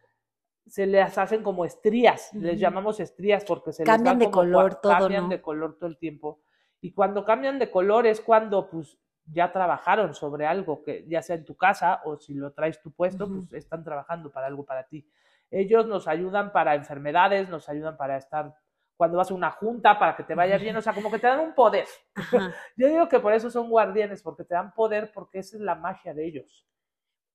se 0.67 0.85
les 0.87 1.17
hacen 1.17 1.43
como 1.43 1.65
estrías, 1.65 2.33
les 2.33 2.59
llamamos 2.59 2.99
estrías 2.99 3.43
porque 3.45 3.71
se 3.73 3.83
Cambian 3.83 4.17
les 4.19 4.27
de 4.27 4.31
como 4.31 4.41
color 4.41 4.75
todo, 4.75 4.91
cambian 4.99 5.23
¿no? 5.23 5.29
de 5.29 5.41
color 5.41 5.77
todo 5.77 5.87
el 5.89 5.97
tiempo. 5.97 6.41
Y 6.81 6.93
cuando 6.93 7.25
cambian 7.25 7.59
de 7.59 7.69
color 7.69 8.07
es 8.07 8.21
cuando 8.21 8.69
pues 8.69 8.97
ya 9.25 9.51
trabajaron 9.51 10.13
sobre 10.15 10.45
algo 10.47 10.81
que 10.83 11.05
ya 11.07 11.21
sea 11.21 11.35
en 11.35 11.45
tu 11.45 11.55
casa 11.55 12.01
o 12.05 12.17
si 12.17 12.33
lo 12.33 12.53
traes 12.53 12.81
tu 12.81 12.91
puesto, 12.91 13.27
pues 13.27 13.53
están 13.53 13.83
trabajando 13.83 14.31
para 14.31 14.47
algo 14.47 14.65
para 14.65 14.87
ti. 14.87 15.07
Ellos 15.51 15.85
nos 15.85 16.07
ayudan 16.07 16.51
para 16.51 16.75
enfermedades, 16.75 17.49
nos 17.49 17.69
ayudan 17.69 17.97
para 17.97 18.17
estar 18.17 18.55
cuando 18.97 19.17
vas 19.17 19.31
a 19.31 19.33
una 19.33 19.51
junta 19.51 19.97
para 19.97 20.15
que 20.15 20.23
te 20.23 20.35
vaya 20.35 20.57
bien, 20.57 20.75
o 20.77 20.81
sea, 20.81 20.93
como 20.93 21.11
que 21.11 21.19
te 21.19 21.27
dan 21.27 21.39
un 21.39 21.53
poder. 21.53 21.85
Ajá. 22.15 22.53
Yo 22.77 22.87
digo 22.87 23.09
que 23.09 23.19
por 23.19 23.33
eso 23.33 23.49
son 23.49 23.69
guardianes, 23.69 24.21
porque 24.21 24.43
te 24.43 24.53
dan 24.53 24.73
poder, 24.73 25.11
porque 25.11 25.39
esa 25.39 25.57
es 25.57 25.61
la 25.61 25.75
magia 25.75 26.13
de 26.13 26.25
ellos. 26.25 26.65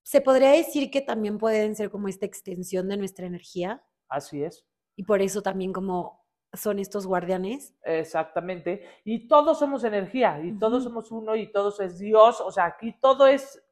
Se 0.03 0.21
podría 0.21 0.51
decir 0.51 0.91
que 0.91 1.01
también 1.01 1.39
pueden 1.39 1.75
ser 1.75 1.91
como 1.91 2.07
esta 2.09 2.25
extensión 2.25 2.89
de 2.89 2.97
nuestra 2.97 3.27
energía 3.27 3.85
Así 4.09 4.43
es, 4.43 4.67
y 4.95 5.03
por 5.03 5.21
eso 5.21 5.43
también 5.43 5.73
como 5.73 6.25
son 6.53 6.79
estos 6.79 7.07
guardianes. 7.07 7.75
exactamente. 7.83 8.87
Y 9.05 9.27
todos 9.27 9.59
somos 9.59 9.85
energía, 9.85 10.41
y 10.43 10.59
todos 10.59 10.85
somos 10.85 11.11
uno, 11.11 11.37
y 11.37 11.51
todos 11.51 11.81
es 11.81 11.99
Dios. 11.99 12.41
O 12.41 12.51
sea, 12.51 12.67
aquí 12.67 12.97
todo 13.01 13.27
es 13.27 13.63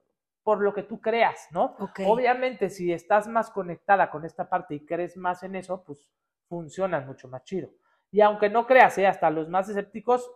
por 0.45 0.61
lo 0.63 0.73
que 0.73 0.85
tú 0.85 1.01
creas, 1.01 1.49
¿no? 1.51 1.75
Ok. 1.81 2.01
Obviamente, 2.07 2.69
si 2.71 2.93
estás 2.93 3.27
más 3.27 3.51
conectada 3.51 4.11
con 4.11 4.25
esta 4.25 4.49
parte 4.49 4.75
y 4.77 4.85
crees 4.87 5.17
más 5.17 5.43
en 5.43 5.57
eso, 5.57 5.83
pues 5.83 6.09
funcionan 6.49 7.07
mucho 7.07 7.27
más 7.29 7.43
chido. 7.45 7.71
Y 8.13 8.21
aunque 8.21 8.49
no 8.51 8.67
creas, 8.67 8.97
¿eh? 8.99 9.07
hasta 9.07 9.31
los 9.31 9.49
más 9.49 9.69
escépticos 9.69 10.31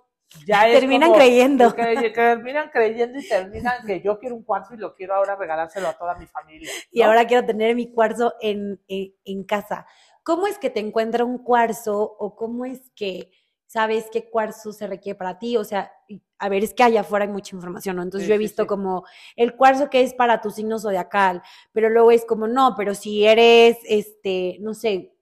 ya 0.46 0.66
es 0.68 0.80
Terminan 0.80 1.08
como 1.10 1.18
creyendo. 1.20 1.74
que- 1.74 1.94
que 1.94 2.10
terminan 2.10 2.70
creyendo 2.70 3.18
y 3.18 3.28
terminan 3.28 3.86
que 3.86 4.00
yo 4.00 4.18
quiero 4.18 4.34
un 4.34 4.42
cuarzo 4.44 4.74
y 4.74 4.78
lo 4.78 4.94
quiero 4.94 5.14
ahora 5.14 5.36
regalárselo 5.36 5.88
a 5.88 5.92
toda 5.96 6.14
mi 6.16 6.26
familia. 6.26 6.70
Y 6.90 7.02
ahora 7.02 7.26
quiero 7.26 7.46
tener 7.46 7.74
mi 7.76 7.92
cuarzo 7.92 8.34
en, 8.40 8.82
en, 8.88 9.14
en 9.24 9.44
casa. 9.44 9.86
¿Cómo 10.24 10.46
es 10.46 10.58
que 10.58 10.70
te 10.70 10.80
encuentra 10.80 11.24
un 11.24 11.38
cuarzo 11.44 11.98
o 12.18 12.34
cómo 12.34 12.64
es 12.64 12.90
que 12.96 13.30
sabes 13.66 14.08
qué 14.10 14.28
cuarzo 14.28 14.72
se 14.72 14.86
requiere 14.86 15.18
para 15.18 15.38
ti? 15.38 15.56
O 15.56 15.64
sea, 15.64 15.92
a 16.38 16.48
ver, 16.48 16.64
es 16.64 16.74
que 16.74 16.82
allá 16.82 17.00
afuera 17.02 17.24
hay 17.24 17.30
mucha 17.32 17.54
información, 17.56 17.96
¿no? 17.96 18.02
Entonces 18.02 18.26
Sí, 18.26 18.28
yo 18.28 18.34
he 18.34 18.38
sí, 18.38 18.38
visto 18.38 18.62
sí. 18.62 18.66
como 18.66 19.04
el 19.36 19.56
cuarzo 19.56 19.90
que 19.90 20.02
es 20.02 20.14
para 20.14 20.40
tu 20.40 20.50
signo 20.50 20.78
zodiacal, 20.78 21.42
pero 21.72 21.90
luego 21.90 22.10
es 22.10 22.24
como, 22.24 22.46
no, 22.48 22.74
pero 22.76 22.94
si 22.94 23.24
eres, 23.26 23.78
este, 23.84 24.56
no 24.60 24.74
sé, 24.74 25.12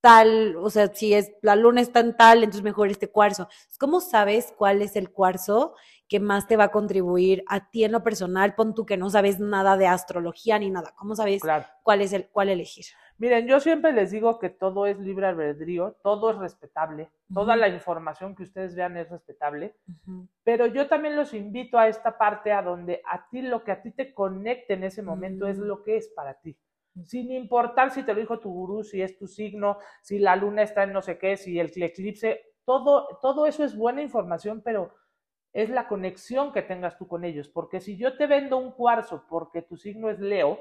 tal, 0.00 0.56
o 0.56 0.70
sea, 0.70 0.88
si 0.94 1.14
es 1.14 1.32
la 1.42 1.56
luna 1.56 1.80
está 1.82 2.00
en 2.00 2.16
tal, 2.16 2.38
entonces 2.38 2.62
mejor 2.62 2.88
este 2.90 3.10
cuarzo. 3.10 3.48
¿Cómo 3.78 4.00
sabes 4.00 4.52
cuál 4.56 4.82
es 4.82 4.96
el 4.96 5.10
cuarzo 5.10 5.74
que 6.10 6.18
más 6.20 6.48
te 6.48 6.56
va 6.56 6.64
a 6.64 6.70
contribuir 6.72 7.44
a 7.46 7.70
ti 7.70 7.84
en 7.84 7.92
lo 7.92 8.02
personal? 8.02 8.54
Pon 8.56 8.74
tú 8.74 8.84
que 8.84 8.96
no 8.96 9.08
sabes 9.08 9.38
nada 9.38 9.76
de 9.76 9.86
astrología 9.86 10.58
ni 10.58 10.68
nada. 10.68 10.92
¿Cómo 10.96 11.14
sabes 11.14 11.40
Claro. 11.40 11.64
cuál 11.84 12.00
es 12.02 12.12
el 12.12 12.28
cuál 12.28 12.48
elegir? 12.48 12.84
Miren, 13.16 13.46
yo 13.46 13.60
siempre 13.60 13.92
les 13.92 14.10
digo 14.10 14.38
que 14.40 14.50
todo 14.50 14.86
es 14.86 14.98
libre 14.98 15.26
albedrío, 15.26 15.96
todo 16.02 16.32
es 16.32 16.38
respetable, 16.38 17.10
toda 17.32 17.54
la 17.54 17.68
información 17.68 18.34
que 18.34 18.42
ustedes 18.42 18.74
vean 18.74 18.96
es 18.96 19.08
respetable, 19.08 19.76
pero 20.42 20.66
yo 20.66 20.88
también 20.88 21.14
los 21.14 21.32
invito 21.32 21.78
a 21.78 21.86
esta 21.86 22.18
parte 22.18 22.50
a 22.50 22.62
donde 22.62 23.02
a 23.08 23.28
ti 23.28 23.42
lo 23.42 23.62
que 23.62 23.70
a 23.72 23.80
ti 23.80 23.92
te 23.92 24.12
conecte 24.12 24.74
en 24.74 24.84
ese 24.84 25.02
momento 25.02 25.46
es 25.46 25.58
Mm. 25.58 25.62
lo 25.64 25.82
que 25.84 25.96
es 25.96 26.08
para 26.08 26.34
ti. 26.40 26.58
Sin 27.04 27.30
importar 27.30 27.92
si 27.92 28.02
te 28.02 28.14
lo 28.14 28.20
dijo 28.20 28.40
tu 28.40 28.50
gurú, 28.52 28.82
si 28.82 29.00
es 29.00 29.16
tu 29.16 29.28
signo, 29.28 29.78
si 30.02 30.18
la 30.18 30.34
luna 30.34 30.62
está 30.62 30.82
en 30.82 30.92
no 30.92 31.02
sé 31.02 31.18
qué, 31.18 31.36
si 31.36 31.60
el 31.60 31.70
eclipse, 31.80 32.40
todo, 32.64 33.06
todo 33.22 33.46
eso 33.46 33.62
es 33.64 33.76
buena 33.76 34.02
información, 34.02 34.60
pero 34.64 34.92
es 35.52 35.68
la 35.70 35.88
conexión 35.88 36.52
que 36.52 36.62
tengas 36.62 36.96
tú 36.98 37.06
con 37.08 37.24
ellos. 37.24 37.48
Porque 37.48 37.80
si 37.80 37.96
yo 37.96 38.16
te 38.16 38.26
vendo 38.26 38.56
un 38.56 38.72
cuarzo 38.72 39.24
porque 39.28 39.62
tu 39.62 39.76
signo 39.76 40.10
es 40.10 40.18
Leo, 40.20 40.58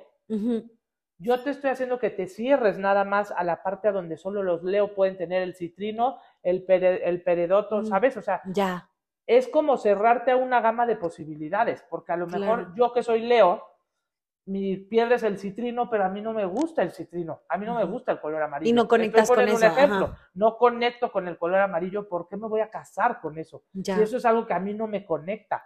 yo 1.17 1.43
te 1.43 1.49
estoy 1.49 1.71
haciendo 1.71 1.99
que 1.99 2.09
te 2.09 2.27
cierres 2.27 2.77
nada 2.77 3.03
más 3.03 3.31
a 3.31 3.43
la 3.43 3.61
parte 3.61 3.87
a 3.87 3.91
donde 3.91 4.17
solo 4.17 4.41
los 4.41 4.63
Leo 4.63 4.95
pueden 4.95 5.17
tener 5.17 5.43
el 5.43 5.53
citrino, 5.55 6.17
el, 6.43 6.65
pere- 6.65 7.01
el 7.03 7.21
peredoto, 7.21 7.81
Mm. 7.81 7.85
¿sabes? 7.85 8.15
O 8.17 8.21
sea, 8.21 8.41
Ya. 8.45 8.89
es 9.27 9.47
como 9.47 9.77
cerrarte 9.77 10.31
a 10.31 10.37
una 10.37 10.61
gama 10.61 10.85
de 10.85 10.95
posibilidades, 10.95 11.83
porque 11.89 12.13
a 12.13 12.17
lo 12.17 12.27
mejor 12.27 12.73
yo 12.75 12.93
que 12.93 13.03
soy 13.03 13.21
Leo, 13.21 13.61
mi 14.49 14.77
piedra 14.77 15.15
es 15.15 15.23
el 15.23 15.37
citrino, 15.37 15.91
pero 15.91 16.05
a 16.05 16.09
mí 16.09 16.21
no 16.21 16.33
me 16.33 16.43
gusta 16.45 16.81
el 16.81 16.91
citrino, 16.91 17.43
a 17.47 17.57
mí 17.59 17.67
no 17.67 17.75
me 17.75 17.85
gusta 17.85 18.13
el 18.13 18.19
color 18.19 18.41
amarillo. 18.41 18.67
Y 18.67 18.73
no 18.73 18.87
conectas 18.87 19.29
con 19.29 19.47
eso, 19.47 19.57
Un 19.57 19.63
ejemplo, 19.63 20.05
ajá. 20.05 20.29
no 20.33 20.57
conecto 20.57 21.11
con 21.11 21.27
el 21.27 21.37
color 21.37 21.59
amarillo, 21.59 22.09
¿por 22.09 22.27
qué 22.27 22.35
me 22.35 22.47
voy 22.47 22.61
a 22.61 22.71
casar 22.71 23.21
con 23.21 23.37
eso? 23.37 23.63
Ya. 23.73 23.95
Si 23.95 24.01
eso 24.01 24.17
es 24.17 24.25
algo 24.25 24.47
que 24.47 24.55
a 24.55 24.59
mí 24.59 24.73
no 24.73 24.87
me 24.87 25.05
conecta. 25.05 25.63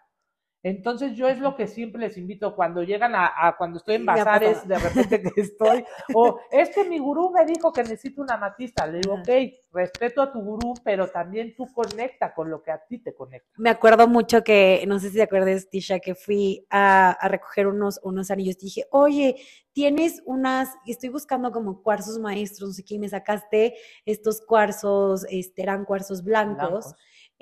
Entonces 0.63 1.13
yo 1.15 1.27
es 1.27 1.39
lo 1.39 1.55
que 1.57 1.67
siempre 1.67 1.99
les 1.99 2.17
invito 2.17 2.55
cuando 2.55 2.83
llegan 2.83 3.15
a, 3.15 3.29
a- 3.35 3.57
cuando 3.57 3.77
estoy 3.79 3.95
en 3.95 4.05
bazares, 4.05 4.65
de 4.65 4.79
repente 4.79 5.21
que 5.21 5.41
estoy, 5.41 5.83
o 6.15 6.39
es 6.51 6.69
que 6.69 6.85
mi 6.85 6.99
gurú 6.99 7.31
me 7.31 7.45
dijo 7.45 7.73
que 7.73 7.83
necesito 7.83 8.21
una 8.21 8.37
matista. 8.37 8.87
Le 8.87 8.99
digo, 8.99 9.15
ok, 9.15 9.29
respeto 9.73 10.21
a 10.21 10.31
tu 10.31 10.39
gurú, 10.39 10.73
pero 10.83 11.07
también 11.09 11.53
tú 11.55 11.67
conecta 11.73 12.33
con 12.33 12.49
lo 12.49 12.63
que 12.63 12.71
a 12.71 12.77
ti 12.85 12.99
te 12.99 13.13
conecta. 13.13 13.49
Me 13.57 13.69
acuerdo 13.69 14.07
mucho 14.07 14.41
que, 14.43 14.85
no 14.87 14.99
sé 14.99 15.09
si 15.09 15.15
te 15.17 15.23
acuerdas, 15.23 15.69
Tisha, 15.69 15.99
que 15.99 16.15
fui 16.15 16.65
a, 16.69 17.11
a 17.11 17.27
recoger 17.27 17.67
unos, 17.67 17.99
unos 18.01 18.31
anillos. 18.31 18.57
Dije, 18.57 18.85
oye, 18.91 19.35
tienes 19.73 20.21
unas, 20.25 20.69
estoy 20.85 21.09
buscando 21.09 21.51
como 21.51 21.81
cuarzos 21.83 22.19
maestros, 22.19 22.69
no 22.69 22.73
sé 22.73 22.85
qué, 22.85 22.95
y 22.95 22.99
me 22.99 23.09
sacaste 23.09 23.75
estos 24.05 24.39
cuarzos, 24.41 25.25
este, 25.29 25.61
eran 25.63 25.83
cuarzos 25.83 26.23
blancos, 26.23 26.55
Blancos. 26.69 26.95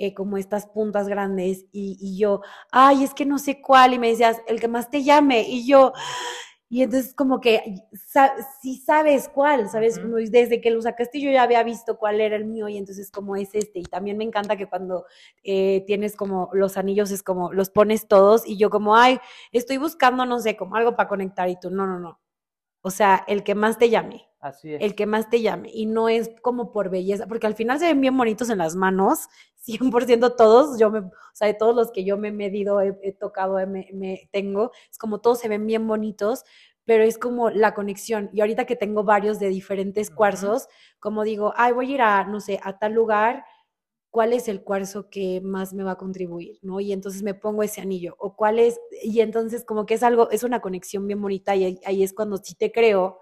Eh, 0.05 0.13
como 0.13 0.37
estas 0.37 0.67
puntas 0.67 1.07
grandes, 1.07 1.65
y, 1.71 1.97
y 1.99 2.17
yo, 2.17 2.41
ay, 2.71 3.03
es 3.03 3.13
que 3.13 3.25
no 3.25 3.39
sé 3.39 3.61
cuál, 3.61 3.93
y 3.93 3.99
me 3.99 4.09
decías, 4.09 4.41
el 4.47 4.59
que 4.59 4.67
más 4.67 4.89
te 4.89 5.03
llame, 5.03 5.43
y 5.47 5.65
yo, 5.67 5.93
y 6.69 6.83
entonces 6.83 7.13
como 7.13 7.41
que 7.41 7.83
sa- 8.07 8.33
sí 8.61 8.77
sabes 8.77 9.27
cuál, 9.29 9.69
¿sabes? 9.69 9.97
Ujú. 9.97 10.07
Como 10.07 10.15
Desde 10.17 10.61
que 10.61 10.71
lo 10.71 10.81
sacaste 10.81 11.19
yo 11.19 11.29
ya 11.31 11.43
había 11.43 11.63
visto 11.63 11.97
cuál 11.97 12.21
era 12.21 12.35
el 12.37 12.45
mío 12.45 12.69
y 12.69 12.77
entonces 12.77 13.11
como 13.11 13.35
es 13.35 13.49
este. 13.53 13.79
Y 13.79 13.83
también 13.83 14.17
me 14.17 14.23
encanta 14.23 14.55
que 14.55 14.67
cuando 14.69 15.05
eh, 15.43 15.83
tienes 15.85 16.15
como 16.15 16.49
los 16.53 16.77
anillos 16.77 17.11
es 17.11 17.23
como 17.23 17.51
los 17.51 17.69
pones 17.69 18.07
todos 18.07 18.47
y 18.47 18.57
yo 18.57 18.69
como, 18.69 18.95
ay, 18.95 19.19
estoy 19.51 19.77
buscando, 19.77 20.25
no 20.25 20.39
sé, 20.39 20.55
como 20.55 20.75
algo 20.77 20.95
para 20.95 21.09
conectar 21.09 21.49
y 21.49 21.59
tú, 21.59 21.71
no, 21.71 21.85
no, 21.87 21.99
no. 21.99 22.19
O 22.81 22.91
sea, 22.91 23.23
el 23.27 23.43
que 23.43 23.55
más 23.55 23.77
te 23.77 23.89
llame. 23.89 24.27
Así 24.39 24.73
es. 24.73 24.81
el 24.81 24.95
que 24.95 25.05
más 25.05 25.29
te 25.29 25.39
llame 25.41 25.69
y 25.71 25.85
no 25.85 26.09
es 26.09 26.31
como 26.41 26.71
por 26.71 26.89
belleza, 26.89 27.27
porque 27.27 27.45
al 27.45 27.53
final 27.53 27.77
se 27.77 27.85
ven 27.85 28.01
bien 28.01 28.17
bonitos 28.17 28.49
en 28.49 28.57
las 28.57 28.75
manos, 28.75 29.27
100% 29.61 30.35
todos, 30.35 30.79
yo 30.79 30.89
me, 30.91 30.99
o 30.99 31.11
sea, 31.33 31.47
de 31.47 31.53
todos 31.53 31.75
los 31.75 31.91
que 31.91 32.03
yo 32.03 32.17
me 32.17 32.29
he 32.29 32.31
medido, 32.31 32.81
he, 32.81 32.97
he 33.03 33.13
tocado, 33.13 33.55
me, 33.67 33.89
me 33.93 34.29
tengo, 34.31 34.71
es 34.89 34.97
como 34.97 35.21
todos 35.21 35.39
se 35.39 35.47
ven 35.47 35.65
bien 35.67 35.87
bonitos, 35.87 36.43
pero 36.85 37.03
es 37.03 37.17
como 37.17 37.49
la 37.49 37.73
conexión. 37.73 38.29
Y 38.33 38.41
ahorita 38.41 38.65
que 38.65 38.75
tengo 38.75 39.03
varios 39.03 39.39
de 39.39 39.49
diferentes 39.49 40.09
cuarzos, 40.09 40.67
como 40.99 41.23
digo, 41.23 41.53
ay, 41.55 41.73
voy 41.73 41.91
a 41.91 41.93
ir 41.95 42.01
a, 42.01 42.23
no 42.25 42.39
sé, 42.39 42.59
a 42.63 42.79
tal 42.79 42.93
lugar, 42.93 43.45
¿cuál 44.09 44.33
es 44.33 44.47
el 44.47 44.63
cuarzo 44.63 45.09
que 45.09 45.41
más 45.41 45.73
me 45.73 45.83
va 45.83 45.91
a 45.91 45.97
contribuir? 45.97 46.57
¿No? 46.63 46.79
Y 46.79 46.91
entonces 46.91 47.23
me 47.23 47.33
pongo 47.33 47.63
ese 47.63 47.81
anillo, 47.81 48.15
o 48.19 48.35
cuál 48.35 48.59
es, 48.59 48.79
y 49.03 49.21
entonces 49.21 49.63
como 49.63 49.85
que 49.85 49.93
es 49.95 50.03
algo, 50.03 50.29
es 50.31 50.43
una 50.43 50.59
conexión 50.59 51.07
bien 51.07 51.21
bonita 51.21 51.55
y 51.55 51.63
ahí, 51.65 51.79
ahí 51.85 52.03
es 52.03 52.13
cuando 52.13 52.37
sí 52.37 52.55
te 52.55 52.71
creo 52.71 53.19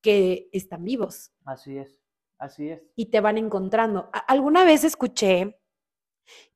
que 0.00 0.48
están 0.52 0.82
vivos 0.84 1.30
Así 1.44 1.78
es. 1.78 2.00
Así 2.38 2.70
es. 2.70 2.82
y 2.96 3.06
te 3.06 3.20
van 3.20 3.38
encontrando. 3.38 4.10
Alguna 4.26 4.64
vez 4.64 4.82
escuché 4.82 5.60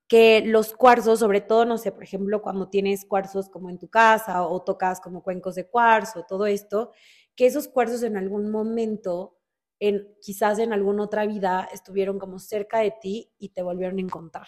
que 0.09 0.43
los 0.47 0.75
cuarzos, 0.75 1.19
sobre 1.19 1.41
todo, 1.41 1.65
no 1.65 1.79
sé, 1.79 1.93
por 1.93 2.05
ejemplo, 2.05 2.43
cuando 2.43 2.69
tienes 2.69 3.05
cuarzos 3.05 3.49
como 3.49 3.71
en 3.71 3.79
tu 3.79 3.89
casa 3.89 4.47
o 4.47 4.63
tocas 4.63 5.01
como 5.01 5.23
cuencos 5.23 5.55
de 5.57 5.69
cuarzo, 5.69 6.25
todo 6.29 6.47
esto, 6.47 6.93
que 7.35 7.47
esos 7.47 7.69
cuarzos 7.69 8.03
en 8.03 8.17
algún 8.17 8.51
momento, 8.51 9.37
en, 9.81 10.07
quizás 10.21 10.59
en 10.59 10.73
alguna 10.73 11.03
otra 11.05 11.27
vida, 11.27 11.69
estuvieron 11.73 12.19
como 12.19 12.39
cerca 12.39 12.79
de 12.81 12.95
ti 13.01 13.33
y 13.39 13.51
te 13.51 13.63
volvieron 13.63 13.99
a 13.99 14.03
encontrar. 14.03 14.47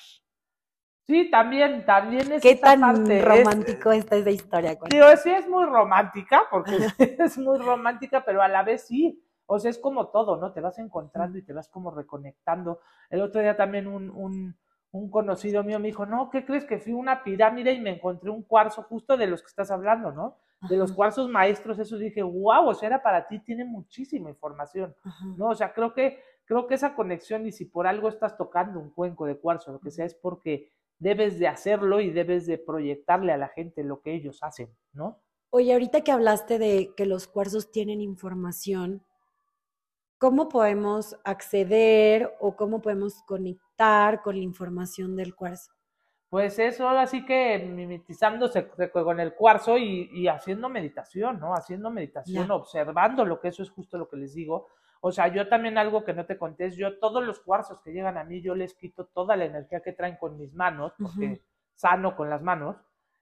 Sí, 1.08 1.30
también, 1.30 1.86
también 1.86 2.32
es 2.32 2.42
¿Qué 2.42 2.54
tan 2.56 2.80
parte, 2.80 3.18
es- 3.18 3.24
romántico 3.24 3.92
está 3.92 4.16
esa 4.16 4.30
historia? 4.30 4.78
Digo, 4.90 5.06
sí 5.22 5.30
es 5.30 5.48
muy 5.48 5.64
romántica, 5.64 6.42
porque 6.50 6.76
es 7.18 7.38
muy 7.38 7.58
romántica, 7.58 8.22
pero 8.24 8.42
a 8.42 8.48
la 8.48 8.62
vez 8.62 8.86
sí. 8.86 9.24
O 9.46 9.58
sea, 9.58 9.70
es 9.70 9.78
como 9.78 10.08
todo, 10.08 10.36
¿no? 10.36 10.52
Te 10.52 10.60
vas 10.60 10.78
encontrando 10.78 11.38
y 11.38 11.42
te 11.42 11.54
vas 11.54 11.70
como 11.70 11.90
reconectando. 11.90 12.80
El 13.08 13.22
otro 13.22 13.40
día 13.40 13.56
también 13.56 13.86
un, 13.86 14.10
un, 14.10 14.58
un 14.90 15.10
conocido 15.10 15.62
mío 15.62 15.78
me 15.78 15.88
dijo, 15.88 16.06
no, 16.06 16.30
¿qué 16.30 16.44
crees? 16.44 16.64
Que 16.64 16.78
fui 16.78 16.92
una 16.92 17.22
pirámide 17.22 17.72
y 17.72 17.80
me 17.80 17.90
encontré 17.90 18.30
un 18.30 18.42
cuarzo 18.42 18.82
justo 18.82 19.16
de 19.16 19.26
los 19.26 19.42
que 19.42 19.48
estás 19.48 19.70
hablando, 19.70 20.12
¿no? 20.12 20.36
De 20.68 20.76
los 20.76 20.92
cuarzos 20.92 21.28
maestros, 21.28 21.78
eso 21.78 21.96
dije, 21.98 22.22
wow, 22.22 22.68
o 22.68 22.74
sea, 22.74 22.88
era 22.88 23.02
para 23.02 23.28
ti, 23.28 23.38
tiene 23.38 23.64
muchísima 23.64 24.28
información. 24.28 24.94
¿no? 25.36 25.50
O 25.50 25.54
sea, 25.54 25.72
creo 25.72 25.94
que, 25.94 26.20
creo 26.46 26.66
que 26.66 26.74
esa 26.74 26.96
conexión, 26.96 27.46
y 27.46 27.52
si 27.52 27.66
por 27.66 27.86
algo 27.86 28.08
estás 28.08 28.36
tocando 28.36 28.80
un 28.80 28.90
cuenco 28.90 29.26
de 29.26 29.38
cuarzo, 29.38 29.70
lo 29.70 29.78
que 29.78 29.92
sea, 29.92 30.04
es 30.04 30.14
porque 30.14 30.72
debes 30.98 31.38
de 31.38 31.46
hacerlo 31.46 32.00
y 32.00 32.10
debes 32.10 32.46
de 32.46 32.58
proyectarle 32.58 33.32
a 33.32 33.36
la 33.36 33.48
gente 33.48 33.84
lo 33.84 34.00
que 34.00 34.14
ellos 34.14 34.42
hacen, 34.42 34.74
¿no? 34.92 35.20
Oye, 35.50 35.72
ahorita 35.72 36.00
que 36.00 36.10
hablaste 36.10 36.58
de 36.58 36.92
que 36.96 37.06
los 37.06 37.28
cuarzos 37.28 37.70
tienen 37.70 38.00
información, 38.00 39.04
¿cómo 40.18 40.48
podemos 40.48 41.16
acceder 41.22 42.34
o 42.40 42.56
cómo 42.56 42.82
podemos 42.82 43.22
conectar 43.22 43.67
con 44.22 44.36
la 44.36 44.42
información 44.42 45.14
del 45.16 45.34
cuarzo? 45.34 45.72
Pues 46.28 46.58
eso, 46.58 46.86
así 46.88 47.24
que 47.24 47.58
mimetizándose 47.58 48.68
con 48.92 49.18
el 49.18 49.34
cuarzo 49.34 49.78
y, 49.78 50.10
y 50.12 50.28
haciendo 50.28 50.68
meditación, 50.68 51.40
¿no? 51.40 51.54
Haciendo 51.54 51.90
meditación, 51.90 52.48
Ya. 52.48 52.54
observando 52.54 53.24
lo 53.24 53.40
que 53.40 53.48
eso 53.48 53.62
es 53.62 53.70
justo 53.70 53.96
lo 53.96 54.08
que 54.08 54.18
les 54.18 54.34
digo. 54.34 54.66
O 55.00 55.10
sea, 55.12 55.28
yo 55.28 55.48
también 55.48 55.78
algo 55.78 56.04
que 56.04 56.12
no 56.12 56.26
te 56.26 56.36
conté 56.36 56.66
es 56.66 56.76
yo 56.76 56.98
todos 56.98 57.24
los 57.24 57.40
cuarzos 57.40 57.80
que 57.80 57.92
llegan 57.92 58.18
a 58.18 58.24
mí, 58.24 58.42
yo 58.42 58.54
les 58.54 58.74
quito 58.74 59.06
toda 59.06 59.36
la 59.36 59.44
energía 59.46 59.80
que 59.80 59.92
traen 59.92 60.16
con 60.16 60.36
mis 60.36 60.52
manos, 60.52 60.92
porque 60.98 61.40
sano 61.74 62.14
con 62.16 62.28
las 62.28 62.42
manos, 62.42 62.76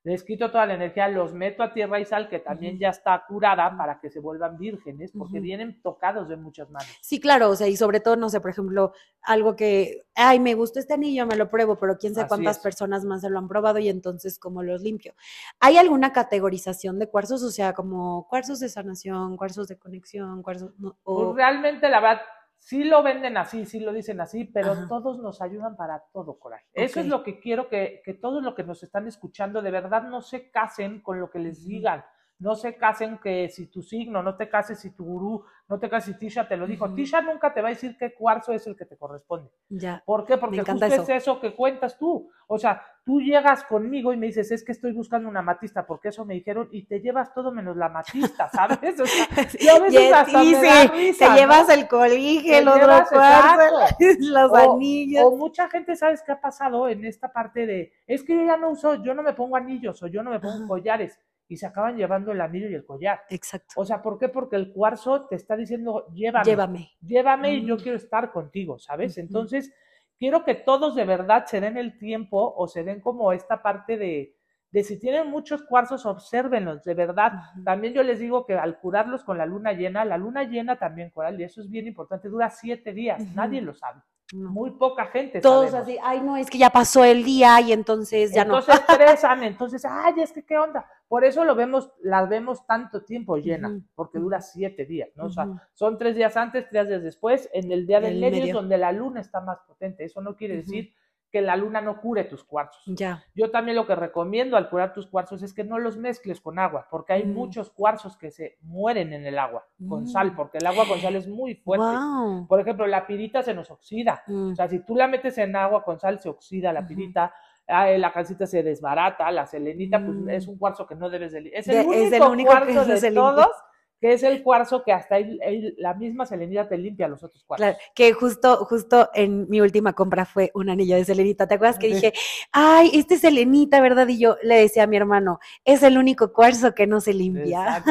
les 0.06 0.22
quito 0.22 0.52
toda 0.52 0.66
la 0.66 0.74
energía, 0.74 1.08
los 1.08 1.34
meto 1.34 1.64
a 1.64 1.72
tierra 1.72 1.98
y 1.98 2.04
sal, 2.04 2.28
que 2.28 2.38
también 2.38 2.78
ya 2.78 2.90
está 2.90 3.24
curada 3.26 3.76
para 3.76 3.98
que 3.98 4.08
se 4.08 4.20
vuelvan 4.20 4.56
vírgenes, 4.56 5.10
porque 5.10 5.40
vienen 5.40 5.82
tocados 5.82 6.28
de 6.28 6.36
muchas 6.36 6.70
manos. 6.70 6.88
Sí, 7.00 7.18
claro, 7.18 7.50
o 7.50 7.56
sea, 7.56 7.66
y 7.66 7.76
sobre 7.76 7.98
todo, 7.98 8.14
no 8.14 8.28
sé, 8.28 8.40
por 8.40 8.52
ejemplo, 8.52 8.92
algo 9.20 9.56
que, 9.56 10.06
ay, 10.14 10.38
me 10.38 10.54
gustó 10.54 10.78
este 10.78 10.94
anillo, 10.94 11.26
me 11.26 11.34
lo 11.34 11.50
pruebo, 11.50 11.74
pero 11.76 11.98
quién 11.98 12.14
sabe 12.14 12.26
Así 12.26 12.28
cuántas 12.28 12.58
es. 12.58 12.62
personas 12.62 13.04
más 13.04 13.22
se 13.22 13.30
lo 13.30 13.40
han 13.40 13.48
probado 13.48 13.80
y 13.80 13.88
entonces 13.88 14.38
cómo 14.38 14.62
los 14.62 14.80
limpio. 14.80 15.12
¿Hay 15.58 15.76
alguna 15.76 16.12
categorización 16.12 17.00
de 17.00 17.08
cuarzos? 17.08 17.42
O 17.42 17.50
sea, 17.50 17.72
como 17.72 18.28
cuarzos 18.28 18.60
de 18.60 18.68
sanación, 18.68 19.36
cuarzos 19.36 19.66
de 19.66 19.76
conexión, 19.76 20.40
cuarzos, 20.44 20.70
no, 20.78 20.90
Pues 21.02 21.18
o, 21.18 21.34
realmente, 21.34 21.88
la 21.88 21.98
verdad, 22.00 22.22
sí 22.66 22.82
lo 22.82 23.00
venden 23.04 23.36
así, 23.36 23.64
sí 23.64 23.78
lo 23.78 23.92
dicen 23.92 24.20
así, 24.20 24.44
pero 24.44 24.72
Ajá. 24.72 24.88
todos 24.88 25.20
nos 25.20 25.40
ayudan 25.40 25.76
para 25.76 26.02
todo, 26.12 26.36
Coraje. 26.36 26.66
Eso 26.74 26.98
es 26.98 27.06
lo 27.06 27.22
que 27.22 27.38
quiero 27.38 27.68
que, 27.68 28.02
que 28.04 28.14
todos 28.14 28.42
los 28.42 28.56
que 28.56 28.64
nos 28.64 28.82
están 28.82 29.06
escuchando, 29.06 29.62
de 29.62 29.70
verdad, 29.70 30.02
no 30.02 30.20
se 30.20 30.50
casen 30.50 31.00
con 31.00 31.20
lo 31.20 31.30
que 31.30 31.38
les 31.38 31.64
digan. 31.64 32.04
No 32.38 32.54
se 32.54 32.76
casen 32.76 33.16
que 33.18 33.48
si 33.48 33.66
tu 33.68 33.82
signo, 33.82 34.22
no 34.22 34.36
te 34.36 34.48
cases 34.50 34.78
si 34.78 34.90
tu 34.90 35.04
gurú, 35.04 35.44
no 35.68 35.78
te 35.78 35.88
cases 35.88 36.12
si 36.14 36.18
Tisha 36.20 36.46
te 36.46 36.56
lo 36.58 36.66
dijo. 36.66 36.92
Tisha 36.92 37.22
nunca 37.22 37.54
te 37.54 37.62
va 37.62 37.68
a 37.68 37.70
decir 37.70 37.96
qué 37.98 38.12
cuarzo 38.12 38.52
es 38.52 38.66
el 38.66 38.76
que 38.76 38.84
te 38.84 38.96
corresponde. 38.98 39.50
ya, 39.70 40.02
¿Por 40.04 40.26
qué? 40.26 40.36
Porque 40.36 40.60
justo 40.62 40.84
eso. 40.84 41.02
es 41.02 41.08
eso 41.08 41.40
que 41.40 41.54
cuentas 41.54 41.96
tú. 41.98 42.30
O 42.46 42.58
sea, 42.58 42.82
tú 43.04 43.20
llegas 43.22 43.64
conmigo 43.64 44.12
y 44.12 44.18
me 44.18 44.26
dices, 44.26 44.50
es 44.52 44.62
que 44.62 44.72
estoy 44.72 44.92
buscando 44.92 45.28
una 45.30 45.40
matista, 45.40 45.86
porque 45.86 46.08
eso 46.08 46.26
me 46.26 46.34
dijeron, 46.34 46.68
y 46.72 46.82
te 46.84 47.00
llevas 47.00 47.32
todo 47.32 47.50
menos 47.52 47.74
la 47.76 47.88
matista, 47.88 48.48
¿sabes? 48.52 49.00
O 49.00 49.06
sea, 49.06 49.26
yo 49.58 49.76
a 49.76 49.78
veces 49.80 50.02
Y- 50.10 50.12
hasta 50.12 50.44
y 50.44 50.50
me 50.52 50.60
sí, 50.60 50.66
da 50.66 50.86
risa, 50.92 51.28
te 51.34 51.40
llevas 51.40 51.68
el 51.70 51.88
colige, 51.88 52.58
el 52.58 52.68
otro 52.68 53.02
cuarzo, 53.10 53.76
los 54.20 54.52
O- 54.52 54.74
anillos. 54.74 55.24
O 55.24 55.36
mucha 55.36 55.70
gente, 55.70 55.96
¿sabes 55.96 56.22
qué 56.22 56.32
ha 56.32 56.40
pasado 56.40 56.86
en 56.90 57.04
esta 57.06 57.32
parte 57.32 57.64
de, 57.66 57.92
es 58.06 58.22
que 58.22 58.34
yo 58.36 58.44
ya 58.44 58.58
no 58.58 58.70
uso, 58.70 59.02
yo 59.02 59.14
no 59.14 59.22
me 59.22 59.32
pongo 59.32 59.56
anillos 59.56 60.02
o 60.02 60.06
yo 60.06 60.22
no 60.22 60.30
me 60.30 60.38
pongo 60.38 60.54
Ajá. 60.56 60.66
collares 60.68 61.18
y 61.48 61.56
se 61.56 61.66
acaban 61.66 61.96
llevando 61.96 62.32
el 62.32 62.40
anillo 62.40 62.68
y 62.68 62.74
el 62.74 62.84
collar. 62.84 63.20
Exacto. 63.30 63.74
O 63.76 63.84
sea, 63.84 64.02
¿por 64.02 64.18
qué? 64.18 64.28
Porque 64.28 64.56
el 64.56 64.72
cuarzo 64.72 65.26
te 65.26 65.36
está 65.36 65.56
diciendo, 65.56 66.06
llévame, 66.12 66.44
Llévame. 66.44 66.90
llévame 67.00 67.54
y 67.54 67.64
yo 67.66 67.76
Mm. 67.76 67.78
quiero 67.80 67.96
estar 67.96 68.32
contigo, 68.32 68.78
¿sabes? 68.78 69.16
Entonces, 69.18 69.72
quiero 70.18 70.44
que 70.44 70.54
todos 70.54 70.94
de 70.96 71.04
verdad 71.04 71.44
se 71.46 71.60
den 71.60 71.76
el 71.76 71.98
tiempo 71.98 72.54
o 72.56 72.66
se 72.66 72.82
den 72.84 73.00
como 73.00 73.32
esta 73.32 73.62
parte 73.62 73.96
de, 73.96 74.34
de 74.72 74.82
si 74.82 74.98
tienen 74.98 75.30
muchos 75.30 75.62
cuarzos, 75.62 76.04
obsérvenlos, 76.04 76.82
de 76.84 76.94
verdad. 76.94 77.32
También 77.64 77.94
yo 77.94 78.02
les 78.02 78.18
digo 78.18 78.44
que 78.44 78.54
al 78.54 78.78
curarlos 78.80 79.22
con 79.24 79.38
la 79.38 79.46
luna 79.46 79.72
llena, 79.72 80.04
la 80.04 80.18
luna 80.18 80.42
llena 80.44 80.76
también, 80.78 81.10
Coral, 81.10 81.40
y 81.40 81.44
eso 81.44 81.60
es 81.60 81.70
bien 81.70 81.86
importante, 81.86 82.28
dura 82.28 82.50
siete 82.50 82.92
días, 82.92 83.22
nadie 83.34 83.60
lo 83.62 83.72
sabe. 83.72 84.00
No. 84.32 84.50
Muy 84.50 84.72
poca 84.72 85.06
gente 85.06 85.40
Todos 85.40 85.70
sabemos. 85.70 85.88
así, 85.88 85.98
ay, 86.02 86.20
no, 86.20 86.36
es 86.36 86.50
que 86.50 86.58
ya 86.58 86.70
pasó 86.70 87.04
el 87.04 87.22
día 87.22 87.60
y 87.60 87.72
entonces 87.72 88.34
ya 88.34 88.42
entonces 88.42 88.74
estresan, 88.88 89.44
entonces, 89.44 89.84
ay, 89.84 90.14
es 90.18 90.32
que 90.32 90.44
qué 90.44 90.58
onda. 90.58 90.84
Por 91.06 91.24
eso 91.24 91.44
lo 91.44 91.54
vemos, 91.54 91.92
las 92.02 92.28
vemos 92.28 92.66
tanto 92.66 93.04
tiempo 93.04 93.36
llena, 93.36 93.80
porque 93.94 94.18
dura 94.18 94.40
siete 94.40 94.84
días, 94.84 95.10
¿no? 95.14 95.24
no. 95.24 95.28
O 95.28 95.32
sea, 95.32 95.68
son 95.74 95.96
tres 95.96 96.16
días 96.16 96.36
antes, 96.36 96.68
tres 96.68 96.88
días 96.88 97.02
después, 97.04 97.48
en 97.52 97.70
el 97.70 97.86
día 97.86 98.00
del 98.00 98.18
medio, 98.18 98.44
es 98.44 98.52
donde 98.52 98.76
la 98.78 98.90
luna 98.90 99.20
está 99.20 99.40
más 99.40 99.58
potente. 99.60 100.04
Eso 100.04 100.20
no 100.20 100.34
quiere 100.34 100.56
decir 100.56 100.92
que 101.36 101.42
la 101.42 101.54
luna 101.54 101.82
no 101.82 102.00
cure 102.00 102.24
tus 102.24 102.42
cuarzos. 102.44 102.82
Ya. 102.86 103.22
Yo 103.34 103.50
también 103.50 103.76
lo 103.76 103.86
que 103.86 103.94
recomiendo 103.94 104.56
al 104.56 104.70
curar 104.70 104.94
tus 104.94 105.06
cuarzos 105.06 105.42
es 105.42 105.52
que 105.52 105.64
no 105.64 105.78
los 105.78 105.98
mezcles 105.98 106.40
con 106.40 106.58
agua, 106.58 106.86
porque 106.90 107.12
hay 107.12 107.24
Mm. 107.24 107.34
muchos 107.34 107.68
cuarzos 107.70 108.16
que 108.16 108.30
se 108.30 108.56
mueren 108.62 109.12
en 109.12 109.26
el 109.26 109.38
agua 109.38 109.66
con 109.86 110.04
Mm. 110.04 110.06
sal, 110.06 110.34
porque 110.34 110.56
el 110.56 110.66
agua 110.66 110.86
con 110.88 110.98
sal 110.98 111.14
es 111.14 111.28
muy 111.28 111.54
fuerte. 111.56 111.84
Wow. 111.84 112.46
Por 112.48 112.58
ejemplo, 112.60 112.86
la 112.86 113.06
pirita 113.06 113.42
se 113.42 113.52
nos 113.52 113.70
oxida. 113.70 114.22
Mm. 114.26 114.52
O 114.52 114.56
sea, 114.56 114.66
si 114.66 114.78
tú 114.78 114.96
la 114.96 115.08
metes 115.08 115.36
en 115.36 115.54
agua 115.56 115.84
con 115.84 115.98
sal, 115.98 116.18
se 116.20 116.30
oxida 116.30 116.72
la 116.72 116.86
pirita, 116.86 117.34
ah, 117.68 117.90
eh, 117.90 117.98
la 117.98 118.12
calcita 118.14 118.46
se 118.46 118.62
desbarata, 118.62 119.30
la 119.30 119.44
selenita, 119.44 120.02
pues 120.02 120.16
es 120.28 120.48
un 120.48 120.56
cuarzo 120.56 120.86
que 120.86 120.94
no 120.94 121.10
debes 121.10 121.32
de... 121.32 121.50
Es 121.52 121.66
De- 121.66 121.80
el 121.80 121.86
único, 121.86 122.02
es 122.06 122.12
el 122.14 122.22
único 122.22 122.50
cuarzo 122.50 122.84
de 122.86 123.12
todos 123.12 123.50
que 124.00 124.12
es 124.12 124.22
el 124.22 124.42
cuarzo 124.42 124.82
que 124.84 124.92
hasta 124.92 125.16
el- 125.16 125.40
el- 125.42 125.74
la 125.78 125.94
misma 125.94 126.26
selenita 126.26 126.68
te 126.68 126.76
limpia 126.76 127.08
los 127.08 127.22
otros 127.22 127.42
cuarzos. 127.44 127.64
Claro, 127.66 127.78
que 127.94 128.12
justo, 128.12 128.56
justo 128.66 129.08
en 129.14 129.48
mi 129.48 129.60
última 129.62 129.94
compra 129.94 130.26
fue 130.26 130.50
un 130.54 130.68
anillo 130.68 130.96
de 130.96 131.04
selenita. 131.06 131.46
¿Te 131.48 131.54
acuerdas 131.54 131.78
que 131.78 131.88
Sí. 131.88 131.94
dije, 131.94 132.12
ay, 132.52 132.90
este 132.92 133.14
es 133.14 133.22
selenita, 133.22 133.80
¿verdad? 133.80 134.06
Y 134.08 134.18
yo 134.18 134.36
le 134.42 134.56
decía 134.56 134.82
a 134.82 134.86
mi 134.86 134.98
hermano, 134.98 135.38
es 135.64 135.82
el 135.82 135.96
único 135.96 136.32
cuarzo 136.32 136.74
que 136.74 136.86
no 136.86 137.00
se 137.00 137.14
limpia. 137.14 137.82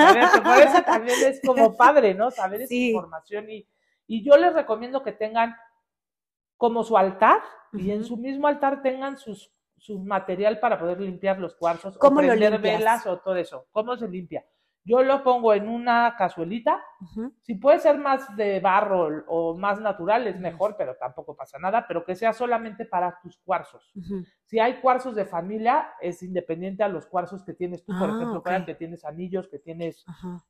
Por 0.44 0.58
eso 0.62 0.84
también 0.84 1.18
es 1.26 1.42
como 1.44 1.76
padre, 1.78 2.14
¿no? 2.14 2.30
Saber 2.30 2.62
esa 2.62 2.70
Sí. 2.70 2.90
información 2.90 3.50
y, 3.50 3.68
y 4.06 4.24
yo 4.24 4.38
les 4.38 4.54
recomiendo 4.54 5.02
que 5.02 5.12
tengan 5.12 5.56
como 6.58 6.84
su 6.84 6.98
altar 6.98 7.40
y 7.74 7.92
en 7.92 8.04
su 8.04 8.16
mismo 8.18 8.48
altar 8.48 8.82
tengan 8.82 9.18
sus, 9.18 9.52
su 9.78 10.00
material 10.00 10.60
para 10.60 10.80
poder 10.80 11.02
limpiar 11.02 11.40
los 11.40 11.56
cuarzos 11.56 11.98
¿Cómo 11.98 12.20
o 12.20 12.22
lo 12.22 12.28
prender 12.30 12.52
limpias? 12.54 12.78
velas 12.78 13.08
o 13.08 13.18
todo 13.20 13.36
eso. 13.36 13.68
¿Cómo 13.72 13.98
se 13.98 14.08
limpia? 14.08 14.46
Yo 14.86 15.02
lo 15.04 15.24
pongo 15.24 15.54
en 15.54 15.68
una 15.68 16.16
cazuelita, 16.18 16.82
si 17.42 17.56
puede 17.56 17.80
ser 17.80 17.98
más 17.98 18.36
de 18.38 18.60
barro 18.60 19.24
o 19.28 19.56
más 19.58 19.80
natural 19.82 20.26
es 20.28 20.40
mejor, 20.40 20.76
pero 20.78 20.96
tampoco 20.96 21.36
pasa 21.36 21.60
nada, 21.60 21.86
pero 21.88 22.06
que 22.06 22.16
sea 22.16 22.34
solamente 22.34 22.86
para 22.86 23.20
tus 23.22 23.38
cuarzos. 23.40 23.92
Si 24.46 24.60
hay 24.60 24.76
cuarzos 24.76 25.16
de 25.16 25.26
familia, 25.26 25.90
es 26.02 26.22
independiente 26.24 26.84
a 26.84 26.88
los 26.88 27.08
cuarzos 27.08 27.44
que 27.44 27.54
tienes 27.54 27.84
tú, 27.84 27.94
por 27.98 28.10
Ah, 28.10 28.14
ejemplo, 28.14 28.40
ok. 28.40 28.44
Fran, 28.46 28.66
que 28.66 28.76
tienes 28.76 29.04
anillos, 29.06 29.48
que 29.48 29.58
tienes 29.60 30.06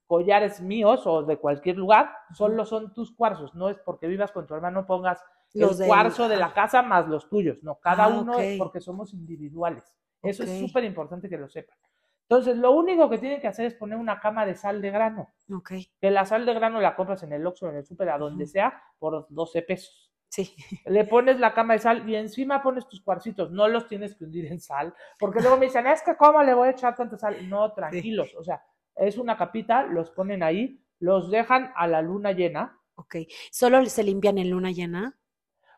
collares 0.07 0.61
míos 0.61 1.07
o 1.07 1.23
de 1.23 1.37
cualquier 1.37 1.77
lugar, 1.77 2.11
solo 2.33 2.65
son 2.65 2.93
tus 2.93 3.15
cuarzos, 3.15 3.55
no 3.55 3.69
es 3.69 3.77
porque 3.79 4.07
vivas 4.07 4.31
con 4.31 4.45
tu 4.47 4.53
hermano 4.53 4.85
pongas 4.85 5.23
Los 5.53 5.71
el 5.71 5.77
del- 5.79 5.87
cuarzo 5.87 6.27
de 6.27 6.35
la 6.37 6.53
casa 6.53 6.81
más 6.81 7.07
los 7.07 7.29
tuyos, 7.29 7.63
no, 7.63 7.75
cada 7.75 8.05
Ah, 8.05 8.19
uno 8.19 8.39
es 8.39 8.57
porque 8.57 8.81
somos 8.81 9.13
individuales. 9.13 9.95
Eso 10.21 10.43
es 10.43 10.49
súper 10.59 10.83
importante 10.83 11.29
que 11.29 11.37
lo 11.37 11.47
sepan. 11.47 11.77
Entonces, 12.27 12.57
lo 12.57 12.71
único 12.71 13.09
que 13.09 13.19
tienen 13.19 13.39
que 13.39 13.47
hacer 13.47 13.67
es 13.67 13.75
poner 13.75 13.97
una 13.97 14.19
cama 14.19 14.45
de 14.45 14.55
sal 14.55 14.81
de 14.81 14.89
grano. 14.89 15.33
Ok. 15.51 15.73
Que 16.01 16.09
la 16.09 16.25
sal 16.25 16.45
de 16.45 16.53
grano 16.53 16.81
la 16.81 16.95
compras 16.95 17.21
en 17.23 17.33
el 17.33 17.45
Oxxo, 17.45 17.69
en 17.69 17.77
el 17.77 17.85
súper, 17.85 18.09
a 18.09 18.17
donde 18.17 18.47
sea, 18.47 18.81
por 18.97 19.27
12 19.29 19.61
pesos. 19.61 20.11
Sí. 20.29 20.55
Le 20.85 21.05
pones 21.05 21.39
la 21.39 21.53
cama 21.53 21.73
de 21.73 21.79
sal 21.79 22.09
y 22.09 22.15
encima 22.15 22.63
pones 22.63 22.87
tus 22.87 23.01
cuarcitos. 23.01 23.51
No 23.51 23.67
los 23.67 23.87
tienes 23.87 24.15
que 24.15 24.25
hundir 24.25 24.47
en 24.47 24.59
sal. 24.59 24.93
Porque 25.19 25.39
luego 25.39 25.57
me 25.57 25.67
dicen, 25.67 25.85
es 25.87 26.01
que 26.01 26.15
¿cómo 26.17 26.41
le 26.41 26.53
voy 26.53 26.69
a 26.69 26.71
echar 26.71 26.95
tanta 26.95 27.17
sal? 27.17 27.47
No, 27.47 27.71
tranquilos. 27.73 28.33
O 28.35 28.43
sea, 28.43 28.61
es 28.95 29.17
una 29.17 29.37
capita, 29.37 29.83
los 29.83 30.09
ponen 30.09 30.41
ahí, 30.41 30.83
los 30.99 31.29
dejan 31.29 31.71
a 31.75 31.87
la 31.87 32.01
luna 32.01 32.31
llena. 32.31 32.79
Ok. 32.95 33.17
¿Solo 33.51 33.85
se 33.85 34.03
limpian 34.03 34.37
en 34.37 34.49
luna 34.49 34.71
llena? 34.71 35.17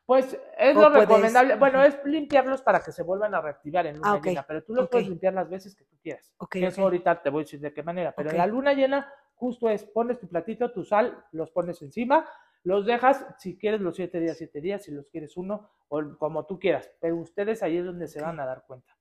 Pues 0.08 0.40
es 0.58 0.74
lo 0.74 0.84
puedes- 0.90 1.08
recomendable. 1.08 1.56
Bueno, 1.56 1.84
es 1.84 2.00
limpiarlos 2.06 2.62
para 2.62 2.80
que 2.80 2.94
se 2.94 3.04
vuelvan 3.04 3.36
a 3.36 3.42
reactivar 3.42 3.86
en 3.88 3.98
luna 3.98 4.14
Ah, 4.14 4.22
llena, 4.24 4.44
pero 4.48 4.64
tú 4.64 4.74
los 4.74 4.88
puedes 4.90 5.08
limpiar 5.10 5.34
las 5.34 5.50
veces 5.50 5.76
que 5.76 5.84
tú 5.84 5.98
quieras. 6.02 6.34
Ok. 6.38 6.56
Eso 6.56 6.82
ahorita 6.84 7.22
te 7.22 7.30
voy 7.30 7.42
a 7.42 7.44
decir 7.44 7.60
de 7.60 7.74
qué 7.74 7.84
manera. 7.84 8.14
Pero 8.16 8.30
en 8.32 8.38
la 8.38 8.48
luna 8.48 8.74
llena, 8.74 9.14
justo 9.36 9.70
es, 9.70 9.84
pones 9.84 10.18
tu 10.18 10.28
platito, 10.30 10.72
tu 10.72 10.86
sal, 10.86 11.26
los 11.34 11.52
pones 11.52 11.82
encima, 11.82 12.26
los 12.64 12.86
dejas, 12.86 13.26
si 13.38 13.58
quieres 13.58 13.82
los 13.82 13.98
siete 13.98 14.22
días, 14.22 14.38
siete 14.38 14.62
días, 14.62 14.82
si 14.84 14.92
los 14.92 15.10
quieres 15.10 15.36
uno, 15.36 15.70
o 15.90 16.02
como 16.18 16.46
tú 16.46 16.58
quieras. 16.58 16.90
Pero 17.02 17.18
ustedes 17.18 17.62
ahí 17.62 17.78
es 17.78 17.86
donde 17.86 18.08
se 18.08 18.22
van 18.22 18.40
a 18.40 18.46
dar 18.46 18.64
cuenta. 18.66 18.96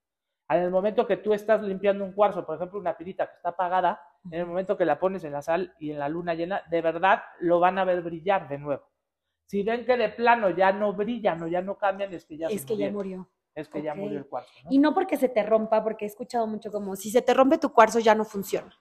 En 0.49 0.61
el 0.63 0.71
momento 0.71 1.07
que 1.07 1.17
tú 1.19 1.33
estás 1.35 1.63
limpiando 1.63 2.05
un 2.05 2.13
cuarzo, 2.13 2.45
por 2.45 2.57
ejemplo, 2.57 2.81
una 2.81 2.97
pirita 2.97 3.29
que 3.29 3.37
está 3.37 3.51
apagada, 3.51 4.01
en 4.31 4.41
el 4.41 4.47
momento 4.47 4.77
que 4.77 4.85
la 4.85 4.99
pones 4.99 5.23
en 5.23 5.33
la 5.33 5.43
sal 5.43 5.73
y 5.79 5.93
en 5.93 6.01
la 6.01 6.09
luna 6.09 6.35
llena, 6.35 6.63
de 6.69 6.83
verdad 6.83 7.23
lo 7.41 7.61
van 7.61 7.79
a 7.79 7.85
ver 7.85 8.03
brillar 8.03 8.49
de 8.49 8.59
nuevo. 8.59 8.89
Si 9.47 9.63
ven 9.63 9.85
que 9.87 9.97
de 9.97 10.09
plano 10.09 10.51
ya 10.51 10.73
no 10.73 10.93
brillan 10.93 11.43
o 11.43 11.47
ya 11.47 11.63
no 11.63 11.79
cambian, 11.79 12.13
es 12.13 12.25
que 12.25 12.37
ya 12.37 12.49
Es 12.49 12.63
se 12.63 12.67
que 12.67 12.77
ya 12.77 12.91
murió. 12.91 13.29
Es 13.55 13.69
que 13.69 13.83
ya 13.83 13.95
murió 13.95 14.19
el 14.19 14.27
cuarzo. 14.27 14.51
¿no? 14.65 14.71
Y 14.71 14.79
no 14.79 14.93
porque 14.93 15.17
se 15.17 15.29
te 15.29 15.43
rompa, 15.43 15.83
porque 15.83 16.05
he 16.05 16.09
escuchado 16.09 16.47
mucho 16.47 16.71
como, 16.71 16.95
si 16.97 17.11
se 17.11 17.23
te 17.23 17.33
rompe 17.33 17.59
tu 17.59 17.73
cuarzo 17.73 18.01
ya 18.01 18.15
no 18.15 18.25
funciona. 18.25 18.75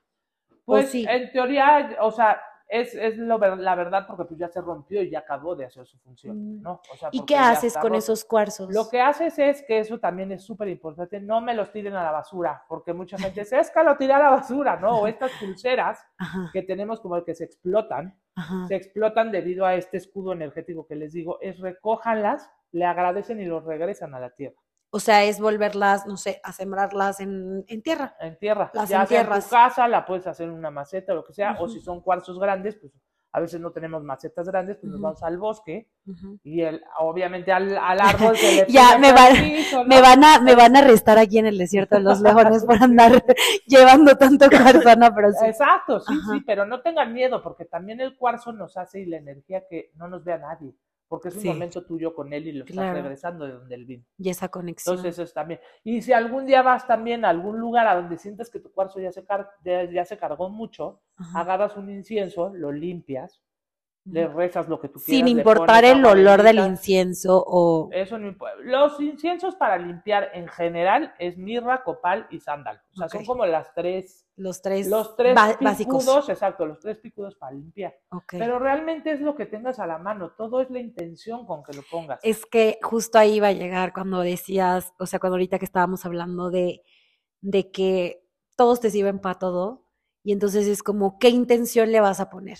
Pues 0.65 0.89
sí. 0.89 1.05
en 1.07 1.31
teoría, 1.31 1.95
o 2.01 2.11
sea, 2.11 2.41
es, 2.67 2.95
es 2.95 3.17
lo 3.17 3.37
la 3.37 3.75
verdad 3.75 4.05
porque 4.07 4.25
pues 4.25 4.39
ya 4.39 4.47
se 4.49 4.59
rompió 4.61 5.01
y 5.01 5.09
ya 5.09 5.19
acabó 5.19 5.55
de 5.55 5.65
hacer 5.65 5.85
su 5.85 5.97
función, 5.99 6.57
Mm. 6.57 6.61
¿no? 6.61 6.81
O 6.91 6.97
sea, 6.97 7.09
¿Y 7.11 7.25
qué 7.25 7.35
haces 7.37 7.73
con 7.75 7.89
roto. 7.89 7.95
esos 7.97 8.25
cuarzos? 8.25 8.73
Lo 8.73 8.89
que 8.89 8.99
haces 9.01 9.37
es 9.39 9.63
que 9.63 9.79
eso 9.79 9.99
también 9.99 10.31
es 10.31 10.43
súper 10.43 10.67
importante, 10.69 11.19
no 11.21 11.41
me 11.41 11.53
los 11.53 11.71
tiren 11.71 11.95
a 11.95 12.03
la 12.03 12.11
basura, 12.11 12.63
porque 12.67 12.93
mucha 12.93 13.17
gente 13.17 13.41
dice, 13.41 13.59
es 13.59 13.69
que 13.71 13.83
lo 13.83 13.95
tiré 13.97 14.13
a 14.13 14.19
la 14.19 14.29
basura, 14.29 14.77
¿no? 14.77 14.99
O 15.01 15.07
estas 15.07 15.31
pulseras 15.39 15.99
Ajá, 16.17 16.49
que 16.53 16.63
tenemos 16.63 16.99
como 17.01 17.23
que 17.23 17.35
se 17.35 17.43
explotan, 17.45 18.17
ajá. 18.35 18.65
se 18.67 18.75
explotan 18.75 19.31
debido 19.31 19.65
a 19.65 19.75
este 19.75 19.97
escudo 19.97 20.33
energético 20.33 20.87
que 20.87 20.95
les 20.95 21.13
digo, 21.13 21.37
es 21.41 21.59
recójanlas, 21.59 22.49
le 22.71 22.85
agradecen 22.85 23.39
y 23.39 23.45
los 23.45 23.63
regresan 23.63 24.13
a 24.15 24.19
la 24.19 24.31
tierra. 24.31 24.57
O 24.95 24.99
sea, 25.01 25.25
es 25.25 25.41
volverlas, 25.41 26.07
no 26.07 26.15
sé, 26.15 26.39
a 26.41 26.53
sembrarlas 26.53 27.19
en, 27.19 27.65
en 27.67 27.81
tierra. 27.81 28.15
En 28.21 28.39
tierra. 28.39 28.71
Las 28.73 28.87
ya 28.87 29.05
sea 29.05 29.23
en 29.23 29.27
tu 29.27 29.49
casa, 29.49 29.89
la 29.89 30.05
puedes 30.05 30.25
hacer 30.25 30.47
en 30.47 30.53
una 30.53 30.71
maceta 30.71 31.11
o 31.11 31.17
lo 31.17 31.25
que 31.25 31.33
sea, 31.33 31.57
o 31.59 31.67
si 31.67 31.81
son 31.81 31.99
cuarzos 31.99 32.39
grandes, 32.39 32.77
pues 32.77 32.93
a 33.33 33.41
veces 33.41 33.59
no 33.59 33.71
tenemos 33.71 34.01
macetas 34.05 34.47
grandes, 34.47 34.77
pues 34.77 34.89
nos 34.89 35.01
vamos 35.01 35.21
al 35.21 35.37
bosque 35.37 35.89
y 36.43 36.61
el, 36.61 36.81
obviamente 36.99 37.51
al, 37.51 37.77
al 37.77 37.99
árbol 37.99 38.37
se 38.37 38.55
le 38.55 38.65
Ya, 38.71 38.97
me 38.97 39.11
¿no? 39.11 39.83
Me 39.83 39.99
van 39.99 40.23
a, 40.23 40.39
me 40.39 40.55
van 40.55 40.77
a 40.77 40.79
arrestar 40.79 41.17
aquí 41.17 41.39
en 41.39 41.47
el 41.47 41.57
desierto 41.57 41.95
de 41.97 42.01
los 42.03 42.21
leones 42.21 42.63
por 42.63 42.81
andar 42.81 43.21
llevando 43.67 44.15
tanto 44.15 44.49
cuarzo, 44.49 44.95
no, 44.95 45.13
pero 45.13 45.33
sí. 45.33 45.47
Exacto, 45.47 45.99
sí, 45.99 46.13
Ajá. 46.13 46.35
sí, 46.35 46.43
pero 46.47 46.65
no 46.65 46.79
tengan 46.79 47.11
miedo, 47.11 47.43
porque 47.43 47.65
también 47.65 47.99
el 47.99 48.15
cuarzo 48.15 48.53
nos 48.53 48.77
hace 48.77 49.01
y 49.01 49.07
la 49.07 49.17
energía 49.17 49.65
que 49.69 49.91
no 49.95 50.07
nos 50.07 50.23
vea 50.23 50.37
nadie, 50.37 50.73
porque 51.07 51.29
es 51.29 51.35
un 51.35 51.41
Sí. 51.41 51.47
momento 51.47 51.85
tuyo 51.85 52.13
con 52.15 52.33
él 52.33 52.47
y 52.47 52.51
lo 52.53 52.63
estás 52.65 52.75
Claro. 52.75 52.93
regresando 53.01 53.45
de 53.45 53.53
donde 53.53 53.75
él 53.75 53.85
vino. 53.85 54.03
Y 54.17 54.29
esa 54.29 54.49
conexión. 54.49 54.93
Entonces 54.95 55.13
eso 55.15 55.23
es 55.23 55.33
también. 55.33 55.59
Y 55.83 56.01
si 56.01 56.13
algún 56.13 56.45
día 56.45 56.61
vas 56.61 56.87
también 56.87 57.25
a 57.25 57.29
algún 57.29 57.59
lugar 57.59 57.87
a 57.87 57.95
donde 57.95 58.17
sientas 58.17 58.49
que 58.49 58.59
tu 58.59 58.71
cuarzo 58.71 58.99
ya 58.99 59.11
se, 59.11 59.23
car- 59.25 59.49
ya, 59.63 59.83
ya 59.89 60.03
se 60.05 60.17
cargó 60.17 60.49
mucho, 60.49 61.01
Ajá. 61.17 61.41
agarras 61.41 61.77
un 61.77 61.89
incienso, 61.89 62.53
lo 62.53 62.71
limpias, 62.71 63.41
le 64.05 64.27
rezas 64.27 64.69
lo 64.69 64.79
que 64.79 64.87
tú 64.87 64.99
quieras. 64.99 65.27
Sin 65.27 65.27
importar 65.27 65.83
el 65.83 66.05
olor 66.05 66.43
del 66.43 66.59
incienso 66.59 67.43
o... 67.45 67.89
Eso 67.91 68.19
no 68.19 68.27
importa. 68.27 68.55
Los 68.61 68.99
inciensos 69.01 69.55
para 69.55 69.77
limpiar 69.77 70.29
en 70.33 70.47
general 70.47 71.13
es 71.17 71.37
mirra, 71.37 71.83
copal 71.83 72.27
y 72.29 72.39
sándalo. 72.39 72.79
O 72.93 72.97
sea, 72.97 73.09
son 73.09 73.25
como 73.25 73.47
las 73.47 73.73
tres, 73.73 74.27
Los 74.35 74.61
tres, 74.61 74.87
los 74.87 75.15
tres 75.15 75.33
básicos. 75.33 76.03
picudos, 76.03 76.29
exacto, 76.29 76.67
los 76.67 76.79
tres 76.79 76.99
picudos 76.99 77.35
para 77.35 77.53
limpiar. 77.53 77.95
Ok. 78.11 78.35
Pero 78.37 78.59
realmente 78.59 79.11
es 79.11 79.21
lo 79.21 79.35
que 79.35 79.47
tengas 79.47 79.79
a 79.79 79.87
la 79.87 79.97
mano, 79.97 80.31
todo 80.37 80.61
es 80.61 80.69
la 80.69 80.79
intención 80.79 81.47
con 81.47 81.63
que 81.63 81.73
lo 81.73 81.81
pongas. 81.89 82.19
Es 82.21 82.45
que 82.45 82.77
justo 82.83 83.17
ahí 83.17 83.35
iba 83.37 83.47
a 83.47 83.53
llegar 83.53 83.91
cuando 83.91 84.19
decías, 84.19 84.93
o 84.99 85.07
sea, 85.07 85.19
cuando 85.19 85.35
ahorita 85.35 85.57
que 85.57 85.65
estábamos 85.65 86.05
hablando 86.05 86.51
de, 86.51 86.83
de 87.41 87.71
que 87.71 88.23
todos 88.55 88.79
te 88.79 88.91
sirven 88.91 89.19
para 89.19 89.39
todo, 89.39 89.87
y 90.23 90.31
entonces 90.31 90.67
es 90.67 90.83
como, 90.83 91.17
¿qué 91.17 91.29
intención 91.29 91.91
le 91.91 92.01
vas 92.01 92.19
a 92.19 92.29
poner? 92.29 92.57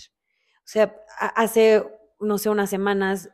O 0.65 0.67
sea, 0.67 0.95
hace, 1.36 1.84
no 2.19 2.38
sé, 2.38 2.49
unas 2.49 2.69
semanas 2.69 3.30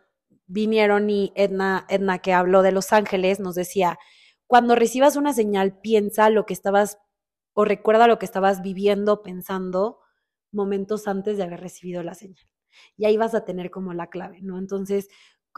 vinieron 0.48 1.10
y 1.10 1.32
Edna, 1.36 1.86
Edna 1.90 2.20
que 2.20 2.34
habló 2.34 2.62
de 2.62 2.72
Los 2.74 2.92
Ángeles, 2.94 3.40
nos 3.40 3.56
decía, 3.56 3.98
cuando 4.48 4.76
recibas 4.76 5.16
una 5.16 5.34
señal, 5.34 5.80
piensa 5.80 6.30
lo 6.30 6.46
que 6.46 6.54
estabas, 6.54 7.00
o 7.54 7.64
recuerda 7.66 8.08
lo 8.08 8.20
que 8.20 8.26
estabas 8.26 8.62
viviendo, 8.62 9.24
pensando 9.24 10.00
momentos 10.52 11.08
antes 11.08 11.38
de 11.38 11.44
haber 11.44 11.62
recibido 11.62 12.04
la 12.04 12.16
señal. 12.16 12.46
Y 12.98 13.06
ahí 13.06 13.18
vas 13.18 13.34
a 13.36 13.46
tener 13.46 13.72
como 13.72 13.94
la 13.94 14.08
clave, 14.08 14.42
¿no? 14.42 14.58
Entonces, 14.58 15.08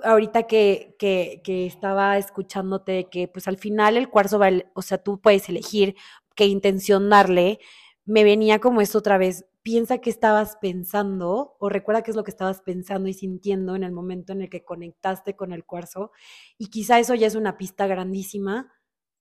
ahorita 0.03 0.43
que, 0.43 0.95
que, 0.99 1.41
que 1.43 1.65
estaba 1.67 2.17
escuchándote 2.17 3.09
que 3.09 3.27
pues 3.27 3.47
al 3.47 3.57
final 3.57 3.97
el 3.97 4.09
cuarzo 4.09 4.39
va, 4.39 4.47
el- 4.49 4.67
o 4.73 4.81
sea, 4.81 4.97
tú 4.97 5.19
puedes 5.21 5.47
elegir 5.49 5.95
qué 6.35 6.45
intención 6.47 7.09
darle, 7.09 7.59
me 8.05 8.23
venía 8.23 8.59
como 8.59 8.81
esto 8.81 8.97
otra 8.99 9.17
vez, 9.17 9.45
piensa 9.63 9.97
qué 9.99 10.09
estabas 10.09 10.57
pensando 10.57 11.55
o 11.59 11.69
recuerda 11.69 12.01
qué 12.03 12.11
es 12.11 12.17
lo 12.17 12.23
que 12.23 12.31
estabas 12.31 12.61
pensando 12.61 13.07
y 13.09 13.13
sintiendo 13.13 13.75
en 13.75 13.83
el 13.83 13.91
momento 13.91 14.33
en 14.33 14.41
el 14.41 14.49
que 14.49 14.63
conectaste 14.63 15.35
con 15.35 15.53
el 15.53 15.65
cuarzo 15.65 16.11
y 16.57 16.69
quizá 16.69 16.99
eso 16.99 17.15
ya 17.15 17.27
es 17.27 17.35
una 17.35 17.57
pista 17.57 17.87
grandísima 17.87 18.71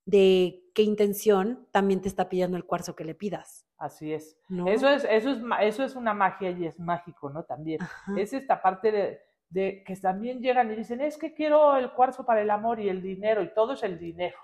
de 0.05 0.61
qué 0.75 0.81
intención 0.83 1.67
también 1.71 2.01
te 2.01 2.09
está 2.09 2.27
pidiendo 2.27 2.57
el 2.57 2.65
cuarzo 2.65 2.95
que 2.95 3.05
le 3.05 3.15
pidas, 3.15 3.65
Así 3.77 4.13
es. 4.13 4.37
¿no? 4.49 4.67
Eso 4.67 4.87
es, 4.89 5.05
eso 5.09 5.31
es, 5.31 5.39
eso 5.61 5.83
es 5.83 5.95
una 5.95 6.13
magia 6.13 6.51
y 6.51 6.65
es 6.65 6.79
mágico, 6.79 7.29
¿no? 7.29 7.43
También. 7.43 7.81
Ajá. 7.81 8.13
Es 8.17 8.31
esta 8.31 8.61
parte 8.61 8.91
de, 8.93 9.19
de 9.49 9.83
que 9.85 9.95
también 9.97 10.39
llegan 10.41 10.71
y 10.71 10.75
dicen, 10.75 11.01
es 11.01 11.17
que 11.17 11.33
quiero 11.33 11.75
el 11.75 11.91
cuarzo 11.91 12.25
para 12.25 12.41
el 12.41 12.49
amor 12.49 12.79
y 12.79 12.87
el 12.87 13.01
dinero, 13.01 13.41
y 13.43 13.53
todo 13.53 13.73
es 13.73 13.83
el 13.83 13.99
dinero. 13.99 14.37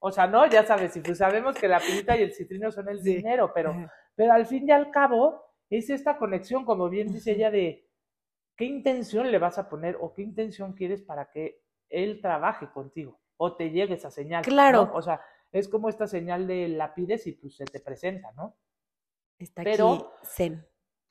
O 0.00 0.10
sea, 0.12 0.26
no, 0.26 0.46
ya 0.46 0.64
sabes, 0.64 0.96
y 0.96 1.00
pues 1.00 1.18
sabemos 1.18 1.56
que 1.56 1.68
la 1.68 1.78
pirita 1.80 2.16
y 2.16 2.22
el 2.22 2.32
citrino 2.34 2.70
son 2.70 2.88
el 2.88 3.02
Sí. 3.02 3.16
dinero, 3.16 3.52
pero, 3.54 3.74
pero 4.14 4.32
al 4.32 4.46
fin 4.46 4.66
y 4.68 4.70
al 4.72 4.90
cabo 4.90 5.45
es 5.70 5.90
esta 5.90 6.18
conexión, 6.18 6.64
como 6.64 6.88
bien 6.88 7.12
dice 7.12 7.32
ella, 7.32 7.50
de 7.50 7.88
qué 8.56 8.64
intención 8.64 9.30
le 9.30 9.38
vas 9.38 9.58
a 9.58 9.68
poner 9.68 9.96
o 10.00 10.12
qué 10.14 10.22
intención 10.22 10.72
quieres 10.72 11.02
para 11.02 11.30
que 11.30 11.62
él 11.88 12.20
trabaje 12.20 12.70
contigo 12.70 13.20
o 13.36 13.54
te 13.56 13.70
llegue 13.70 13.94
esa 13.94 14.10
señal. 14.10 14.42
¿no? 14.42 14.48
Claro. 14.48 14.90
O 14.94 15.02
sea, 15.02 15.20
es 15.52 15.68
como 15.68 15.88
esta 15.88 16.06
señal 16.06 16.46
de 16.46 16.68
la 16.68 16.94
pides 16.94 17.26
y 17.26 17.32
pues 17.32 17.56
se 17.56 17.64
te 17.64 17.80
presenta, 17.80 18.32
¿no? 18.32 18.56
Está 19.38 19.62
pero- 19.62 19.92
aquí 19.92 20.04
Zen. 20.24 20.66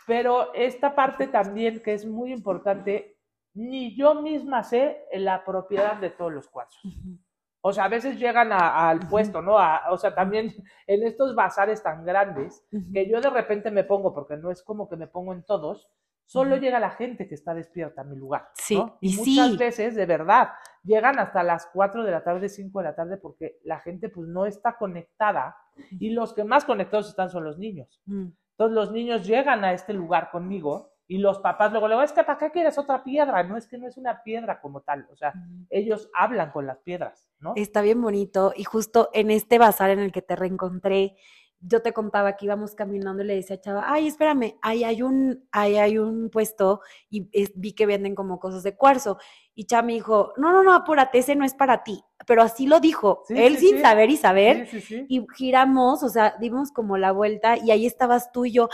Pero 0.08 0.54
esta 0.54 0.94
parte 0.94 1.28
también 1.28 1.82
que 1.82 1.94
es 1.94 2.06
muy 2.06 2.32
importante, 2.32 3.18
ni 3.56 3.96
yo 3.96 4.22
misma 4.22 4.64
sé 4.64 5.06
la 5.14 5.44
propiedad 5.44 5.96
de 6.00 6.12
todos 6.12 6.32
los 6.32 6.48
cuarzos. 6.48 6.84
Ujú. 6.86 7.18
O 7.68 7.74
sea, 7.74 7.86
a 7.86 7.90
veces 7.90 8.20
llegan 8.20 8.52
a- 8.52 8.90
al 8.90 9.00
puesto, 9.08 9.42
¿no? 9.42 9.58
A- 9.58 9.90
o 9.90 9.98
sea, 9.98 10.14
también 10.14 10.54
en 10.88 11.02
estos 11.04 11.34
bazares 11.34 11.82
tan 11.82 12.06
grandes, 12.06 12.64
que 12.94 13.10
yo 13.10 13.20
de 13.22 13.30
repente 13.32 13.72
me 13.72 13.84
pongo, 13.84 14.14
porque 14.14 14.38
no 14.38 14.52
es 14.52 14.62
como 14.62 14.88
que 14.88 14.96
me 14.98 15.08
pongo 15.08 15.34
en 15.34 15.44
todos, 15.44 15.90
solo 16.28 16.58
llega 16.58 16.80
la 16.80 16.92
gente 16.92 17.28
que 17.28 17.34
está 17.34 17.56
despierta 17.56 18.02
a 18.02 18.04
mi 18.04 18.16
lugar. 18.16 18.50
Sí, 18.54 18.76
¿no? 18.78 18.98
y 19.02 19.16
muchas 19.16 19.52
sí. 19.52 19.58
veces, 19.58 19.96
de 19.96 20.06
verdad, 20.06 20.50
llegan 20.84 21.18
hasta 21.18 21.42
las 21.42 21.66
4 21.74 22.04
de 22.04 22.12
la 22.12 22.24
tarde, 22.24 22.50
5 22.50 22.80
de 22.80 22.86
la 22.86 22.96
tarde, 22.96 23.18
porque 23.18 23.58
la 23.64 23.80
gente 23.80 24.10
pues 24.10 24.28
no 24.28 24.46
está 24.46 24.78
conectada 24.78 25.56
y 26.00 26.12
los 26.12 26.34
que 26.34 26.44
más 26.44 26.66
conectados 26.66 27.10
están 27.10 27.32
son 27.32 27.44
los 27.46 27.58
niños. 27.58 28.00
Entonces 28.08 28.76
los 28.76 28.92
niños 28.92 29.26
llegan 29.26 29.66
a 29.66 29.74
este 29.74 29.92
lugar 29.94 30.30
conmigo 30.32 30.92
y 31.08 31.18
los 31.20 31.40
papás 31.40 31.72
luego 31.72 31.88
le 31.88 32.04
es 32.04 32.12
que 32.12 32.24
¿para 32.24 32.38
qué 32.40 32.52
quieres 32.52 32.78
otra 32.78 33.04
piedra? 33.04 33.44
No 33.44 33.58
es 33.58 33.68
que 33.68 33.78
no 33.78 33.88
es 33.88 33.98
una 33.98 34.24
piedra 34.24 34.60
como 34.62 34.82
tal, 34.82 35.08
o 35.12 35.16
sea, 35.16 35.34
ellos 35.70 36.10
hablan 36.14 36.52
con 36.52 36.66
las 36.66 36.80
piedras, 36.80 37.28
¿no? 37.40 37.54
Está 37.56 37.82
bien 37.82 38.02
bonito 38.02 38.54
y 38.56 38.64
justo 38.64 39.10
en 39.14 39.32
este 39.32 39.58
bazar 39.60 39.90
en 39.92 40.00
el 40.00 40.12
que 40.12 40.22
te 40.22 40.36
reencontré, 40.36 41.16
yo 41.62 41.82
te 41.82 41.94
contaba 41.94 42.36
que 42.36 42.46
íbamos 42.46 42.76
caminando 42.76 43.24
y 43.24 43.28
le 43.28 43.36
decía 43.36 43.56
a 43.56 43.62
Chava, 43.62 43.84
ay, 43.88 44.08
espérame, 44.08 44.56
ahí 44.62 44.84
hay 44.84 45.02
un, 45.02 45.48
ahí 45.52 45.78
hay 45.78 45.98
un 45.98 46.30
puesto 46.30 46.82
y 47.10 47.28
es- 47.32 47.54
vi 47.56 47.74
que 47.74 47.86
venden 47.88 48.14
como 48.14 48.40
cosas 48.40 48.62
de 48.62 48.76
cuarzo. 48.76 49.18
Y 49.56 49.66
Chava 49.66 49.84
me 49.84 49.94
dijo, 49.94 50.34
no, 50.38 50.52
no, 50.52 50.62
no, 50.64 50.74
apúrate, 50.74 51.18
ese 51.20 51.36
no 51.36 51.46
es 51.46 51.54
para 51.56 51.82
ti. 51.84 52.04
Pero 52.28 52.42
así 52.44 52.68
lo 52.68 52.80
dijo, 52.82 53.24
Sí, 53.28 53.34
él 53.38 53.58
sí, 53.58 53.68
sin 53.68 53.78
sí. 53.78 53.82
saber 53.82 54.10
y 54.12 54.18
saber. 54.18 54.68
Y 55.08 55.26
giramos, 55.36 56.04
o 56.04 56.10
sea, 56.10 56.36
dimos 56.40 56.72
como 56.72 56.98
la 56.98 57.12
vuelta 57.14 57.58
y 57.58 57.72
ahí 57.72 57.86
estabas 57.88 58.32
tú 58.32 58.46
y 58.46 58.52
yo. 58.52 58.70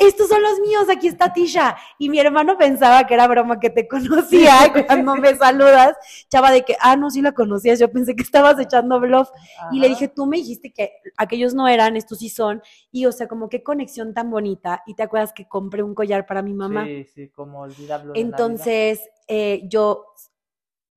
Estos 0.00 0.28
son 0.28 0.42
los 0.42 0.58
míos, 0.60 0.88
aquí 0.88 1.06
está 1.08 1.32
Tisha. 1.32 1.76
Y 1.98 2.08
mi 2.08 2.18
hermano 2.18 2.56
pensaba 2.56 3.06
que 3.06 3.12
era 3.12 3.28
broma 3.28 3.60
que 3.60 3.68
te 3.68 3.86
conocía 3.86 4.72
cuando 4.86 5.14
me 5.16 5.36
saludas, 5.36 5.94
chava 6.30 6.50
de 6.50 6.62
que, 6.64 6.74
ah, 6.80 6.96
no, 6.96 7.10
sí 7.10 7.20
la 7.20 7.32
conocías, 7.32 7.78
yo 7.78 7.92
pensé 7.92 8.16
que 8.16 8.22
estabas 8.22 8.58
echando 8.58 8.98
bluff. 8.98 9.28
Y 9.70 9.78
le 9.78 9.90
dije, 9.90 10.08
tú 10.08 10.24
me 10.24 10.38
dijiste 10.38 10.72
que 10.72 10.92
aquellos 11.18 11.52
no 11.52 11.68
eran, 11.68 11.96
estos 11.96 12.18
sí 12.18 12.30
son. 12.30 12.62
Y 12.90 13.04
o 13.04 13.12
sea, 13.12 13.28
como 13.28 13.50
qué 13.50 13.62
conexión 13.62 14.14
tan 14.14 14.30
bonita. 14.30 14.82
Y 14.86 14.94
te 14.94 15.02
acuerdas 15.02 15.34
que 15.34 15.46
compré 15.46 15.82
un 15.82 15.94
collar 15.94 16.26
para 16.26 16.40
mi 16.40 16.54
mamá. 16.54 16.86
Sí, 16.86 17.04
sí, 17.04 17.28
como 17.28 17.60
olvidarlo. 17.60 18.14
Entonces, 18.16 19.02
eh, 19.28 19.62
yo 19.68 20.06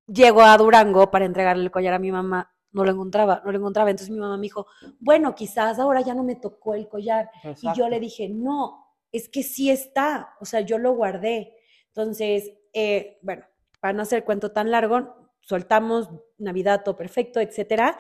llego 0.07 0.43
a 0.43 0.57
Durango 0.57 1.11
para 1.11 1.25
entregarle 1.25 1.63
el 1.63 1.71
collar 1.71 1.93
a 1.93 1.99
mi 1.99 2.11
mamá. 2.11 2.49
No 2.71 2.85
lo 2.85 2.91
encontraba, 2.91 3.41
no 3.43 3.51
lo 3.51 3.57
encontraba. 3.57 3.89
Entonces 3.89 4.11
mi 4.11 4.19
mamá 4.19 4.37
me 4.37 4.43
dijo, 4.43 4.65
bueno, 4.99 5.35
quizás 5.35 5.77
ahora 5.77 5.99
ya 6.01 6.15
no 6.15 6.23
me 6.23 6.37
tocó 6.37 6.73
el 6.73 6.87
collar. 6.87 7.29
Y 7.61 7.73
yo 7.77 7.89
le 7.89 7.99
dije, 7.99 8.29
no, 8.29 8.82
es 9.13 9.29
que 9.29 9.43
sí 9.43 9.69
está, 9.69 10.35
o 10.41 10.45
sea, 10.45 10.61
yo 10.61 10.77
lo 10.77 10.93
guardé. 10.93 11.55
Entonces, 11.87 12.51
eh, 12.73 13.19
bueno, 13.21 13.45
para 13.79 13.93
no 13.93 14.01
hacer 14.01 14.19
el 14.19 14.25
cuento 14.25 14.51
tan 14.51 14.71
largo, 14.71 15.29
soltamos 15.39 16.09
Navidad, 16.37 16.81
todo 16.83 16.97
perfecto, 16.97 17.39
etcétera. 17.39 17.97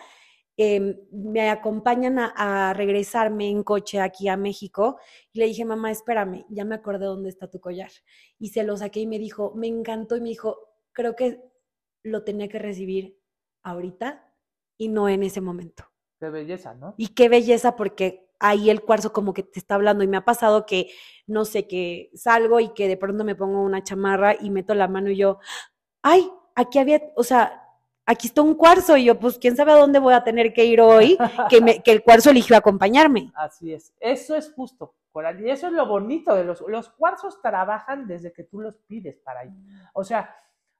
Em, 0.57 0.97
me 1.11 1.49
acompañan 1.49 2.19
a, 2.19 2.69
a 2.69 2.73
regresarme 2.73 3.49
en 3.49 3.63
coche 3.63 3.99
aquí 3.99 4.27
a 4.27 4.37
México 4.37 4.99
y 5.31 5.39
le 5.39 5.45
dije, 5.45 5.65
mamá, 5.65 5.91
espérame, 5.91 6.45
ya 6.49 6.65
me 6.65 6.75
acordé 6.75 7.05
dónde 7.05 7.29
está 7.29 7.49
tu 7.49 7.59
collar. 7.59 7.91
Y 8.39 8.49
se 8.49 8.63
lo 8.63 8.75
saqué 8.75 9.01
y 9.01 9.07
me 9.07 9.19
dijo, 9.19 9.53
me 9.55 9.67
encantó 9.67 10.15
y 10.15 10.21
me 10.21 10.29
dijo, 10.29 10.57
creo 10.91 11.15
que 11.15 11.41
lo 12.03 12.23
tenía 12.23 12.47
que 12.47 12.59
recibir 12.59 13.19
ahorita 13.63 14.31
y 14.77 14.89
no 14.89 15.09
en 15.09 15.23
ese 15.23 15.41
momento. 15.41 15.85
Qué 16.19 16.29
belleza, 16.29 16.73
¿no? 16.73 16.95
Y 16.97 17.09
qué 17.09 17.29
belleza 17.29 17.75
porque 17.75 18.22
ahí 18.43 18.69
el 18.69 18.81
cuarzo 18.81 19.13
como 19.13 19.33
que 19.33 19.41
te 19.41 19.57
está 19.57 19.75
hablando 19.75 20.03
y 20.03 20.07
me 20.07 20.17
ha 20.17 20.25
pasado 20.25 20.65
que, 20.65 20.91
no 21.25 21.45
sé, 21.45 21.65
que 21.65 22.11
salgo 22.13 22.59
y 22.59 22.73
que 22.73 22.89
de 22.89 22.97
pronto 22.97 23.23
me 23.23 23.35
pongo 23.35 23.61
una 23.61 23.83
chamarra 23.83 24.35
y 24.39 24.49
meto 24.49 24.75
la 24.75 24.89
mano 24.89 25.09
y 25.09 25.15
yo, 25.15 25.39
ay, 26.01 26.29
aquí 26.53 26.77
había, 26.77 27.01
o 27.15 27.23
sea, 27.23 27.63
aquí 28.05 28.27
está 28.27 28.41
un 28.41 28.55
cuarzo 28.55 28.97
y 28.97 29.05
yo, 29.05 29.17
pues, 29.17 29.39
quién 29.39 29.55
sabe 29.55 29.71
a 29.71 29.77
dónde 29.77 29.99
voy 29.99 30.13
a 30.13 30.25
tener 30.25 30.53
que 30.53 30.65
ir 30.65 30.81
hoy, 30.81 31.17
que, 31.49 31.61
me, 31.61 31.81
que 31.81 31.93
el 31.93 32.03
cuarzo 32.03 32.31
eligió 32.31 32.57
acompañarme. 32.57 33.31
Así 33.33 33.73
es. 33.73 33.93
Eso 34.01 34.35
es 34.35 34.51
justo. 34.51 34.93
Y 35.39 35.49
eso 35.49 35.67
es 35.67 35.73
lo 35.73 35.85
bonito 35.85 36.35
de 36.35 36.43
los... 36.43 36.61
Los 36.67 36.89
cuarzos 36.89 37.39
trabajan 37.41 38.07
desde 38.07 38.33
que 38.33 38.43
tú 38.43 38.59
los 38.59 38.77
pides 38.87 39.19
para 39.19 39.45
ir. 39.45 39.53
O 39.93 40.03
sea, 40.03 40.35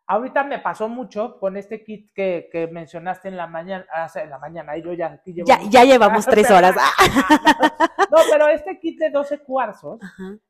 ahorita 0.07 0.43
me 0.43 0.59
pasó 0.59 0.87
mucho 0.89 1.39
con 1.39 1.55
este 1.57 1.83
kit 1.83 2.11
que, 2.13 2.49
que 2.51 2.67
mencionaste 2.67 3.29
en 3.29 3.37
la 3.37 3.47
mañana, 3.47 3.85
ah, 3.93 4.07
en 4.15 4.29
la 4.29 4.37
mañana, 4.39 4.77
y 4.77 4.83
yo 4.83 4.93
ya 4.93 5.07
aquí 5.07 5.33
llevo... 5.33 5.47
Ya, 5.47 5.59
ya 5.69 5.83
llevamos 5.85 6.25
tres 6.25 6.49
horas. 6.57 6.75
No, 8.11 8.17
pero 8.31 8.47
este 8.47 8.79
kit 8.79 8.99
de 8.99 9.09
12 9.09 9.39
cuarzos, 9.39 9.99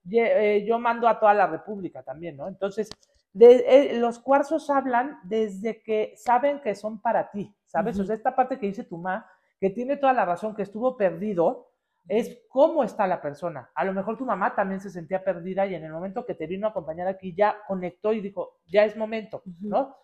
ye- 0.03 0.57
eh, 0.57 0.65
yo 0.65 0.79
mando 0.79 1.07
a 1.07 1.17
toda 1.19 1.33
la 1.33 1.47
República 1.47 2.03
también, 2.03 2.35
¿no? 2.35 2.47
Entonces, 2.47 2.89
de- 3.31 3.63
eh, 3.67 3.97
los 3.99 4.19
cuarzos 4.19 4.69
hablan 4.69 5.19
desde 5.23 5.81
que 5.81 6.13
saben 6.17 6.59
que 6.61 6.75
son 6.75 6.99
para 7.01 7.31
ti, 7.31 7.55
¿sabes? 7.65 7.97
O 7.99 8.05
sea, 8.05 8.15
esta 8.15 8.35
parte 8.35 8.59
que 8.59 8.67
dice 8.67 8.83
tu 8.83 8.97
ma, 8.97 9.25
que 9.61 9.69
tiene 9.69 9.95
toda 9.97 10.11
la 10.13 10.25
razón, 10.25 10.55
que 10.55 10.63
estuvo 10.63 10.97
perdido, 10.97 11.69
es 12.07 12.41
cómo 12.49 12.83
está 12.83 13.07
la 13.07 13.21
persona. 13.21 13.71
A 13.75 13.85
lo 13.85 13.93
mejor 13.93 14.17
tu 14.17 14.25
mamá 14.25 14.55
también 14.55 14.81
se 14.81 14.89
sentía 14.89 15.23
perdida 15.23 15.65
y 15.65 15.75
en 15.75 15.83
el 15.85 15.91
momento 15.91 16.25
que 16.25 16.35
te 16.35 16.47
vino 16.47 16.67
a 16.67 16.71
acompañar 16.71 17.07
aquí 17.07 17.33
ya 17.33 17.57
conectó 17.67 18.11
y 18.13 18.21
dijo, 18.21 18.59
ya 18.65 18.83
es 18.83 18.97
momento. 18.97 19.41
¿no? 19.61 19.95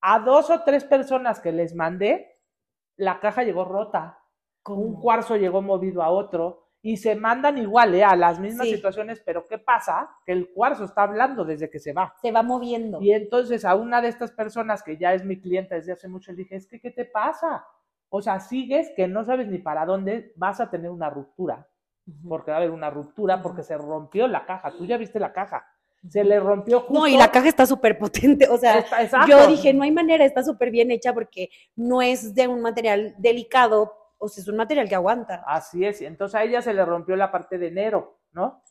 A 0.00 0.18
dos 0.20 0.50
o 0.50 0.62
tres 0.64 0.84
personas 0.84 1.40
que 1.40 1.52
les 1.52 1.74
mandé, 1.74 2.40
la 2.96 3.20
caja 3.20 3.42
llegó 3.42 3.64
rota, 3.64 4.18
un 4.66 4.92
¿Cómo? 4.92 5.00
cuarzo 5.00 5.36
llegó 5.36 5.62
movido 5.62 6.02
a 6.02 6.10
otro 6.10 6.68
y 6.82 6.98
se 6.98 7.16
mandan 7.16 7.56
igual, 7.56 7.94
¿eh? 7.94 8.04
a 8.04 8.14
las 8.14 8.38
mismas 8.38 8.66
Sí. 8.68 8.74
situaciones, 8.74 9.18
pero 9.24 9.46
¿qué 9.46 9.56
pasa? 9.56 10.10
Que 10.26 10.32
el 10.32 10.52
cuarzo 10.52 10.84
está 10.84 11.04
hablando 11.04 11.42
desde 11.46 11.70
que 11.70 11.78
se 11.78 11.94
va. 11.94 12.14
Se 12.20 12.30
va 12.30 12.42
moviendo. 12.42 13.00
Y 13.00 13.12
entonces 13.12 13.64
a 13.64 13.74
una 13.74 14.02
de 14.02 14.08
estas 14.08 14.32
personas 14.32 14.82
que 14.82 14.98
ya 14.98 15.14
es 15.14 15.24
mi 15.24 15.40
clienta 15.40 15.76
desde 15.76 15.92
hace 15.92 16.08
mucho, 16.08 16.30
le 16.32 16.38
dije, 16.38 16.56
es 16.56 16.66
que, 16.66 16.78
¿qué 16.80 16.90
te 16.90 17.06
pasa? 17.06 17.66
O 18.16 18.22
sea, 18.22 18.38
sigues 18.38 18.92
que 18.94 19.08
no 19.08 19.24
sabes 19.24 19.48
ni 19.48 19.58
para 19.58 19.84
dónde 19.84 20.32
vas 20.36 20.60
a 20.60 20.70
tener 20.70 20.88
una 20.88 21.10
ruptura, 21.10 21.66
porque 22.28 22.52
va 22.52 22.58
a 22.58 22.60
haber 22.60 22.70
una 22.70 22.88
ruptura 22.88 23.42
porque 23.42 23.64
se 23.64 23.76
rompió 23.76 24.28
la 24.28 24.46
caja, 24.46 24.70
tú 24.70 24.86
ya 24.86 24.96
viste 24.96 25.18
la 25.18 25.32
caja, 25.32 25.66
se 26.08 26.22
le 26.22 26.38
rompió 26.38 26.82
justo. 26.82 26.94
No, 26.94 27.08
y 27.08 27.16
la 27.16 27.32
caja 27.32 27.48
está 27.48 27.66
súper 27.66 27.98
potente, 27.98 28.46
o 28.48 28.56
sea, 28.56 28.78
Está- 28.78 29.26
yo 29.26 29.48
dije, 29.48 29.74
no 29.74 29.82
hay 29.82 29.90
manera, 29.90 30.24
está 30.24 30.44
súper 30.44 30.70
bien 30.70 30.92
hecha 30.92 31.12
porque 31.12 31.48
no 31.74 32.02
es 32.02 32.36
de 32.36 32.46
un 32.46 32.60
material 32.62 33.16
delicado, 33.18 33.92
o 34.18 34.28
sea, 34.28 34.42
es 34.42 34.48
un 34.48 34.58
material 34.58 34.88
que 34.88 34.94
aguanta. 34.94 35.42
Así 35.44 35.84
es, 35.84 36.00
entonces 36.00 36.36
a 36.36 36.44
ella 36.44 36.62
se 36.62 36.72
le 36.72 36.84
rompió 36.84 37.16
la 37.16 37.32
parte 37.32 37.58
de 37.58 37.66
enero, 37.66 38.20
¿no? 38.30 38.62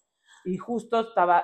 Y 0.45 0.55
justo 0.57 1.01
estaba 1.01 1.43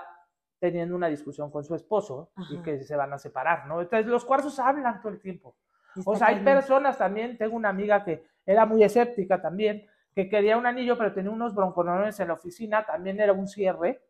teniendo 0.58 0.96
una 0.96 1.08
discusión 1.08 1.52
con 1.52 1.66
su 1.66 1.76
esposo 1.76 2.32
y 2.50 2.60
que 2.64 2.82
se 2.82 2.96
van 2.96 3.12
a 3.12 3.18
separar, 3.18 3.66
¿no? 3.68 3.82
Entonces 3.82 4.08
los 4.08 4.24
cuarzos 4.24 4.58
hablan 4.60 5.02
todo 5.02 5.12
el 5.12 5.20
tiempo. 5.20 5.58
O 6.06 6.16
sea, 6.16 6.28
hay 6.28 6.36
personas 6.44 6.98
también, 6.98 7.38
tengo 7.38 7.56
una 7.56 7.70
amiga 7.70 8.04
que 8.04 8.24
era 8.46 8.66
muy 8.66 8.84
escéptica 8.84 9.42
también, 9.42 9.86
que 10.14 10.28
quería 10.30 10.58
un 10.58 10.66
anillo, 10.66 10.98
pero 10.98 11.14
tenía 11.14 11.32
unos 11.32 11.54
bronconones 11.56 12.20
en 12.20 12.28
la 12.30 12.34
oficina, 12.34 12.86
también 12.86 13.20
era 13.20 13.34
un 13.34 13.48
cierre, 13.48 14.02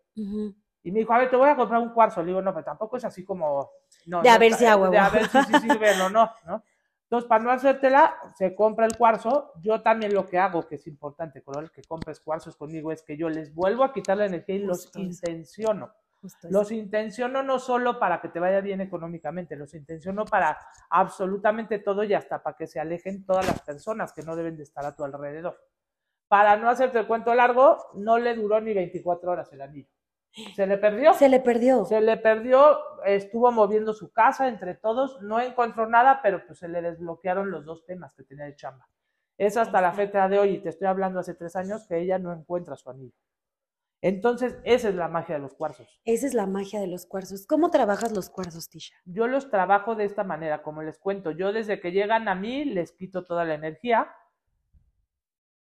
y 0.83 0.91
me 0.91 0.99
dijo, 0.99 1.13
a 1.13 1.19
ver, 1.19 1.29
te 1.29 1.35
voy 1.35 1.49
a 1.49 1.55
comprar 1.55 1.81
un 1.81 1.89
cuarzo. 1.89 2.21
Le 2.21 2.27
digo, 2.27 2.41
no, 2.41 2.53
pero 2.53 2.63
tampoco 2.65 2.97
es 2.97 3.05
así 3.05 3.23
como... 3.25 3.69
No, 4.05 4.21
De 4.21 4.29
a 4.29 4.33
no 4.33 4.39
ver 4.39 4.47
está- 4.51 4.59
si 4.59 4.65
a 4.65 4.77
huevo. 4.77 4.91
De 4.91 4.97
a 4.97 5.09
ver 5.09 5.27
si 5.27 5.43
sí 5.43 5.53
sirve 5.61 5.91
o 6.01 6.09
no, 6.09 6.31
¿no? 6.45 6.63
Entonces, 7.03 7.27
para 7.27 7.43
no 7.43 7.51
hacértela, 7.51 8.15
se 8.35 8.53
compra 8.55 8.85
el 8.85 8.95
cuarzo. 8.95 9.51
Yo 9.61 9.81
también 9.81 10.13
lo 10.13 10.25
que 10.27 10.37
hago, 10.37 10.67
que 10.67 10.75
es 10.75 10.85
importante, 10.87 11.41
con 11.41 11.61
el 11.61 11.71
que 11.71 11.81
compres 11.83 12.19
cuarzos 12.19 12.55
conmigo, 12.55 12.91
es 12.91 13.01
que 13.01 13.17
yo 13.17 13.29
les 13.29 13.53
vuelvo 13.53 13.83
a 13.83 13.91
quitar 13.91 14.17
la 14.17 14.27
energía 14.27 14.55
y 14.55 14.59
los 14.59 14.85
eso. 14.85 15.61
Justo. 16.21 16.47
Los 16.51 16.71
intenciono 16.71 17.43
no 17.43 17.59
solo 17.59 17.97
para 17.97 18.19
que 18.19 18.27
te 18.27 18.39
vaya 18.39 18.59
bien 18.59 18.81
económicamente, 18.81 19.55
los 19.55 19.73
intenciono 19.73 20.25
para 20.25 20.57
absolutamente 20.89 21.79
todo 21.79 22.03
y 22.03 22.13
hasta 22.13 22.43
para 22.43 22.57
que 22.57 22.67
se 22.67 22.79
alejen 22.79 23.25
todas 23.25 23.47
las 23.47 23.61
personas 23.61 24.11
que 24.11 24.23
no 24.23 24.35
deben 24.35 24.57
de 24.57 24.63
estar 24.63 24.85
a 24.85 24.95
tu 24.95 25.03
alrededor. 25.03 25.57
Para 26.27 26.57
no 26.57 26.69
hacerte 26.69 26.99
el 26.99 27.07
cuento 27.07 27.33
largo, 27.33 27.77
no 27.95 28.19
le 28.19 28.35
duró 28.35 28.59
ni 28.59 28.73
24 28.73 29.31
horas 29.31 29.51
el 29.53 29.61
anillo. 29.61 29.89
Se 30.55 30.67
le 30.67 30.77
perdió. 30.77 31.13
Se 31.13 31.29
le 31.29 31.39
perdió. 31.39 31.85
Se 31.85 32.01
le 32.01 32.17
perdió, 32.17 32.77
estuvo 33.05 33.51
moviendo 33.51 33.93
su 33.93 34.11
casa 34.11 34.47
entre 34.47 34.75
todos, 34.75 35.21
no 35.21 35.39
encontró 35.39 35.87
nada, 35.87 36.19
pero 36.21 36.45
pues 36.45 36.59
se 36.59 36.67
le 36.67 36.81
desbloquearon 36.81 37.49
los 37.49 37.65
dos 37.65 37.85
temas 37.85 38.13
que 38.13 38.23
tenía 38.23 38.45
de 38.45 38.55
chamba. 38.55 38.87
Es 39.37 39.57
hasta 39.57 39.81
la 39.81 39.93
fecha 39.93 40.27
de 40.27 40.37
hoy, 40.37 40.49
y 40.55 40.59
te 40.59 40.69
estoy 40.69 40.87
hablando 40.87 41.19
hace 41.19 41.33
tres 41.33 41.55
años, 41.55 41.87
que 41.87 41.97
ella 41.97 42.19
no 42.19 42.33
encuentra 42.33 42.75
su 42.75 42.89
anillo. 42.89 43.15
Entonces, 44.01 44.57
esa 44.63 44.89
es 44.89 44.95
la 44.95 45.09
magia 45.09 45.35
de 45.35 45.41
los 45.41 45.53
cuarzos. 45.53 45.99
Esa 46.05 46.27
es 46.27 46.33
la 46.33 46.45
magia 46.45 46.79
de 46.79 46.87
los 46.87 47.05
cuarzos. 47.05 47.45
¿Cómo 47.45 47.69
trabajas 47.69 48.13
los 48.13 48.29
cuarzos, 48.29 48.69
Tisha? 48.69 48.95
Yo 49.05 49.27
los 49.27 49.49
trabajo 49.49 49.95
de 49.95 50.05
esta 50.05 50.23
manera, 50.23 50.61
como 50.61 50.81
les 50.81 50.97
cuento. 50.97 51.31
Yo 51.31 51.51
desde 51.51 51.81
que 51.81 51.91
llegan 51.91 52.29
a 52.29 52.35
mí 52.35 52.63
les 52.63 52.93
quito 52.93 53.25
toda 53.25 53.43
la 53.43 53.55
energía, 53.55 54.09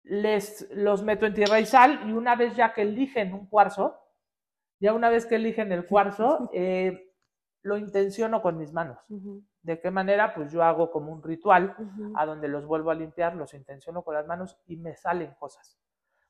les 0.04 0.68
los 0.72 1.04
meto 1.04 1.26
en 1.26 1.34
tierra 1.34 1.60
y 1.60 1.66
sal 1.66 2.02
y 2.08 2.12
una 2.14 2.36
vez 2.36 2.56
ya 2.56 2.74
que 2.74 2.84
eligen 2.84 3.34
un 3.34 3.48
cuarzo, 3.48 4.00
ya 4.80 4.94
una 4.94 5.10
vez 5.10 5.26
que 5.26 5.36
eligen 5.36 5.72
el 5.72 5.88
cuarzo, 5.88 6.50
eh, 6.54 7.12
lo 7.62 7.78
intenciono 7.78 8.42
con 8.42 8.58
mis 8.58 8.72
manos. 8.72 9.00
¿De 9.62 9.82
qué 9.82 9.92
manera? 9.92 10.34
Pues 10.34 10.52
yo 10.52 10.64
hago 10.64 10.92
como 10.92 11.12
un 11.12 11.22
ritual 11.22 11.76
ujú. 11.78 12.14
a 12.16 12.26
donde 12.26 12.48
los 12.48 12.66
vuelvo 12.66 12.92
a 12.92 12.96
limpiar, 12.96 13.36
los 13.36 13.54
intenciono 13.54 14.04
con 14.04 14.14
las 14.14 14.26
manos 14.26 14.58
y 14.66 14.78
me 14.78 14.96
salen 14.96 15.34
cosas. 15.38 15.78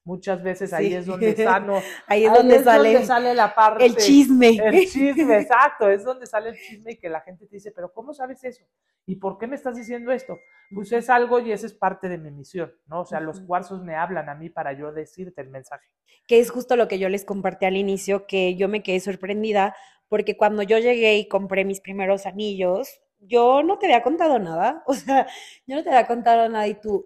Muchas 0.09 0.41
veces 0.41 0.73
ahí 0.73 0.87
Sí. 0.87 0.95
es 0.95 1.05
donde 1.05 1.35
sano. 1.35 1.75
Ahí 2.07 2.23
es 2.25 2.31
ahí 2.31 2.37
donde 2.37 2.55
es 2.55 2.63
sale 2.63 2.93
donde 2.93 3.05
sale 3.05 3.33
la 3.35 3.53
parte. 3.53 3.85
el 3.85 3.95
chisme. 3.95 4.49
El 4.63 4.87
chisme, 4.89 5.37
exacto, 5.39 5.87
es 5.87 6.03
donde 6.03 6.25
sale 6.25 6.49
el 6.49 6.55
chisme 6.55 6.93
y 6.93 6.97
que 6.97 7.09
la 7.09 7.21
gente 7.21 7.45
te 7.45 7.55
dice, 7.57 7.71
pero 7.71 7.93
¿cómo 7.93 8.11
sabes 8.13 8.43
eso? 8.43 8.65
¿Y 9.05 9.17
por 9.17 9.37
qué 9.37 9.45
me 9.45 9.55
estás 9.55 9.75
diciendo 9.75 10.11
esto? 10.11 10.37
Pues 10.73 10.91
es 10.93 11.09
algo 11.11 11.39
y 11.39 11.51
esa 11.51 11.67
es 11.67 11.73
parte 11.73 12.09
de 12.09 12.17
mi 12.17 12.31
misión, 12.31 12.73
¿no? 12.87 13.01
O 13.01 13.05
sea, 13.05 13.19
los 13.19 13.37
Ujú. 13.37 13.47
cuarzos 13.47 13.83
me 13.83 13.95
hablan 13.95 14.29
a 14.29 14.35
mí 14.35 14.49
para 14.49 14.73
yo 14.73 14.91
decirte 14.91 15.41
el 15.41 15.49
mensaje. 15.49 15.85
que 16.27 16.39
es 16.39 16.49
justo 16.51 16.75
lo 16.75 16.87
que 16.87 16.97
yo 16.99 17.07
les 17.09 17.23
compartí 17.25 17.65
al 17.65 17.75
inicio, 17.77 18.25
que 18.27 18.55
yo 18.55 18.67
me 18.67 18.81
quedé 18.83 18.99
sorprendida 18.99 19.75
porque 20.07 20.35
cuando 20.37 20.63
yo 20.63 20.77
llegué 20.79 21.17
y 21.17 21.27
compré 21.27 21.65
mis 21.65 21.81
primeros 21.81 22.25
anillos, 22.25 22.99
yo 23.19 23.61
no 23.63 23.77
te 23.77 23.85
había 23.87 24.01
contado 24.03 24.39
nada, 24.39 24.83
o 24.87 24.93
sea, 24.93 25.27
yo 25.67 25.75
no 25.75 25.83
te 25.83 25.89
había 25.89 26.07
contado 26.07 26.47
nada 26.49 26.67
y 26.67 26.75
tú, 26.79 27.05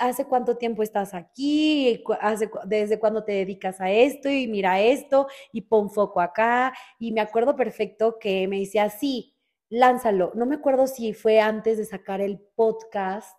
¿hace 0.00 0.24
cuánto 0.24 0.56
tiempo 0.56 0.82
estás 0.82 1.14
aquí? 1.14 2.02
¿Hace, 2.20 2.50
¿Desde 2.66 2.98
cuándo 2.98 3.22
te 3.22 3.32
dedicas 3.32 3.80
a 3.80 3.90
esto? 3.90 4.28
Y 4.28 4.48
mira 4.48 4.80
esto, 4.80 5.28
y 5.52 5.60
pon 5.60 5.90
foco 5.90 6.20
acá. 6.20 6.72
Y 6.98 7.12
me 7.12 7.20
acuerdo 7.20 7.54
perfecto 7.54 8.18
que 8.18 8.48
me 8.48 8.58
decía, 8.58 8.90
sí, 8.90 9.36
lánzalo. 9.68 10.32
No 10.34 10.46
me 10.46 10.56
acuerdo 10.56 10.86
si 10.88 11.12
fue 11.12 11.40
antes 11.40 11.78
de 11.78 11.84
sacar 11.84 12.20
el 12.20 12.40
podcast, 12.56 13.36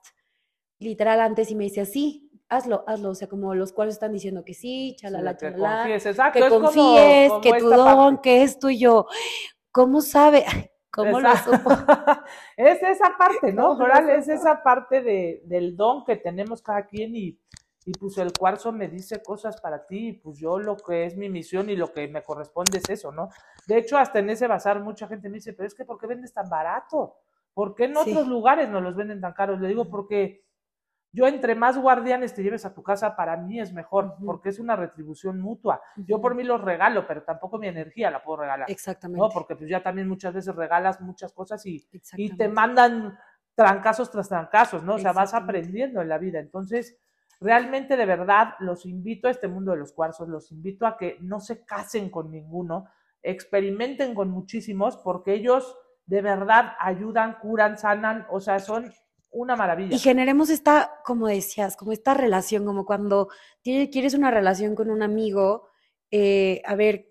literal 0.79 1.19
antes, 1.19 1.51
y 1.51 1.55
me 1.55 1.65
decía, 1.65 1.85
sí, 1.85 2.31
hazlo, 2.47 2.83
hazlo. 2.87 3.09
O 3.09 3.15
sea, 3.15 3.27
como 3.27 3.53
los 3.55 3.73
cuales 3.73 3.95
están 3.95 4.13
diciendo 4.13 4.43
que 4.45 4.53
sí, 4.53 4.95
chalala, 4.97 5.35
que 5.35 5.47
chalala 5.51 5.77
confíes, 5.83 6.05
exacto, 6.05 6.39
que 6.41 6.49
como- 6.49 6.65
confíes, 6.67 7.29
como 7.29 7.41
que 7.41 7.53
tu 7.59 7.69
don, 7.69 8.15
parte. 8.15 8.21
que 8.29 8.43
es 8.43 8.59
tuyo. 8.59 9.07
¿Cómo 9.71 10.01
sabe? 10.01 10.45
Ay, 10.47 10.70
¿Cómo 10.91 11.19
lo 11.19 11.29
Exacto. 11.29 11.51
supo? 11.57 11.69
es 12.57 12.83
esa 12.83 13.17
parte, 13.17 13.53
¿no? 13.53 13.69
¿Cómo 13.69 13.87
lo 13.87 13.93
es 13.93 14.27
esa 14.27 14.61
parte 14.61 15.01
de, 15.01 15.41
del 15.45 15.75
don 15.77 16.03
que 16.03 16.17
tenemos 16.17 16.61
cada 16.61 16.85
quien 16.85 17.15
y, 17.15 17.39
y 17.85 17.91
pues 17.93 18.17
el 18.17 18.31
cuarzo 18.33 18.71
me 18.71 18.87
dice 18.89 19.23
cosas 19.23 19.59
para 19.61 19.85
ti, 19.87 20.09
y 20.09 20.13
pues 20.13 20.37
yo 20.37 20.59
lo 20.59 20.75
que 20.77 21.05
es 21.05 21.15
mi 21.17 21.29
misión 21.29 21.69
y 21.69 21.75
lo 21.75 21.91
que 21.91 22.07
me 22.07 22.21
corresponde 22.23 22.77
es 22.79 22.89
eso, 22.89 23.11
¿no? 23.11 23.29
De 23.67 23.77
hecho, 23.77 23.97
hasta 23.97 24.19
en 24.19 24.29
ese 24.29 24.47
bazar 24.47 24.81
mucha 24.81 25.07
gente 25.07 25.29
me 25.29 25.35
dice, 25.35 25.53
pero 25.53 25.65
es 25.67 25.73
que 25.75 25.85
¿por 25.85 25.97
qué 25.97 26.07
vendes 26.07 26.33
tan 26.33 26.49
barato? 26.49 27.15
¿Por 27.53 27.73
qué 27.73 27.85
en 27.85 27.95
Sí. 27.95 28.11
otros 28.11 28.27
lugares 28.27 28.69
no 28.69 28.81
los 28.81 28.95
venden 28.95 29.19
tan 29.21 29.33
caros? 29.33 29.59
Le 29.59 29.67
digo, 29.67 29.89
porque 29.89 30.43
yo 31.13 31.27
entre 31.27 31.55
más 31.55 31.77
guardianes 31.77 32.33
te 32.33 32.41
lleves 32.41 32.65
a 32.65 32.73
tu 32.73 32.83
casa, 32.83 33.15
para 33.15 33.35
mí 33.35 33.59
es 33.59 33.73
mejor, 33.73 34.15
porque 34.25 34.49
es 34.49 34.59
una 34.59 34.75
retribución 34.75 35.41
mutua. 35.41 35.81
Yo 35.97 36.21
por 36.21 36.35
mí 36.35 36.43
los 36.43 36.61
regalo, 36.61 37.05
pero 37.05 37.23
tampoco 37.23 37.57
mi 37.57 37.67
energía 37.67 38.09
la 38.09 38.23
puedo 38.23 38.41
regalar. 38.41 38.71
Exactamente. 38.71 39.19
¿no? 39.19 39.29
Porque 39.29 39.55
pues 39.55 39.69
ya 39.69 39.83
también 39.83 40.07
muchas 40.07 40.33
veces 40.33 40.55
regalas 40.55 41.01
muchas 41.01 41.33
cosas 41.33 41.65
y, 41.65 41.85
y 42.15 42.37
te 42.37 42.47
mandan 42.47 43.17
trancazos 43.55 44.09
tras 44.09 44.29
trancazos, 44.29 44.83
¿no? 44.83 44.95
O 44.95 44.99
sea, 44.99 45.11
vas 45.11 45.33
aprendiendo 45.33 46.01
en 46.01 46.07
la 46.07 46.17
vida. 46.17 46.39
Entonces, 46.39 46.97
realmente 47.41 47.97
de 47.97 48.05
verdad 48.05 48.53
los 48.59 48.85
invito 48.85 49.27
a 49.27 49.31
este 49.31 49.47
mundo 49.47 49.71
de 49.71 49.77
los 49.77 49.91
cuarzos, 49.91 50.29
los 50.29 50.51
invito 50.51 50.85
a 50.85 50.97
que 50.97 51.17
no 51.19 51.41
se 51.41 51.65
casen 51.65 52.09
con 52.09 52.31
ninguno, 52.31 52.85
experimenten 53.21 54.15
con 54.15 54.29
muchísimos, 54.29 54.97
porque 54.97 55.33
ellos 55.33 55.77
de 56.05 56.21
verdad 56.21 56.73
ayudan, 56.79 57.37
curan, 57.39 57.77
sanan, 57.77 58.25
o 58.29 58.39
sea, 58.39 58.59
son 58.59 58.91
una 59.31 59.55
maravilla. 59.55 59.95
Y 59.95 59.99
generemos 59.99 60.49
esta, 60.49 60.99
como 61.05 61.27
decías, 61.27 61.77
como 61.77 61.91
esta 61.93 62.13
relación, 62.13 62.65
como 62.65 62.85
cuando 62.85 63.29
tiene- 63.61 63.89
quieres 63.89 64.13
una 64.13 64.29
relación 64.31 64.75
con 64.75 64.89
un 64.89 65.01
amigo, 65.03 65.67
eh, 66.11 66.61
a 66.65 66.75
ver, 66.75 67.07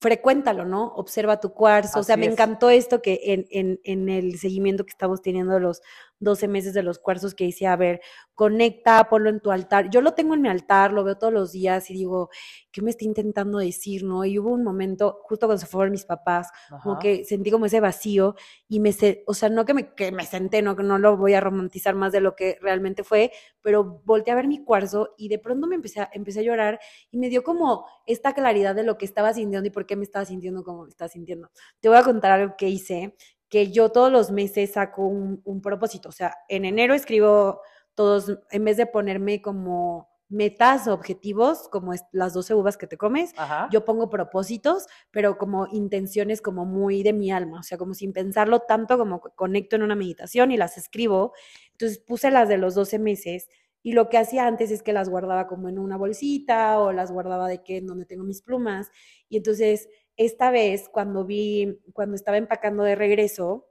frecuéntalo, 0.00 0.64
¿no? 0.64 0.86
Observa 0.94 1.40
tu 1.40 1.52
cuarzo. 1.52 2.00
o 2.00 2.02
sea, 2.02 2.16
me 2.16 2.26
es. 2.26 2.32
encantó 2.32 2.70
esto 2.70 3.02
que 3.02 3.20
en, 3.24 3.46
en, 3.50 3.80
en 3.84 4.08
el 4.08 4.38
seguimiento 4.38 4.84
que 4.84 4.90
estamos 4.92 5.20
teniendo 5.20 5.58
los 5.58 5.82
12 6.20 6.48
meses 6.48 6.74
de 6.74 6.82
los 6.82 6.98
cuarzos 6.98 7.34
que 7.34 7.44
dice, 7.44 7.66
a 7.66 7.76
ver, 7.76 8.00
conecta, 8.34 9.08
ponlo 9.08 9.28
en 9.30 9.40
tu 9.40 9.50
altar. 9.50 9.90
Yo 9.90 10.00
lo 10.00 10.14
tengo 10.14 10.34
en 10.34 10.42
mi 10.42 10.48
altar, 10.48 10.92
lo 10.92 11.02
veo 11.02 11.18
todos 11.18 11.32
los 11.32 11.52
días 11.52 11.90
y 11.90 11.94
digo, 11.94 12.30
¿qué 12.70 12.82
me 12.82 12.90
está 12.90 13.04
intentando 13.04 13.58
decir, 13.58 14.04
no? 14.04 14.24
Y 14.24 14.38
hubo 14.38 14.50
un 14.50 14.62
momento, 14.62 15.18
justo 15.24 15.46
cuando 15.46 15.60
se 15.60 15.66
fueron 15.66 15.92
mis 15.92 16.04
papás, 16.04 16.48
como 16.82 16.98
que 16.98 17.24
sentí 17.24 17.50
como 17.50 17.66
ese 17.66 17.80
vacío 17.80 18.36
y 18.68 18.80
me, 18.80 18.94
o 19.26 19.34
sea, 19.34 19.48
no 19.48 19.64
que 19.64 19.74
me, 19.74 19.94
que 19.94 20.12
me 20.12 20.24
senté, 20.24 20.62
no, 20.62 20.76
que 20.76 20.82
no 20.82 20.98
lo 20.98 21.16
voy 21.16 21.34
a 21.34 21.40
romantizar 21.40 21.94
más 21.94 22.12
de 22.12 22.20
lo 22.20 22.36
que 22.36 22.58
realmente 22.60 23.02
fue, 23.02 23.32
pero 23.62 24.00
volteé 24.04 24.32
a 24.32 24.36
ver 24.36 24.46
mi 24.46 24.62
cuarzo 24.62 25.14
y 25.16 25.28
de 25.28 25.38
pronto 25.38 25.66
me 25.66 25.74
empecé 25.74 26.00
a, 26.00 26.10
empecé 26.12 26.40
a 26.40 26.42
llorar 26.42 26.80
y 27.10 27.18
me 27.18 27.28
dio 27.28 27.42
como 27.42 27.86
esta 28.06 28.34
claridad 28.34 28.74
de 28.74 28.84
lo 28.84 28.98
que 28.98 29.04
estaba 29.04 29.32
sintiendo 29.32 29.66
y 29.66 29.70
por 29.70 29.86
qué 29.86 29.96
me 29.96 30.04
estaba 30.04 30.24
sintiendo 30.24 30.62
como 30.64 30.84
me 30.84 30.90
estaba 30.90 31.08
sintiendo. 31.08 31.50
Te 31.80 31.88
voy 31.88 31.98
a 31.98 32.02
contar 32.02 32.32
algo 32.32 32.54
que 32.56 32.68
hice, 32.68 33.14
que 33.50 33.70
yo 33.72 33.90
todos 33.90 34.10
los 34.12 34.30
meses 34.30 34.72
saco 34.72 35.06
un, 35.06 35.42
un 35.44 35.60
propósito, 35.60 36.08
o 36.08 36.12
sea, 36.12 36.34
en 36.48 36.64
enero 36.64 36.94
escribo 36.94 37.60
todos, 37.94 38.38
en 38.50 38.64
vez 38.64 38.76
de 38.78 38.86
ponerme 38.86 39.42
como 39.42 40.08
metas, 40.28 40.86
objetivos, 40.86 41.68
como 41.70 41.92
las 42.12 42.32
12 42.34 42.54
uvas 42.54 42.76
que 42.78 42.86
te 42.86 42.96
comes, 42.96 43.32
Ajá. 43.36 43.68
yo 43.72 43.84
pongo 43.84 44.08
propósitos, 44.08 44.86
pero 45.10 45.36
como 45.38 45.66
intenciones 45.72 46.40
como 46.40 46.64
muy 46.64 47.02
de 47.02 47.12
mi 47.12 47.32
alma, 47.32 47.58
o 47.60 47.62
sea, 47.64 47.76
como 47.78 47.94
sin 47.94 48.12
pensarlo 48.12 48.60
tanto, 48.60 48.96
como 48.96 49.20
co- 49.20 49.32
conecto 49.34 49.74
en 49.74 49.82
una 49.82 49.96
meditación 49.96 50.52
y 50.52 50.56
las 50.56 50.78
escribo. 50.78 51.32
Entonces 51.72 51.98
puse 51.98 52.30
las 52.30 52.48
de 52.48 52.58
los 52.58 52.76
12 52.76 53.00
meses 53.00 53.48
y 53.82 53.92
lo 53.92 54.08
que 54.08 54.18
hacía 54.18 54.46
antes 54.46 54.70
es 54.70 54.82
que 54.84 54.92
las 54.92 55.08
guardaba 55.08 55.46
como 55.48 55.68
en 55.68 55.78
una 55.78 55.96
bolsita 55.96 56.78
o 56.78 56.92
las 56.92 57.10
guardaba 57.10 57.48
de 57.48 57.62
que 57.64 57.78
en 57.78 57.86
donde 57.86 58.04
tengo 58.06 58.22
mis 58.24 58.42
plumas. 58.42 58.88
Y 59.28 59.36
entonces 59.38 59.88
esta 60.20 60.50
vez 60.50 60.90
cuando 60.90 61.24
vi, 61.24 61.80
cuando 61.94 62.14
estaba 62.14 62.36
empacando 62.36 62.82
de 62.82 62.94
regreso, 62.94 63.66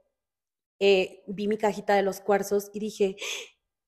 eh, 0.80 1.22
vi 1.28 1.46
mi 1.46 1.56
cajita 1.56 1.94
de 1.94 2.02
los 2.02 2.20
cuarzos 2.20 2.72
y 2.74 2.80
dije, 2.80 3.14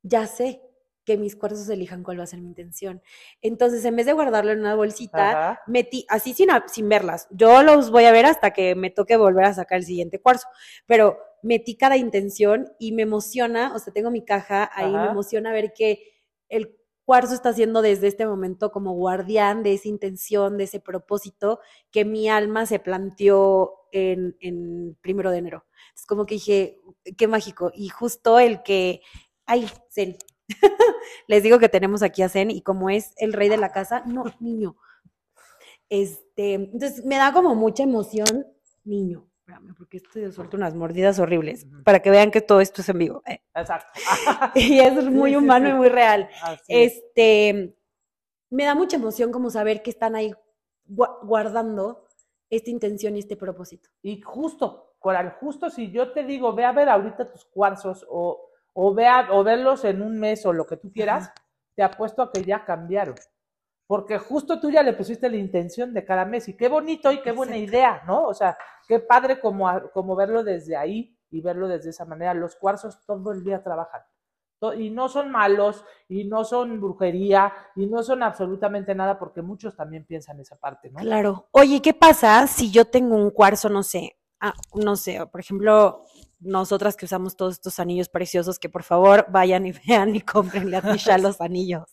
ya 0.05 0.29
sé 0.29 0.63
que 1.05 1.19
mis 1.19 1.35
cuarzos 1.35 1.69
elijan 1.69 2.05
cuál 2.05 2.21
va 2.21 2.23
a 2.23 2.29
ser 2.29 2.41
mi 2.41 2.47
intención. 2.47 3.03
Entonces, 3.41 3.85
en 3.85 3.97
vez 3.97 4.07
de 4.07 4.13
guardarlo 4.13 4.53
en 4.53 4.61
una 4.61 4.77
bolsita, 4.77 5.31
Ajá. 5.31 5.61
metí, 5.67 6.07
así 6.09 6.35
sin, 6.35 6.51
sin 6.69 6.89
verlas. 6.89 7.27
Yo 7.33 7.65
los 7.65 7.91
voy 7.91 8.05
a 8.05 8.13
ver 8.13 8.27
hasta 8.27 8.53
que 8.53 8.77
me 8.77 8.91
toque 8.91 9.17
volver 9.17 9.47
a 9.47 9.55
sacar 9.55 9.79
el 9.79 9.85
siguiente 9.85 10.21
cuarzo. 10.21 10.47
Pero 10.87 11.19
metí 11.43 11.77
cada 11.77 11.97
intención 11.97 12.73
y 12.79 12.93
me 12.93 13.03
emociona, 13.03 13.75
o 13.75 13.81
sea, 13.81 13.93
tengo 13.93 14.13
mi 14.13 14.25
caja 14.25 14.71
ahí, 14.73 14.93
me 14.93 15.07
emociona 15.07 15.51
ver 15.51 15.73
que 15.73 15.99
el 16.49 16.77
cuarzo 17.13 17.35
está 17.35 17.51
haciendo 17.51 17.83
desde 17.83 18.07
este 18.07 18.27
momento 18.27 18.73
como 18.73 18.95
guardián 18.95 19.63
de 19.63 19.75
esa 19.75 19.87
intención, 19.87 20.57
de 20.57 20.65
ese 20.65 20.81
propósito 20.81 21.61
que 21.91 22.07
mi 22.07 22.31
alma 22.31 22.65
se 22.65 22.79
planteó 22.79 23.75
en, 23.93 24.35
en 24.41 24.97
primero 25.03 25.31
de 25.31 25.37
enero. 25.37 25.67
Es 25.95 26.07
como 26.07 26.25
que 26.25 26.37
dije, 26.37 26.81
qué 27.19 27.29
mágico. 27.29 27.71
Y 27.75 27.91
justo 27.91 28.39
el 28.39 28.63
que, 28.63 29.03
ay, 29.45 29.69
Zen. 29.91 30.17
Les 31.27 31.43
digo 31.43 31.59
que 31.59 31.69
tenemos 31.69 32.03
aquí 32.03 32.23
a 32.23 32.31
Zen 32.31 32.51
y 32.51 32.63
como 32.63 32.89
es 32.89 33.13
el 33.19 33.35
rey 33.35 33.51
de 33.51 33.59
la 33.59 33.73
casa, 33.73 34.03
no, 34.07 34.25
niño. 34.41 34.79
Este, 35.91 36.55
entonces 36.55 37.05
me 37.05 37.17
da 37.17 37.35
como 37.35 37.55
mucha 37.55 37.83
emoción, 37.83 38.47
niño. 38.85 39.29
Espérame, 39.53 39.75
porque 39.77 39.97
estoy 39.99 40.33
suelto 40.33 40.57
unas 40.57 40.75
mordidas 40.75 41.19
horribles 41.19 41.67
para 41.85 42.01
que 42.01 42.11
vean 42.11 42.31
que 42.31 42.41
todo 42.41 42.61
esto 42.61 42.81
es 42.81 42.89
en 42.89 42.99
vivo. 42.99 43.23
eh. 43.27 43.43
Exacto. 43.55 43.93
Y 44.55 44.81
es 44.81 45.05
muy 45.11 45.37
humano 45.37 45.69
y 45.69 45.73
muy 45.75 45.89
real. 45.89 46.29
Así 46.43 46.63
es. 46.69 46.95
Este, 46.97 47.77
me 48.51 48.65
da 48.65 48.75
mucha 48.75 48.97
emoción 48.97 49.31
como 49.31 49.51
saber 49.51 49.83
que 49.83 49.91
están 49.91 50.15
ahí 50.17 50.33
gua- 50.89 51.19
guardando 51.23 52.07
esta 52.51 52.71
intención 52.71 53.17
y 53.17 53.21
este 53.21 53.37
propósito. 53.37 53.89
Y 54.03 54.21
justo, 54.23 54.95
Coral, 54.99 55.37
justo 55.41 55.69
si 55.69 55.91
yo 55.91 56.13
te 56.13 56.23
digo, 56.25 56.55
ve 56.55 56.65
a 56.65 56.73
ver 56.73 56.89
ahorita 56.89 57.31
tus 57.31 57.45
cuarzos 57.47 58.07
o, 58.09 58.49
o, 58.73 58.95
ve 58.95 59.07
a- 59.07 59.29
o 59.33 59.43
verlos 59.45 59.85
en 59.85 60.01
un 60.01 60.19
mes 60.19 60.47
o 60.47 60.53
lo 60.53 60.67
que 60.67 60.77
tú 60.77 60.93
quieras, 60.93 61.33
te 61.75 61.83
apuesto 61.83 62.23
a 62.23 62.31
que 62.31 62.43
ya 62.45 62.65
cambiaron. 62.65 63.17
Porque 63.93 64.17
justo 64.17 64.59
tú 64.59 64.71
ya 64.71 64.83
le 64.83 64.95
pusiste 64.95 65.29
la 65.29 65.37
intención 65.37 65.93
de 65.93 66.03
cada 66.03 66.25
mes 66.25 66.49
y 66.49 66.57
qué 66.57 66.67
bonito 66.67 67.13
y 67.13 67.21
qué 67.21 67.31
buena 67.31 67.57
Exacto. 67.57 67.77
idea, 67.77 68.03
¿no? 68.07 68.25
O 68.25 68.33
sea, 68.33 68.57
qué 68.89 69.01
padre 69.01 69.39
como, 69.39 69.71
como 69.93 70.17
verlo 70.17 70.43
desde 70.43 70.75
ahí 70.79 71.15
y 71.31 71.43
verlo 71.43 71.69
desde 71.69 71.91
esa 71.91 72.07
manera. 72.07 72.33
Los 72.33 72.57
cuarzos 72.57 73.05
todo 73.05 73.33
el 73.33 73.45
día 73.45 73.63
trabajan. 73.63 74.01
Y 74.79 74.89
no 74.89 75.11
son 75.11 75.31
malos, 75.31 75.85
y 76.09 76.25
no 76.25 76.43
son 76.43 76.81
brujería, 76.81 77.53
y 77.77 77.85
no 77.85 78.03
son 78.03 78.23
absolutamente 78.23 78.95
nada, 78.95 79.19
porque 79.19 79.43
muchos 79.43 79.77
también 79.77 80.07
piensan 80.07 80.41
esa 80.41 80.57
parte, 80.57 80.91
¿no? 80.91 80.99
Claro. 80.99 81.49
Oye, 81.51 81.83
¿qué 81.83 81.93
pasa 81.93 82.47
si 82.47 82.71
yo 82.71 82.87
tengo 82.87 83.15
un 83.15 83.29
cuarzo, 83.29 83.69
no 83.69 83.83
sé, 83.83 84.17
ah, 84.41 84.55
no 84.75 84.97
sé, 84.97 85.27
por 85.27 85.41
ejemplo, 85.43 86.07
nosotras 86.41 86.97
que 86.97 87.05
usamos 87.05 87.37
todos 87.37 87.53
estos 87.57 87.79
anillos 87.79 88.09
preciosos, 88.09 88.59
que 88.59 88.71
por 88.71 88.85
favor 88.85 89.27
vayan 89.29 89.67
y 89.67 89.73
vean 89.87 90.17
y 90.17 90.21
comprenle 90.23 90.79
a 90.79 90.81
Tisha 90.81 91.19
los 91.19 91.43
anillos 91.43 91.85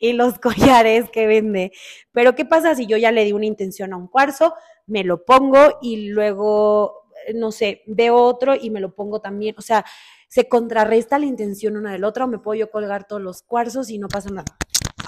y 0.00 0.12
los 0.12 0.38
collares 0.40 1.10
que 1.10 1.26
vende. 1.26 1.72
Pero 2.12 2.34
¿qué 2.34 2.44
pasa 2.44 2.74
si 2.74 2.86
yo 2.86 2.96
ya 2.96 3.12
le 3.12 3.24
di 3.24 3.32
una 3.32 3.46
intención 3.46 3.92
a 3.92 3.96
un 3.96 4.08
cuarzo, 4.08 4.54
me 4.86 5.04
lo 5.04 5.24
pongo 5.24 5.78
y 5.82 6.08
luego, 6.08 7.08
no 7.34 7.52
sé, 7.52 7.82
veo 7.86 8.16
otro 8.16 8.54
y 8.54 8.70
me 8.70 8.80
lo 8.80 8.94
pongo 8.94 9.20
también? 9.20 9.54
O 9.58 9.62
sea, 9.62 9.84
se 10.28 10.48
contrarresta 10.48 11.18
la 11.18 11.26
intención 11.26 11.76
una 11.76 11.92
del 11.92 12.02
otro, 12.02 12.24
o 12.24 12.28
me 12.28 12.38
puedo 12.38 12.58
yo 12.58 12.70
colgar 12.70 13.06
todos 13.06 13.22
los 13.22 13.42
cuarzos 13.42 13.88
y 13.90 13.98
no 13.98 14.08
pasa 14.08 14.30
nada. 14.30 14.56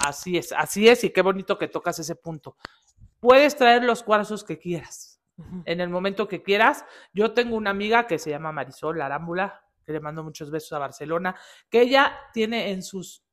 Así 0.05 0.37
es, 0.37 0.53
así 0.53 0.87
es, 0.87 1.03
y 1.03 1.09
qué 1.09 1.21
bonito 1.21 1.57
que 1.57 1.67
tocas 1.67 1.99
ese 1.99 2.15
punto. 2.15 2.55
Puedes 3.19 3.57
traer 3.57 3.83
los 3.83 4.03
cuarzos 4.03 4.45
que 4.45 4.57
quieras, 4.57 5.19
en 5.65 5.81
el 5.81 5.89
momento 5.89 6.29
que 6.29 6.43
quieras. 6.43 6.85
Yo 7.13 7.33
tengo 7.33 7.57
una 7.57 7.71
amiga 7.71 8.07
que 8.07 8.19
se 8.19 8.29
llama 8.29 8.53
Marisol 8.53 9.01
Arámbula, 9.01 9.65
que 9.83 9.91
le 9.91 9.99
mando 9.99 10.23
muchos 10.23 10.49
besos 10.49 10.71
a 10.73 10.79
Barcelona, 10.79 11.35
que 11.69 11.81
ella 11.81 12.17
tiene 12.31 12.71
en 12.71 12.81
sus 12.81 13.26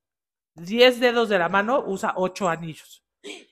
10 0.54 1.00
dedos 1.00 1.28
de 1.28 1.38
la 1.38 1.48
mano, 1.48 1.84
usa 1.86 2.14
8 2.16 2.48
anillos. 2.48 3.04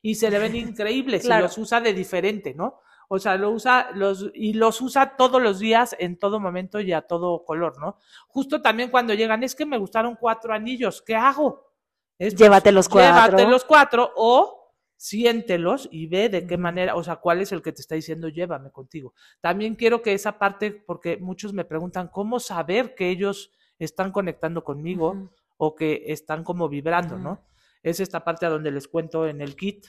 Y 0.03 0.15
se 0.17 0.31
le 0.31 0.39
ven 0.39 0.57
increíbles 0.57 1.23
Claro. 1.23 1.41
y 1.41 1.49
los 1.49 1.59
usa 1.59 1.81
de 1.81 1.93
diferente, 1.93 2.55
¿no? 2.55 2.81
O 3.09 3.19
sea, 3.19 3.37
lo 3.37 3.51
usa 3.51 3.91
los, 3.95 4.31
y 4.35 4.55
los 4.55 4.81
usa 4.81 5.17
todos 5.17 5.43
los 5.43 5.59
días, 5.59 5.95
en 5.99 6.19
todo 6.19 6.41
momento 6.41 6.81
y 6.81 6.93
a 6.93 7.03
todo 7.03 7.45
color, 7.45 7.79
¿no? 7.79 7.99
Justo 8.29 8.63
también 8.63 8.91
cuando 8.91 9.13
llegan, 9.13 9.43
es 9.43 9.55
que 9.55 9.67
me 9.67 9.77
gustaron 9.77 10.17
cuatro 10.19 10.55
anillos, 10.55 11.03
¿qué 11.03 11.15
hago? 11.15 11.73
Es, 12.19 12.35
Llévate 12.35 12.73
los 12.73 12.89
cuatro. 12.89 13.37
Llévate 13.37 13.51
los 13.51 13.65
cuatro 13.65 14.13
o 14.17 14.73
siéntelos 14.97 15.89
y 15.91 16.07
ve 16.07 16.29
de 16.31 16.47
qué 16.47 16.57
manera, 16.57 16.95
o 16.95 17.03
sea, 17.03 17.17
cuál 17.17 17.43
es 17.43 17.53
el 17.53 17.61
que 17.61 17.73
te 17.73 17.83
está 17.83 17.97
diciendo 17.97 18.29
llévame 18.29 18.71
contigo. 18.71 19.13
También 19.41 19.75
quiero 19.75 20.01
que 20.01 20.15
esa 20.15 20.39
parte, 20.39 20.71
porque 20.71 21.19
muchos 21.19 21.53
me 21.53 21.65
preguntan, 21.65 22.09
¿cómo 22.09 22.41
saber 22.41 22.95
que 22.95 23.11
ellos 23.11 23.51
están 23.85 24.13
conectando 24.13 24.65
conmigo. 24.65 25.31
O 25.65 25.77
que 25.77 26.03
están 26.09 26.43
como 26.43 26.69
vibrando. 26.69 27.17
¿no? 27.19 27.45
Es 27.85 28.01
esta 28.01 28.25
parte 28.25 28.47
a 28.47 28.51
donde 28.51 28.73
les 28.73 28.89
cuento 28.89 29.29
en 29.29 29.41
el 29.41 29.55
kit 29.55 29.87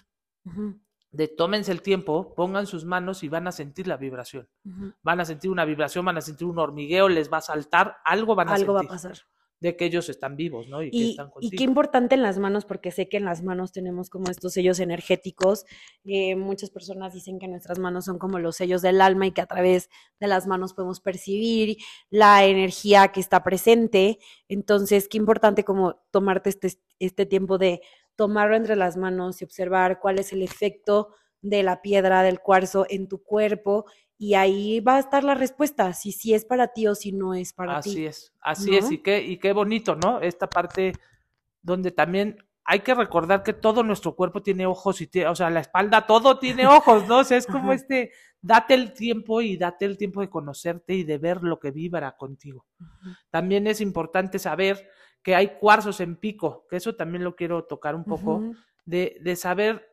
de 1.09 1.27
tómense 1.27 1.71
el 1.71 1.81
tiempo, 1.81 2.35
pongan 2.35 2.67
sus 2.67 2.85
manos 2.85 3.23
y 3.23 3.29
van 3.29 3.47
a 3.47 3.51
sentir 3.51 3.87
la 3.87 3.97
vibración. 3.97 4.47
Van 5.01 5.19
a 5.19 5.25
sentir 5.25 5.49
una 5.49 5.65
vibración, 5.65 6.05
van 6.05 6.17
a 6.17 6.21
sentir 6.21 6.45
un 6.45 6.59
hormigueo, 6.59 7.09
les 7.09 7.31
va 7.33 7.37
a 7.37 7.41
saltar, 7.41 7.97
algo 8.05 8.35
van 8.35 8.49
a 8.49 8.53
Algo 8.53 8.73
va 8.73 8.81
a 8.81 8.83
sentir. 8.83 8.95
pasar. 8.95 9.17
De 9.63 9.77
que 9.77 9.85
ellos 9.85 10.09
están 10.09 10.35
vivos, 10.35 10.67
¿no? 10.67 10.83
Y, 10.83 10.91
que 10.91 11.15
Y, 11.39 11.49
qué 11.51 11.63
importante 11.63 12.15
en 12.15 12.21
las 12.21 12.37
manos, 12.37 12.65
porque 12.65 12.91
sé 12.91 13.07
que 13.07 13.15
en 13.15 13.23
las 13.23 13.43
manos 13.43 13.71
tenemos 13.71 14.09
como 14.09 14.29
estos 14.29 14.51
sellos 14.51 14.81
energéticos. 14.81 15.65
Eh, 16.03 16.35
muchas 16.35 16.69
personas 16.69 17.13
dicen 17.13 17.39
que 17.39 17.47
nuestras 17.47 17.79
manos 17.79 18.03
son 18.03 18.19
como 18.19 18.39
los 18.39 18.57
sellos 18.57 18.81
del 18.81 18.99
alma 18.99 19.25
y 19.25 19.31
que 19.31 19.39
a 19.39 19.45
través 19.45 19.89
de 20.19 20.27
las 20.27 20.47
manos 20.47 20.73
podemos 20.73 20.99
percibir 20.99 21.77
la 22.09 22.45
energía 22.45 23.07
que 23.13 23.21
está 23.21 23.41
presente. 23.41 24.19
Entonces, 24.49 25.07
qué 25.07 25.17
importante 25.17 25.63
como 25.63 25.95
tomarte 26.11 26.49
este, 26.49 26.73
este 26.99 27.25
tiempo 27.25 27.57
de 27.57 27.79
tomarlo 28.17 28.57
entre 28.57 28.75
las 28.75 28.97
manos 28.97 29.41
y 29.41 29.45
observar 29.45 30.01
cuál 30.01 30.19
es 30.19 30.33
el 30.33 30.41
efecto 30.41 31.15
de 31.41 31.63
la 31.63 31.81
piedra, 31.81 32.21
del 32.21 32.41
cuarzo 32.41 32.85
en 32.89 33.07
tu 33.07 33.23
cuerpo. 33.23 33.85
Y 34.17 34.35
ahí 34.35 34.79
va 34.79 34.95
a 34.95 34.99
estar 34.99 35.23
la 35.23 35.33
respuesta, 35.35 35.91
si 35.93 36.11
sí 36.11 36.33
es 36.33 36.45
para 36.45 36.69
ti 36.69 36.87
o 36.87 36.95
si 36.95 37.11
no 37.11 37.33
es 37.33 37.51
para 37.53 37.77
Así 37.77 37.95
ti. 37.95 38.05
es, 38.05 38.33
así 38.39 38.71
¿no? 38.71 38.77
es, 38.77 38.91
y 38.91 38.99
qué, 38.99 39.21
y 39.21 39.37
qué 39.37 39.53
bonito, 39.53 39.95
¿no? 39.95 40.21
Esta 40.21 40.49
parte 40.49 40.93
donde 41.61 41.91
también 41.91 42.37
hay 42.65 42.79
que 42.79 42.93
recordar 42.93 43.43
que 43.43 43.53
todo 43.53 43.83
nuestro 43.83 44.15
cuerpo 44.15 44.41
tiene 44.41 44.65
ojos 44.65 45.01
y 45.01 45.07
tiene, 45.07 45.27
o 45.29 45.35
sea, 45.35 45.49
la 45.49 45.59
espalda, 45.59 46.05
todo 46.07 46.39
tiene 46.39 46.65
ojos, 46.67 47.07
¿no? 47.07 47.19
O 47.19 47.23
sea, 47.23 47.37
es 47.37 47.45
como 47.47 47.65
Ajá. 47.71 47.73
este, 47.73 48.11
date 48.41 48.73
el 48.73 48.93
tiempo 48.93 49.41
y 49.41 49.57
date 49.57 49.85
el 49.85 49.97
tiempo 49.97 50.21
de 50.21 50.29
conocerte 50.29 50.93
y 50.93 51.03
de 51.03 51.17
ver 51.17 51.43
lo 51.43 51.59
que 51.59 51.71
vibra 51.71 52.15
contigo. 52.15 52.65
También 53.31 53.67
es 53.67 53.81
importante 53.81 54.39
saber 54.39 54.89
que 55.21 55.35
hay 55.35 55.57
cuarzos 55.59 55.99
en 55.99 56.15
pico, 56.17 56.65
que 56.69 56.77
eso 56.77 56.95
también 56.95 57.23
lo 57.23 57.35
quiero 57.35 57.65
tocar 57.65 57.95
un 57.95 58.05
poco, 58.05 58.53
de, 58.85 59.17
de 59.21 59.35
saber 59.35 59.92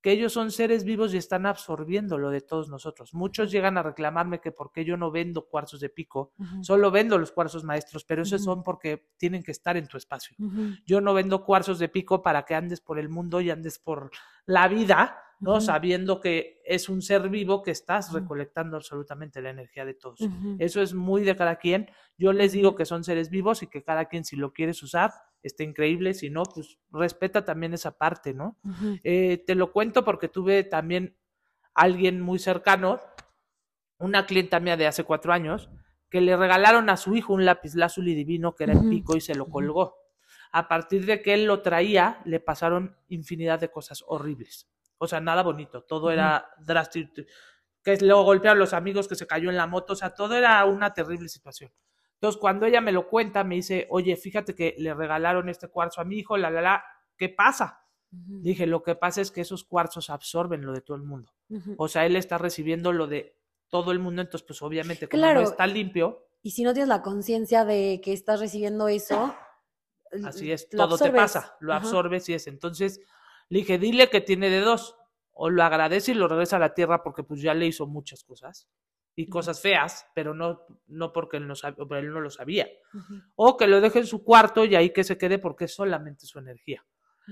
que 0.00 0.12
ellos 0.12 0.32
son 0.32 0.50
seres 0.52 0.84
vivos 0.84 1.14
y 1.14 1.16
están 1.16 1.46
absorbiendo 1.46 2.16
lo 2.18 2.30
de 2.30 2.40
todos 2.40 2.68
nosotros. 2.68 3.12
Muchos 3.14 3.50
llegan 3.50 3.76
a 3.76 3.82
reclamarme 3.82 4.40
que 4.40 4.52
por 4.52 4.70
qué 4.70 4.84
yo 4.84 4.96
no 4.96 5.10
vendo 5.10 5.46
cuarzos 5.46 5.80
de 5.80 5.88
pico, 5.88 6.32
solo 6.60 6.90
vendo 6.90 7.18
los 7.18 7.32
cuarzos 7.32 7.64
maestros, 7.64 8.04
pero 8.04 8.22
esos 8.22 8.44
son 8.44 8.62
porque 8.62 9.08
tienen 9.16 9.42
que 9.42 9.50
estar 9.50 9.76
en 9.76 9.88
tu 9.88 9.96
espacio. 9.96 10.36
Yo 10.84 11.00
no 11.00 11.12
vendo 11.14 11.44
cuarzos 11.44 11.78
de 11.78 11.88
pico 11.88 12.22
para 12.22 12.44
que 12.44 12.54
andes 12.54 12.80
por 12.80 12.98
el 12.98 13.08
mundo 13.08 13.40
y 13.40 13.50
andes 13.50 13.78
por 13.78 14.10
la 14.46 14.68
vida, 14.68 15.18
¿no? 15.40 15.60
Sabiendo 15.60 16.20
que 16.20 16.62
es 16.64 16.88
un 16.88 17.02
ser 17.02 17.28
vivo 17.28 17.62
que 17.62 17.70
estás 17.70 18.12
recolectando 18.12 18.76
absolutamente 18.76 19.42
la 19.42 19.50
energía 19.50 19.84
de 19.84 19.94
todos. 19.94 20.20
Eso 20.58 20.80
es 20.80 20.94
muy 20.94 21.22
de 21.22 21.36
cada 21.36 21.56
quien. 21.56 21.90
Yo 22.16 22.32
les 22.32 22.52
digo 22.52 22.74
que 22.74 22.84
son 22.84 23.04
seres 23.04 23.28
vivos 23.28 23.62
y 23.62 23.66
que 23.66 23.82
cada 23.82 24.06
quien 24.06 24.24
si 24.24 24.36
lo 24.36 24.52
quieres 24.52 24.82
usar, 24.82 25.12
está 25.46 25.62
increíble, 25.64 26.14
si 26.14 26.30
no, 26.30 26.42
pues 26.42 26.78
respeta 26.90 27.44
también 27.44 27.74
esa 27.74 27.96
parte, 27.96 28.34
¿no? 28.34 28.58
Eh, 29.02 29.42
te 29.46 29.54
lo 29.54 29.72
cuento 29.72 30.04
porque 30.04 30.28
tuve 30.28 30.64
también 30.64 31.16
alguien 31.74 32.20
muy 32.20 32.38
cercano, 32.38 33.00
una 33.98 34.26
clienta 34.26 34.60
mía 34.60 34.76
de 34.76 34.86
hace 34.86 35.04
cuatro 35.04 35.32
años, 35.32 35.70
que 36.10 36.20
le 36.20 36.36
regalaron 36.36 36.88
a 36.90 36.96
su 36.96 37.16
hijo 37.16 37.32
un 37.32 37.44
lápiz 37.44 37.74
lazuli 37.74 38.14
divino 38.14 38.54
que 38.54 38.64
era 38.64 38.72
en 38.72 38.80
Ujú. 38.80 38.90
pico 38.90 39.16
y 39.16 39.20
se 39.20 39.34
lo 39.34 39.46
colgó. 39.46 39.96
A 40.52 40.68
partir 40.68 41.04
de 41.04 41.20
que 41.22 41.34
él 41.34 41.44
lo 41.44 41.62
traía, 41.62 42.20
le 42.24 42.40
pasaron 42.40 42.96
infinidad 43.08 43.58
de 43.58 43.70
cosas 43.70 44.04
horribles. 44.06 44.68
O 44.98 45.06
sea, 45.06 45.20
nada 45.20 45.42
bonito, 45.42 45.82
todo 45.82 46.10
era 46.10 46.48
drástico. 46.58 47.22
Que 47.82 47.96
luego 47.98 48.24
golpearon 48.24 48.58
los 48.58 48.72
amigos, 48.72 49.08
que 49.08 49.14
se 49.14 49.26
cayó 49.26 49.50
en 49.50 49.56
la 49.56 49.66
moto, 49.66 49.92
o 49.92 49.96
sea, 49.96 50.14
todo 50.14 50.34
era 50.34 50.64
una 50.64 50.94
terrible 50.94 51.28
situación. 51.28 51.70
Entonces, 52.16 52.40
cuando 52.40 52.66
ella 52.66 52.80
me 52.80 52.92
lo 52.92 53.08
cuenta, 53.08 53.44
me 53.44 53.56
dice, 53.56 53.86
oye, 53.90 54.16
fíjate 54.16 54.54
que 54.54 54.74
le 54.78 54.94
regalaron 54.94 55.48
este 55.48 55.68
cuarzo 55.68 56.00
a 56.00 56.04
mi 56.04 56.16
hijo, 56.18 56.36
la, 56.36 56.50
la, 56.50 56.60
la, 56.62 56.84
¿qué 57.16 57.28
pasa? 57.28 57.82
Dije, 58.10 58.66
lo 58.66 58.82
que 58.82 58.94
pasa 58.94 59.20
es 59.20 59.30
que 59.30 59.42
esos 59.42 59.64
cuarzos 59.64 60.08
absorben 60.08 60.64
lo 60.64 60.72
de 60.72 60.80
todo 60.80 60.96
el 60.96 61.02
mundo. 61.02 61.32
O 61.76 61.88
sea, 61.88 62.06
él 62.06 62.16
está 62.16 62.38
recibiendo 62.38 62.92
lo 62.92 63.06
de 63.06 63.36
todo 63.68 63.92
el 63.92 63.98
mundo, 63.98 64.22
entonces, 64.22 64.46
pues 64.46 64.62
obviamente, 64.62 65.08
como 65.08 65.20
Claro. 65.20 65.42
no 65.42 65.48
está 65.48 65.66
limpio, 65.66 66.22
Y 66.42 66.52
si 66.52 66.62
no 66.62 66.72
tienes 66.72 66.88
la 66.88 67.02
conciencia 67.02 67.64
de 67.64 68.00
que 68.02 68.12
estás 68.12 68.38
recibiendo 68.40 68.86
eso, 68.88 69.34
así 70.24 70.52
es, 70.52 70.70
todo 70.70 70.96
te 70.96 71.10
pasa, 71.10 71.56
lo 71.60 71.72
Ajá. 71.72 71.82
absorbes 71.84 72.28
y 72.28 72.34
es. 72.34 72.46
Entonces, 72.46 73.00
le 73.48 73.58
dije, 73.58 73.78
dile 73.78 74.08
que 74.08 74.20
tiene 74.20 74.48
de 74.48 74.60
dos, 74.60 74.96
o 75.32 75.50
lo 75.50 75.62
agradece 75.64 76.12
y 76.12 76.14
lo 76.14 76.28
regresa 76.28 76.56
a 76.56 76.60
la 76.60 76.72
tierra 76.72 77.02
porque 77.02 77.24
pues 77.24 77.42
ya 77.42 77.52
le 77.52 77.66
hizo 77.66 77.86
muchas 77.86 78.24
cosas 78.24 78.68
y 79.18 79.28
cosas 79.28 79.60
feas, 79.60 80.06
pero 80.14 80.34
no, 80.34 80.66
no 80.88 81.12
porque 81.12 81.38
él 81.38 81.48
no, 81.48 81.54
pero 81.88 81.98
él 81.98 82.12
no 82.12 82.20
lo 82.20 82.30
sabía. 82.30 82.68
O 83.34 83.56
que 83.56 83.66
lo 83.66 83.80
deje 83.80 84.00
en 84.00 84.06
su 84.06 84.22
cuarto 84.22 84.64
y 84.66 84.76
ahí 84.76 84.90
que 84.90 85.04
se 85.04 85.16
quede 85.16 85.38
porque 85.38 85.64
es 85.64 85.74
solamente 85.74 86.26
su 86.26 86.38
energía. 86.38 86.84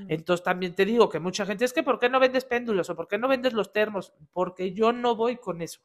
Entonces 0.09 0.43
también 0.43 0.74
te 0.74 0.85
digo 0.85 1.09
que 1.09 1.20
mucha 1.20 1.47
gente 1.47 1.64
es 1.64 1.72
que 1.72 1.85
¿por 1.85 2.01
qué 2.01 2.09
no 2.09 2.18
vendes 2.18 2.45
péndulos 2.45 2.91
o 2.91 2.97
por 2.97 3.07
qué 3.07 3.16
no 3.16 3.28
vendes 3.28 3.53
los 3.53 3.72
termos? 3.72 4.12
Porque 4.32 4.72
yo 4.72 4.93
no 4.93 5.14
voy 5.14 5.37
con 5.37 5.62
eso. 5.62 5.80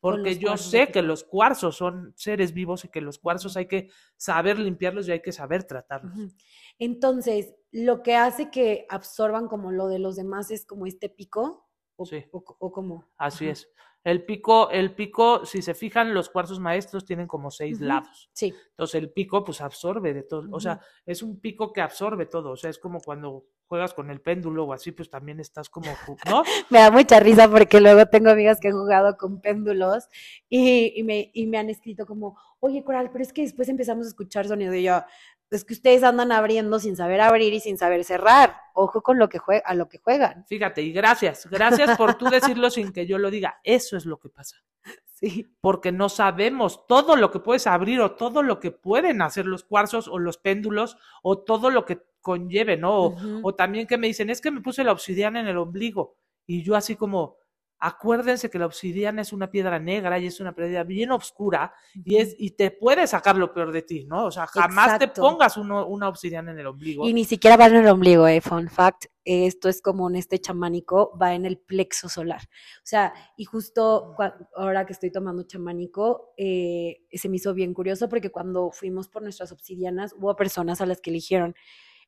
Porque 0.00 0.36
yo 0.36 0.48
cuarzos 0.48 0.70
sé 0.70 0.88
que 0.88 1.02
los 1.02 1.24
cuarzos 1.24 1.76
son 1.76 2.12
seres 2.16 2.52
vivos 2.52 2.84
y 2.84 2.88
que 2.88 3.00
los 3.00 3.18
cuarzos 3.18 3.56
hay 3.56 3.66
que 3.66 3.90
saber 4.16 4.58
limpiarlos 4.58 5.08
y 5.08 5.12
hay 5.12 5.22
que 5.22 5.32
saber 5.32 5.64
tratarlos. 5.64 6.34
Entonces, 6.78 7.54
lo 7.70 8.02
que 8.02 8.16
hace 8.16 8.50
que 8.50 8.86
absorban 8.90 9.48
como 9.48 9.72
lo 9.72 9.88
de 9.88 9.98
los 9.98 10.16
demás 10.16 10.50
es 10.50 10.66
como 10.66 10.86
este 10.86 11.08
pico, 11.08 11.63
o, 11.96 12.04
Sí. 12.06 12.24
o, 12.32 12.44
o 12.58 12.72
como. 12.72 13.04
Así 13.16 13.44
Ajá. 13.46 13.52
es. 13.52 13.68
El 14.04 14.22
pico, 14.26 14.68
el 14.68 14.94
pico, 14.94 15.46
si 15.46 15.62
se 15.62 15.72
fijan, 15.72 16.12
los 16.12 16.28
cuarzos 16.28 16.60
maestros 16.60 17.06
tienen 17.06 17.26
como 17.26 17.50
seis 17.50 17.80
lados. 17.80 18.28
Sí. 18.34 18.52
Entonces 18.72 18.96
el 19.00 19.10
pico 19.10 19.42
pues 19.44 19.62
absorbe 19.62 20.12
de 20.12 20.22
todo, 20.22 20.46
o 20.52 20.60
sea, 20.60 20.78
es 21.06 21.22
un 21.22 21.40
pico 21.40 21.72
que 21.72 21.80
absorbe 21.80 22.26
todo, 22.26 22.50
o 22.50 22.56
sea, 22.56 22.68
es 22.68 22.78
como 22.78 23.00
cuando 23.00 23.46
juegas 23.66 23.94
con 23.94 24.10
el 24.10 24.20
péndulo 24.20 24.64
o 24.66 24.74
así, 24.74 24.92
pues 24.92 25.08
también 25.08 25.40
estás 25.40 25.70
como, 25.70 25.86
¿no? 26.28 26.42
Me 26.70 26.80
da 26.80 26.90
mucha 26.90 27.18
risa 27.18 27.50
porque 27.50 27.80
luego 27.80 28.04
tengo 28.04 28.28
amigas 28.28 28.60
que 28.60 28.68
han 28.68 28.74
jugado 28.74 29.16
con 29.16 29.40
péndulos 29.40 30.06
y, 30.50 30.92
y 30.94 31.02
me, 31.02 31.30
y 31.32 31.46
me 31.46 31.56
han 31.56 31.70
escrito 31.70 32.04
como, 32.04 32.38
oye, 32.60 32.84
Coral, 32.84 33.10
pero 33.10 33.24
es 33.24 33.32
que 33.32 33.40
después 33.40 33.70
empezamos 33.70 34.04
a 34.04 34.10
escuchar 34.10 34.46
sonido 34.46 34.74
y 34.74 34.82
yo, 34.82 35.02
es 35.50 35.64
que 35.64 35.74
ustedes 35.74 36.02
andan 36.02 36.32
abriendo 36.32 36.78
sin 36.80 36.96
saber 36.96 37.20
abrir 37.20 37.52
y 37.52 37.60
sin 37.60 37.78
saber 37.78 38.04
cerrar. 38.04 38.56
Ojo 38.74 39.02
con 39.02 39.18
lo 39.18 39.28
que 39.28 39.38
jue- 39.38 39.62
a 39.64 39.74
lo 39.74 39.88
que 39.88 39.98
juegan. 39.98 40.44
Fíjate, 40.48 40.82
y 40.82 40.92
gracias, 40.92 41.48
gracias 41.50 41.96
por 41.96 42.14
tú 42.14 42.26
decirlo 42.26 42.70
sin 42.70 42.92
que 42.92 43.06
yo 43.06 43.18
lo 43.18 43.30
diga, 43.30 43.60
eso 43.62 43.96
es 43.96 44.04
lo 44.06 44.18
que 44.18 44.28
pasa. 44.28 44.56
Sí. 45.16 45.46
porque 45.60 45.92
no 45.92 46.08
sabemos 46.08 46.86
todo 46.88 47.14
lo 47.16 47.30
que 47.30 47.38
puedes 47.38 47.66
abrir 47.68 48.00
o 48.00 48.12
todo 48.16 48.42
lo 48.42 48.58
que 48.58 48.72
pueden 48.72 49.22
hacer 49.22 49.46
los 49.46 49.62
cuarzos 49.62 50.08
o 50.08 50.18
los 50.18 50.36
péndulos 50.38 50.98
o 51.22 51.38
todo 51.38 51.70
lo 51.70 51.84
que 51.86 52.02
conlleve, 52.20 52.76
¿no? 52.76 52.98
O, 53.04 53.16
o 53.42 53.54
también 53.54 53.86
que 53.86 53.96
me 53.96 54.08
dicen, 54.08 54.28
es 54.28 54.40
que 54.40 54.50
me 54.50 54.60
puse 54.60 54.82
la 54.84 54.90
obsidiana 54.92 55.40
en 55.40 55.46
el 55.46 55.56
ombligo 55.56 56.18
y 56.46 56.62
yo 56.64 56.74
así 56.74 56.96
como, 56.96 57.36
acuérdense 57.78 58.48
que 58.50 58.58
la 58.58 58.66
obsidiana 58.66 59.20
es 59.22 59.32
una 59.32 59.50
piedra 59.50 59.78
negra 59.78 60.18
y 60.18 60.26
es 60.26 60.40
una 60.40 60.54
piedra 60.54 60.84
bien 60.84 61.10
oscura 61.10 61.74
y, 62.04 62.16
es, 62.16 62.34
y 62.38 62.52
te 62.52 62.70
puede 62.70 63.06
sacar 63.06 63.36
lo 63.36 63.52
peor 63.52 63.72
de 63.72 63.82
ti, 63.82 64.04
¿no? 64.06 64.24
O 64.26 64.30
sea, 64.30 64.46
jamás 64.46 64.86
te 64.98 65.08
pongas 65.20 65.56
uno- 65.56 65.86
una 65.86 66.08
obsidiana 66.08 66.52
en 66.52 66.58
el 66.58 66.66
ombligo. 66.66 67.06
Y 67.06 67.12
ni 67.12 67.24
siquiera 67.24 67.56
va 67.56 67.66
en 67.66 67.76
el 67.76 67.88
ombligo, 67.88 68.26
eh, 68.26 68.40
fun 68.40 68.68
fact. 68.68 69.06
Esto 69.26 69.68
es 69.68 69.80
como 69.82 70.04
un 70.04 70.16
este 70.16 70.38
chamánico, 70.38 71.16
va 71.20 71.34
en 71.34 71.46
el 71.46 71.58
plexo 71.58 72.08
solar. 72.08 72.40
O 72.42 72.84
sea, 72.86 73.12
y 73.36 73.44
justo 73.44 74.14
ahora 74.56 74.84
que 74.86 74.92
estoy 74.92 75.10
tomando 75.10 75.42
chamánico, 75.44 76.32
eh, 76.36 77.06
se 77.12 77.28
me 77.28 77.36
hizo 77.36 77.54
bien 77.54 77.74
curioso 77.74 78.08
porque 78.08 78.30
cuando 78.30 78.70
fuimos 78.70 79.08
por 79.08 79.22
nuestras 79.22 79.50
obsidianas, 79.52 80.14
hubo 80.18 80.34
personas 80.36 80.80
a 80.80 80.86
las 80.86 81.00
que 81.00 81.10
eligieron, 81.10 81.54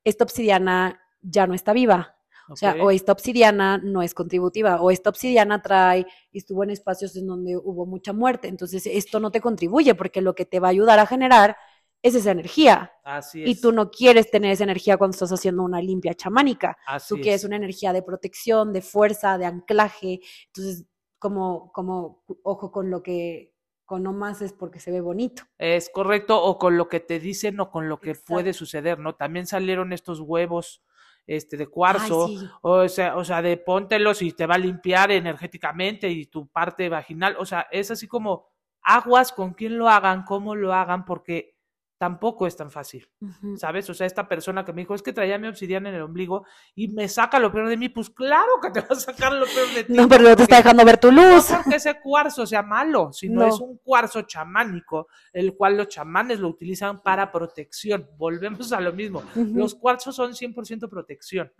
esta 0.05 0.25
obsidiana 0.25 1.01
ya 1.23 1.47
no 1.47 1.55
está 1.55 1.73
viva. 1.73 2.16
O 2.49 2.57
sea, 2.57 2.77
o 2.81 2.91
esta 2.91 3.13
obsidiana 3.13 3.79
no 3.79 4.03
es 4.03 4.15
contributiva, 4.15 4.81
o 4.81 4.91
esta 4.91 5.11
obsidiana 5.11 5.63
trae, 5.63 6.07
y 6.31 6.39
estuvo 6.39 6.63
en 6.65 6.71
espacios 6.71 7.17
en 7.17 7.27
donde 7.27 7.57
hubo 7.57 7.87
mucha 7.87 8.13
muerte. 8.13 8.49
Entonces, 8.49 8.87
esto 8.87 9.21
no 9.21 9.31
te 9.31 9.41
contribuye 9.41 9.95
porque 9.95 10.21
lo 10.21 10.35
que 10.35 10.47
te 10.47 10.61
va 10.61 10.69
a 10.69 10.71
ayudar 10.71 10.99
a 10.99 11.07
generar 11.07 11.57
es 12.03 12.15
esa 12.15 12.31
energía. 12.31 12.93
Así 13.05 13.43
es. 13.43 13.49
Y 13.49 13.61
tú 13.61 13.73
no 13.73 13.91
quieres 13.91 14.31
tener 14.31 14.53
esa 14.53 14.65
energía 14.65 14.97
cuando 14.97 15.15
estás 15.15 15.33
haciendo 15.33 15.63
una 15.65 15.81
limpia 15.81 16.15
chamánica. 16.15 16.77
así 16.87 17.15
Tú 17.15 17.21
quieres 17.21 17.41
es. 17.41 17.47
una 17.47 17.57
energía 17.57 17.93
de 17.93 18.03
protección, 18.03 18.73
de 18.73 18.83
fuerza, 18.83 19.39
de 19.39 19.47
anclaje. 19.47 20.21
Entonces, 20.47 20.87
como, 21.19 21.73
como 21.73 22.23
ojo 22.43 22.71
con 22.71 22.91
lo 22.91 23.03
que 23.03 23.53
con 23.87 24.03
no 24.03 24.13
más 24.13 24.43
es 24.43 24.53
porque 24.53 24.81
se 24.81 24.91
ve 24.91 25.01
bonito. 25.01 25.45
Es 25.59 25.89
correcto, 25.91 26.43
o 26.43 26.59
con 26.59 26.77
lo 26.77 26.89
que 26.89 27.01
te 27.01 27.21
dicen 27.21 27.59
o 27.61 27.71
con 27.71 27.89
lo 27.89 28.01
que 28.01 28.15
puede 28.17 28.53
suceder, 28.53 28.99
¿no? 28.99 29.15
También 29.15 29.47
salieron 29.47 29.93
estos 29.93 30.21
huevos 30.21 30.83
este, 31.27 31.57
de 31.57 31.65
Ay, 31.65 31.71
cuarzo, 31.71 32.29
sí. 32.29 32.39
o, 32.63 32.89
sea, 32.89 33.17
o 33.17 33.25
sea, 33.25 33.43
de 33.43 33.57
póntelos 33.57 34.23
y 34.23 34.33
te 34.33 34.47
va 34.47 34.55
a 34.55 34.59
limpiar 34.59 35.11
energéticamente 35.11 36.09
y 36.09 36.27
tu 36.27 36.49
parte 36.49 36.89
vaginal, 36.89 37.37
o 37.39 37.47
sea, 37.47 37.67
es 37.71 37.91
así 37.91 38.07
como 38.07 38.49
aguas 38.83 39.33
con 39.33 39.55
quién 39.55 39.79
lo 39.79 39.89
hagan, 39.89 40.23
cómo 40.23 40.55
lo 40.55 40.73
hagan, 40.73 41.05
porque 41.05 41.56
tampoco 41.99 42.47
es 42.47 42.57
tan 42.57 42.71
fácil. 42.71 43.09
¿sabes? 43.57 43.89
O 43.91 43.95
sea, 43.95 44.07
esta 44.07 44.29
persona 44.29 44.65
que 44.65 44.73
me 44.73 44.83
dijo, 44.83 44.95
es 44.95 45.03
que 45.03 45.13
traía 45.13 45.39
mi 45.39 45.49
obsidiana 45.49 45.89
en 45.89 45.95
el 45.95 46.03
ombligo 46.03 46.45
y 46.75 46.89
me 46.89 47.09
saca 47.09 47.39
lo 47.39 47.51
peor 47.51 47.69
de 47.69 47.77
mí, 47.77 47.89
pues 47.89 48.11
claro 48.11 48.53
que 48.61 48.71
te 48.71 48.81
va 48.81 48.89
a 48.91 48.95
sacar 48.95 49.33
lo 49.33 49.47
peor 49.47 49.69
de 49.75 49.85
ti. 49.85 49.93
No, 49.95 50.09
pero 50.09 50.25
no 50.25 50.37
te 50.37 50.43
está 50.43 50.57
dejando 50.57 50.85
ver 50.85 50.99
tu 50.99 51.11
no 51.11 51.35
luz. 51.37 51.47
porque 51.51 51.77
ese 51.77 52.01
cuarzo 52.01 52.47
sea 52.47 52.63
malo, 52.63 53.13
sino 53.13 53.41
No. 53.41 53.49
es 53.49 53.61
un 53.61 53.79
cuarzo 53.79 54.23
chamánico, 54.23 55.09
el 55.33 55.55
cual 55.57 55.77
los 55.77 55.89
chamanes 55.89 56.39
lo 56.41 56.49
utilizan 56.49 57.03
para 57.03 57.33
protección. 57.33 58.09
Volvemos 58.17 58.73
a 58.73 58.81
lo 58.81 58.93
mismo. 58.93 59.23
Los 59.35 59.75
cuarzos 59.75 60.15
son 60.17 60.33
100% 60.33 60.89
protección. 60.89 61.53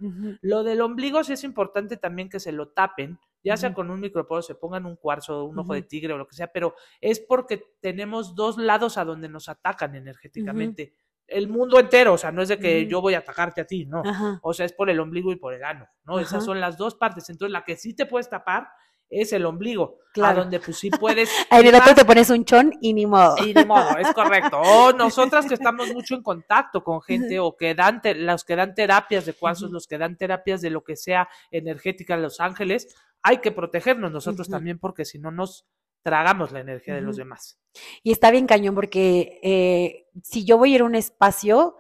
Lo 0.43 0.63
del 0.65 0.81
ombligo 0.83 1.23
sí 1.25 1.33
es 1.33 1.45
importante 1.45 1.97
también 1.97 2.29
que 2.29 2.41
se 2.41 2.53
lo 2.53 2.69
tapen, 2.69 3.19
ya 3.47 3.57
sea 3.57 3.73
con 3.73 3.91
un 3.91 4.01
microporo, 4.01 4.43
se 4.43 4.57
pongan 4.57 4.87
un 4.87 4.97
cuarzo, 4.97 5.45
un 5.45 5.57
ojo 5.57 5.73
de 5.73 5.83
tigre 5.83 6.13
o 6.13 6.19
lo 6.19 6.27
que 6.27 6.35
sea, 6.35 6.49
pero 6.49 6.75
es 7.01 7.21
porque 7.21 7.63
tenemos 7.81 8.35
dos 8.35 8.59
lados 8.59 8.99
a 8.99 9.05
donde 9.05 9.29
nos 9.29 9.49
atacan 9.49 9.95
energéticamente. 9.95 10.95
el 11.29 11.49
mundo 11.49 11.79
entero, 11.79 12.15
o 12.15 12.19
sea, 12.19 12.33
no 12.33 12.43
es 12.43 12.49
de 12.49 12.59
que 12.59 12.87
yo 12.87 13.01
voy 13.01 13.15
a 13.15 13.19
atacarte 13.19 13.61
a 13.61 13.65
ti, 13.65 13.87
no. 13.87 14.03
Ajá. 14.05 14.41
O 14.43 14.53
sea, 14.53 14.67
es 14.67 14.73
por 14.73 14.91
el 14.91 14.99
ombligo 14.99 15.31
y 15.33 15.37
por 15.37 15.55
el 15.55 15.63
ano, 15.63 15.87
¿no? 16.05 16.19
Esas 16.19 16.45
son 16.45 16.61
las 16.61 16.77
dos 16.77 16.95
partes. 16.97 17.29
Entonces, 17.31 17.53
la 17.53 17.65
que 17.65 17.77
sí 17.77 17.95
te 17.95 18.07
puedes 18.07 18.29
tapar 18.29 18.69
es 19.09 19.33
el 19.33 19.45
ombligo, 19.47 19.99
Claro. 20.13 20.41
a 20.41 20.43
donde 20.43 20.61
pues 20.61 20.79
sí 20.79 20.91
puedes... 20.91 21.31
Otro 21.51 21.73
más 21.79 21.95
te 21.95 22.05
pones 22.05 22.31
un 22.31 22.45
chón 22.45 22.73
y 22.81 22.93
ni 22.95 23.07
modo. 23.07 23.37
y 23.45 23.53
ni 23.55 23.65
modo, 23.65 23.97
es 23.99 24.13
correcto. 24.15 24.61
O 24.61 24.93
nosotras 24.97 25.47
que 25.47 25.55
estamos 25.55 25.93
mucho 25.93 26.15
en 26.15 26.23
contacto 26.23 26.83
con 26.83 27.03
gente 27.03 27.39
o 27.39 27.57
que 27.57 27.75
dan, 27.75 28.01
los 28.17 28.45
que 28.45 28.57
dan 28.57 28.75
terapias 28.75 29.27
de 29.27 29.35
cuarzos, 29.35 29.71
los 29.71 29.87
que 29.87 29.99
dan 29.99 30.17
terapias 30.17 30.61
de 30.61 30.71
lo 30.71 30.83
que 30.83 30.97
sea 30.97 31.29
energética 31.51 32.15
en 32.15 32.23
Los 32.23 32.41
Ángeles, 32.41 32.95
hay 33.23 33.39
que 33.39 33.53
protegernos 33.53 34.13
nosotros 34.13 34.49
también 34.49 34.79
porque 34.79 35.05
si 35.05 35.19
no 35.19 35.31
nos 35.31 35.67
tragamos 36.03 36.53
la 36.53 36.61
energía 36.61 36.95
de 36.95 37.01
los 37.01 37.17
demás. 37.17 37.59
Y 38.05 38.13
está 38.13 38.31
bien 38.31 38.47
cañón 38.47 38.75
porque 38.75 39.41
eh, 39.43 40.07
si 40.23 40.45
yo 40.45 40.57
voy 40.59 40.73
a 40.73 40.75
ir 40.77 40.81
a 40.83 40.85
un 40.85 40.95
espacio 40.95 41.77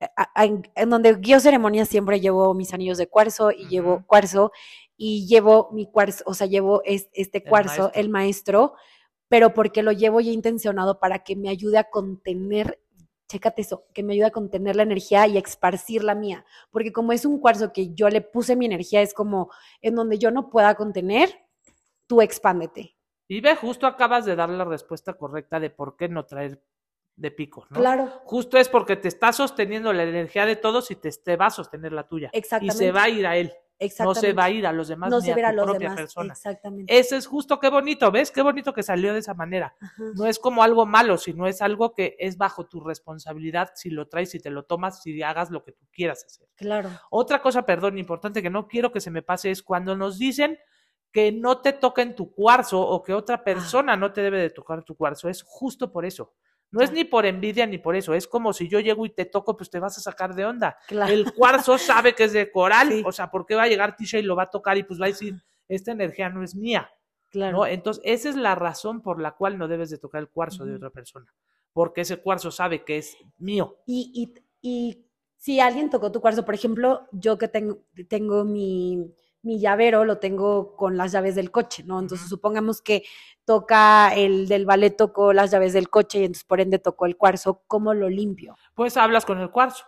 a- 0.00 0.30
a- 0.34 0.44
en, 0.44 0.90
donde 0.90 1.14
guío 1.16 1.40
ceremonias 1.40 1.88
siempre 1.88 2.20
llevo 2.20 2.54
mis 2.54 2.72
anillos 2.72 2.98
de 2.98 3.08
cuarzo 3.08 3.50
y 3.50 3.66
llevo 3.68 4.04
cuarzo 4.06 4.52
y 4.96 5.26
llevo 5.26 5.68
mi 5.72 5.90
cuarzo, 5.90 6.24
o 6.26 6.32
sea, 6.34 6.46
llevo 6.46 6.80
es- 6.84 7.08
este 7.12 7.42
cuarzo, 7.44 7.82
maestro. 7.82 8.00
el 8.00 8.08
maestro, 8.08 8.74
pero 9.28 9.52
porque 9.52 9.82
lo 9.82 9.92
llevo 9.92 10.20
ya 10.20 10.32
intencionado 10.32 10.98
para 10.98 11.18
que 11.24 11.36
me 11.36 11.48
ayude 11.50 11.76
a 11.78 11.84
contener, 11.90 12.80
chécate 13.28 13.62
eso, 13.62 13.86
que 13.92 14.02
me 14.02 14.14
ayude 14.14 14.26
a 14.26 14.30
contener 14.30 14.76
la 14.76 14.82
energía 14.82 15.26
y 15.26 15.36
a 15.36 15.40
esparcir 15.40 16.04
la 16.04 16.14
mía, 16.14 16.44
porque 16.70 16.92
como 16.92 17.12
es 17.12 17.24
un 17.24 17.40
cuarzo 17.40 17.72
que 17.72 17.92
yo 17.94 18.08
le 18.08 18.20
puse 18.20 18.56
mi 18.56 18.66
energía, 18.66 19.02
es 19.02 19.14
como 19.14 19.50
en 19.80 19.94
donde 19.94 20.18
yo 20.18 20.30
no 20.30 20.50
pueda 20.50 20.74
contener, 20.74 21.30
tú 22.06 22.22
expándete. 22.22 22.96
Y 23.28 23.40
ve, 23.40 23.56
justo 23.56 23.86
acabas 23.86 24.24
de 24.24 24.36
dar 24.36 24.48
la 24.48 24.64
respuesta 24.64 25.14
correcta 25.14 25.58
de 25.58 25.70
por 25.70 25.96
qué 25.96 26.08
no 26.08 26.24
traer 26.24 26.62
de 27.16 27.30
pico, 27.30 27.66
¿no? 27.70 27.80
Claro. 27.80 28.06
Justo 28.24 28.58
es 28.58 28.68
porque 28.68 28.94
te 28.96 29.08
está 29.08 29.32
sosteniendo 29.32 29.92
la 29.92 30.04
energía 30.04 30.46
de 30.46 30.56
todos 30.56 30.90
y 30.90 30.96
te, 30.96 31.10
te 31.10 31.36
va 31.36 31.46
a 31.46 31.50
sostener 31.50 31.92
la 31.92 32.06
tuya. 32.06 32.30
Y 32.32 32.38
Exactamente. 32.38 32.76
se 32.76 32.92
va 32.92 33.04
a 33.04 33.08
ir 33.08 33.26
a 33.26 33.36
él, 33.36 33.52
no 34.00 34.14
se 34.14 34.32
va 34.32 34.44
a 34.44 34.50
ir 34.50 34.66
a 34.66 34.72
los 34.72 34.88
demás 34.88 35.10
no 35.10 35.18
ni 35.20 35.26
se 35.26 35.32
a 35.44 35.48
a 35.48 35.52
los 35.52 35.64
propia 35.64 35.88
demás. 35.90 35.96
persona. 36.00 36.32
Exactamente. 36.32 36.98
Ese 36.98 37.16
es 37.16 37.26
justo, 37.26 37.58
qué 37.60 37.68
bonito, 37.68 38.10
¿ves? 38.10 38.30
Qué 38.30 38.42
bonito 38.42 38.72
que 38.72 38.82
salió 38.82 39.12
de 39.12 39.18
esa 39.20 39.34
manera. 39.34 39.74
Ajá. 39.80 40.02
No 40.14 40.26
es 40.26 40.38
como 40.38 40.62
algo 40.62 40.86
malo, 40.86 41.18
sino 41.18 41.46
es 41.46 41.60
algo 41.62 41.92
que 41.92 42.16
es 42.18 42.38
bajo 42.38 42.66
tu 42.66 42.80
responsabilidad 42.80 43.70
si 43.74 43.90
lo 43.90 44.08
traes, 44.08 44.30
si 44.30 44.40
te 44.40 44.50
lo 44.50 44.64
tomas, 44.64 45.02
si 45.02 45.22
hagas 45.22 45.50
lo 45.50 45.62
que 45.62 45.72
tú 45.72 45.86
quieras 45.92 46.24
hacer. 46.24 46.48
Claro. 46.56 46.90
Otra 47.10 47.42
cosa, 47.42 47.66
perdón, 47.66 47.98
importante 47.98 48.42
que 48.42 48.50
no 48.50 48.66
quiero 48.66 48.92
que 48.92 49.00
se 49.00 49.10
me 49.10 49.22
pase 49.22 49.50
es 49.50 49.62
cuando 49.62 49.96
nos 49.96 50.18
dicen 50.18 50.58
que 51.12 51.32
no 51.32 51.60
te 51.60 51.72
toquen 51.72 52.14
tu 52.14 52.32
cuarzo 52.32 52.80
o 52.80 53.02
que 53.02 53.12
Ah. 53.12 53.16
otra 53.16 53.42
persona 53.44 53.96
no 53.96 54.12
te 54.12 54.20
debe 54.22 54.38
de 54.38 54.50
tocar 54.50 54.82
tu 54.84 54.96
cuarzo. 54.96 55.28
Es 55.28 55.42
justo 55.42 55.90
por 55.90 56.04
eso. 56.04 56.34
No 56.70 56.82
es 56.82 56.92
ni 56.92 57.04
por 57.04 57.26
envidia 57.26 57.66
ni 57.66 57.78
por 57.78 57.96
eso. 57.96 58.14
Es 58.14 58.26
como 58.26 58.52
si 58.52 58.68
yo 58.68 58.80
llego 58.80 59.06
y 59.06 59.10
te 59.10 59.24
toco, 59.24 59.56
pues 59.56 59.70
te 59.70 59.78
vas 59.78 59.96
a 59.98 60.00
sacar 60.00 60.34
de 60.34 60.44
onda. 60.44 60.76
Claro. 60.88 61.12
El 61.12 61.32
cuarzo 61.32 61.78
sabe 61.78 62.14
que 62.14 62.24
es 62.24 62.32
de 62.32 62.50
coral. 62.50 62.88
Sí. 62.88 63.02
O 63.06 63.12
sea, 63.12 63.30
¿por 63.30 63.46
qué 63.46 63.54
va 63.54 63.64
a 63.64 63.68
llegar 63.68 63.96
Tisha 63.96 64.18
y 64.18 64.22
lo 64.22 64.36
va 64.36 64.44
a 64.44 64.50
tocar 64.50 64.76
y 64.76 64.82
pues 64.82 65.00
va 65.00 65.06
a 65.06 65.08
decir, 65.08 65.42
esta 65.68 65.92
energía 65.92 66.28
no 66.28 66.42
es 66.42 66.54
mía? 66.54 66.90
Claro. 67.30 67.58
¿no? 67.58 67.66
Entonces, 67.66 68.02
esa 68.04 68.28
es 68.28 68.36
la 68.36 68.54
razón 68.54 69.00
por 69.02 69.20
la 69.20 69.32
cual 69.32 69.58
no 69.58 69.68
debes 69.68 69.90
de 69.90 69.98
tocar 69.98 70.20
el 70.20 70.28
cuarzo 70.28 70.64
de 70.64 70.74
otra 70.74 70.90
persona. 70.90 71.32
Porque 71.72 72.02
ese 72.02 72.18
cuarzo 72.18 72.50
sabe 72.50 72.84
que 72.84 72.98
es 72.98 73.16
mío. 73.38 73.78
Y, 73.86 74.10
y, 74.14 74.68
y 74.68 75.06
si 75.36 75.60
alguien 75.60 75.90
tocó 75.90 76.10
tu 76.10 76.20
cuarzo, 76.20 76.44
por 76.44 76.54
ejemplo, 76.54 77.06
yo 77.12 77.38
que 77.38 77.48
tengo, 77.48 77.78
tengo 78.08 78.44
mi, 78.44 79.12
mi 79.46 79.58
llavero, 79.58 80.04
lo 80.04 80.18
tengo 80.18 80.76
con 80.76 80.96
las 80.96 81.12
llaves 81.12 81.34
del 81.34 81.50
coche, 81.50 81.84
¿no? 81.84 82.00
Entonces, 82.00 82.28
supongamos 82.28 82.82
que 82.82 83.04
toca 83.44 84.14
el 84.14 84.48
del 84.48 84.66
ballet, 84.66 84.96
tocó 84.96 85.32
las 85.32 85.50
llaves 85.52 85.72
del 85.72 85.88
coche 85.88 86.18
y 86.18 86.24
entonces 86.24 86.44
por 86.44 86.60
ende 86.60 86.78
tocó 86.78 87.06
el 87.06 87.16
cuarzo, 87.16 87.62
¿cómo 87.66 87.94
lo 87.94 88.10
limpio? 88.10 88.56
Pues 88.74 88.96
hablas 88.96 89.24
con 89.24 89.38
el 89.38 89.50
cuarzo, 89.50 89.84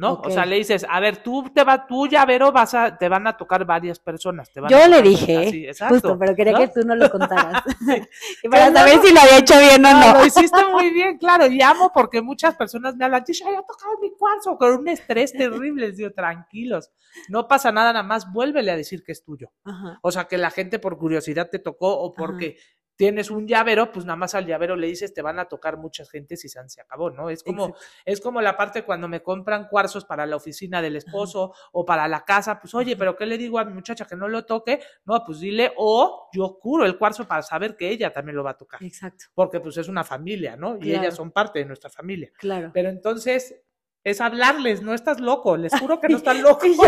¿no? 0.00 0.14
O 0.24 0.30
sea, 0.30 0.46
le 0.46 0.56
dices, 0.56 0.86
a 0.88 0.98
ver, 0.98 1.18
tú 1.18 1.44
te 1.54 1.62
va, 1.62 1.86
tú 1.86 2.06
llavero 2.06 2.50
vas 2.52 2.72
a, 2.72 2.96
te 2.96 3.06
van 3.06 3.26
a 3.26 3.36
tocar 3.36 3.66
varias 3.66 3.98
personas. 3.98 4.50
Te 4.50 4.58
van 4.58 4.72
a 4.72 4.80
Yo 4.80 4.88
le 4.88 5.02
dije, 5.02 5.48
así, 5.48 5.66
exacto, 5.66 5.94
justo, 5.94 6.18
pero 6.18 6.34
quería 6.34 6.54
¿no? 6.54 6.58
que 6.60 6.68
tú 6.68 6.80
no 6.86 6.96
lo 6.96 7.10
contaras. 7.10 7.62
y 8.42 8.48
para 8.48 8.72
saber 8.72 8.96
no. 8.96 9.02
si 9.02 9.12
lo 9.12 9.20
había 9.20 9.38
hecho 9.38 9.58
bien 9.58 9.84
o 9.84 9.92
No, 9.92 10.14
lo 10.14 10.24
hiciste 10.24 10.64
muy 10.72 10.88
bien, 10.88 11.18
claro, 11.18 11.46
y 11.48 11.60
amo 11.60 11.92
porque 11.92 12.22
muchas 12.22 12.56
personas 12.56 12.96
me 12.96 13.04
hablan, 13.04 13.22
ya 13.26 13.44
tocado 13.44 13.98
mi 14.00 14.10
cuarzo 14.12 14.56
con 14.56 14.72
un 14.72 14.88
estrés 14.88 15.34
terrible, 15.34 15.88
les 15.88 15.98
digo, 15.98 16.10
tranquilos, 16.12 16.90
no 17.28 17.46
pasa 17.46 17.70
nada, 17.70 17.92
nada 17.92 18.02
más 18.02 18.32
vuélvele 18.32 18.70
a 18.70 18.76
decir 18.76 19.04
que 19.04 19.12
es 19.12 19.22
tuyo. 19.22 19.52
Ajá. 19.64 19.98
O 20.00 20.10
sea, 20.10 20.24
que 20.24 20.38
la 20.38 20.50
gente 20.50 20.78
por 20.78 20.96
curiosidad 20.96 21.50
te 21.50 21.58
tocó 21.58 22.00
o 22.00 22.14
porque 22.14 22.56
tienes 23.00 23.30
un 23.30 23.48
llavero, 23.48 23.90
pues 23.92 24.04
nada 24.04 24.16
más 24.16 24.34
al 24.34 24.44
llavero 24.44 24.76
le 24.76 24.86
dices, 24.86 25.14
te 25.14 25.22
van 25.22 25.38
a 25.38 25.46
tocar 25.46 25.78
muchas 25.78 26.10
gentes 26.10 26.44
y 26.44 26.50
se, 26.50 26.60
se 26.68 26.82
acabó, 26.82 27.08
¿no? 27.08 27.30
Es 27.30 27.42
como, 27.42 27.68
Exacto. 27.68 27.86
es 28.04 28.20
como 28.20 28.42
la 28.42 28.58
parte 28.58 28.84
cuando 28.84 29.08
me 29.08 29.22
compran 29.22 29.68
cuarzos 29.68 30.04
para 30.04 30.26
la 30.26 30.36
oficina 30.36 30.82
del 30.82 30.96
esposo 30.96 31.54
o 31.72 31.86
para 31.86 32.06
la 32.08 32.26
casa, 32.26 32.60
pues 32.60 32.74
oye, 32.74 32.98
pero 32.98 33.16
¿qué 33.16 33.24
le 33.24 33.38
digo 33.38 33.58
a 33.58 33.64
mi 33.64 33.72
muchacha 33.72 34.04
que 34.04 34.16
no 34.16 34.28
lo 34.28 34.44
toque? 34.44 34.80
No, 35.06 35.24
pues 35.24 35.40
dile, 35.40 35.72
o 35.78 36.28
yo 36.34 36.58
curo 36.60 36.84
el 36.84 36.98
cuarzo 36.98 37.26
para 37.26 37.40
saber 37.40 37.74
que 37.74 37.88
ella 37.88 38.12
también 38.12 38.36
lo 38.36 38.44
va 38.44 38.50
a 38.50 38.58
tocar, 38.58 38.82
Exacto, 38.82 39.24
porque 39.32 39.60
pues 39.60 39.78
es 39.78 39.88
una 39.88 40.04
familia, 40.04 40.56
¿no? 40.58 40.76
Y 40.76 40.80
Claro. 40.80 41.00
ellas 41.00 41.16
son 41.16 41.30
parte 41.32 41.58
de 41.60 41.64
nuestra 41.64 41.88
familia. 41.88 42.30
claro. 42.36 42.70
Pero 42.74 42.90
entonces 42.90 43.62
es 44.02 44.20
hablarles, 44.20 44.80
no 44.82 44.94
estás 44.94 45.20
loco, 45.20 45.56
les 45.56 45.78
juro 45.78 46.00
que 46.00 46.08
no 46.08 46.16
estás 46.16 46.38
loco. 46.40 46.66
Y 46.66 46.74
yo, 46.76 46.84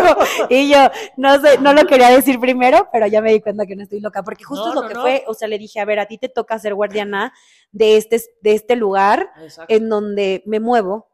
y 0.49 0.69
yo, 0.69 0.77
no 1.17 1.39
sé, 1.39 1.59
no 1.59 1.73
lo 1.73 1.85
quería 1.85 2.09
decir 2.09 2.39
primero, 2.39 2.89
pero 2.91 3.05
ya 3.07 3.21
me 3.21 3.31
di 3.31 3.39
cuenta 3.41 3.65
que 3.65 3.75
no 3.75 3.83
estoy 3.83 3.99
loca, 4.01 4.23
porque 4.23 4.43
justo 4.43 4.65
No, 4.65 4.69
es 4.71 4.75
lo 4.75 4.81
no, 4.83 4.87
que 4.87 4.93
no. 4.95 5.01
fue, 5.01 5.23
o 5.27 5.33
sea, 5.33 5.47
le 5.47 5.57
dije, 5.59 5.79
a 5.79 5.85
ver, 5.85 5.99
a 5.99 6.07
ti 6.07 6.17
te 6.17 6.29
toca 6.29 6.57
ser 6.57 6.73
guardiana 6.73 7.31
de 7.71 7.97
este, 7.97 8.19
de 8.41 8.53
este 8.53 8.75
lugar 8.75 9.29
Exacto. 9.41 9.73
en 9.73 9.89
donde 9.89 10.41
me 10.47 10.59
muevo, 10.59 11.09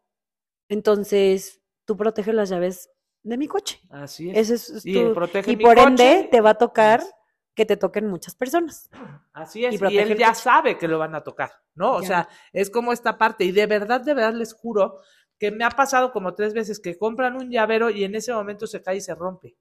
entonces 0.70 1.62
tú 1.86 1.98
proteges 1.98 2.34
las 2.34 2.50
llaves 2.50 2.90
de 3.24 3.38
mi 3.38 3.48
coche. 3.48 3.80
Así 3.90 4.30
es. 4.30 4.38
Eso 4.50 4.54
es, 4.54 4.86
es 4.86 4.94
tu- 4.94 5.14
protege 5.14 5.52
y 5.52 5.58
mi 5.58 5.64
por 5.64 5.76
coche. 5.76 5.88
ende 5.88 6.28
te 6.32 6.42
va 6.42 6.52
a 6.52 6.58
tocar 6.58 7.02
que 7.56 7.66
te 7.66 7.76
toquen 7.76 8.08
muchas 8.08 8.36
personas. 8.36 8.90
Así 9.34 9.66
es, 9.66 9.82
y 9.82 9.86
y, 9.94 9.98
él 9.98 10.18
ya 10.18 10.34
sabe 10.34 10.78
que 10.78 10.88
lo 10.88 10.98
van 10.98 11.14
a 11.16 11.24
tocar, 11.24 11.52
¿no? 11.76 11.94
O 11.94 12.02
sea, 12.04 12.30
es 12.54 12.70
como 12.70 12.94
esta 12.94 13.18
parte, 13.18 13.44
y 13.44 13.52
de 13.52 13.66
verdad, 13.66 14.00
de 14.00 14.14
verdad 14.14 14.34
les 14.34 14.54
juro 14.54 15.00
que 15.40 15.52
me 15.52 15.64
ha 15.64 15.70
pasado 15.70 16.12
como 16.12 16.36
tres 16.36 16.54
veces 16.54 16.80
que 16.80 16.98
compran 16.98 17.38
un 17.38 17.50
llavero 17.50 17.90
y 17.90 18.04
en 18.04 18.14
ese 18.14 18.34
momento 18.34 18.68
se 18.68 18.82
cae 18.82 18.98
y 18.98 19.02
se 19.02 19.16
rompe. 19.16 19.56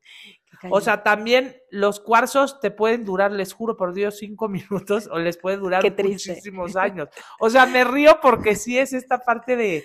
O 0.70 0.80
sea, 0.80 1.04
también 1.04 1.56
los 1.70 2.00
cuarzos 2.00 2.58
te 2.60 2.72
pueden 2.72 3.04
durar, 3.04 3.30
les 3.30 3.52
juro 3.52 3.76
por 3.76 3.94
Dios, 3.94 4.18
cinco 4.18 4.48
minutos 4.48 5.08
o 5.10 5.18
les 5.18 5.36
puede 5.36 5.56
durar 5.56 5.84
muchísimos 6.02 6.76
años. 6.76 7.08
O 7.38 7.48
sea, 7.48 7.66
me 7.66 7.84
río 7.84 8.18
porque 8.20 8.56
sí 8.56 8.76
es 8.76 8.92
esta 8.92 9.18
parte 9.18 9.54
de, 9.56 9.84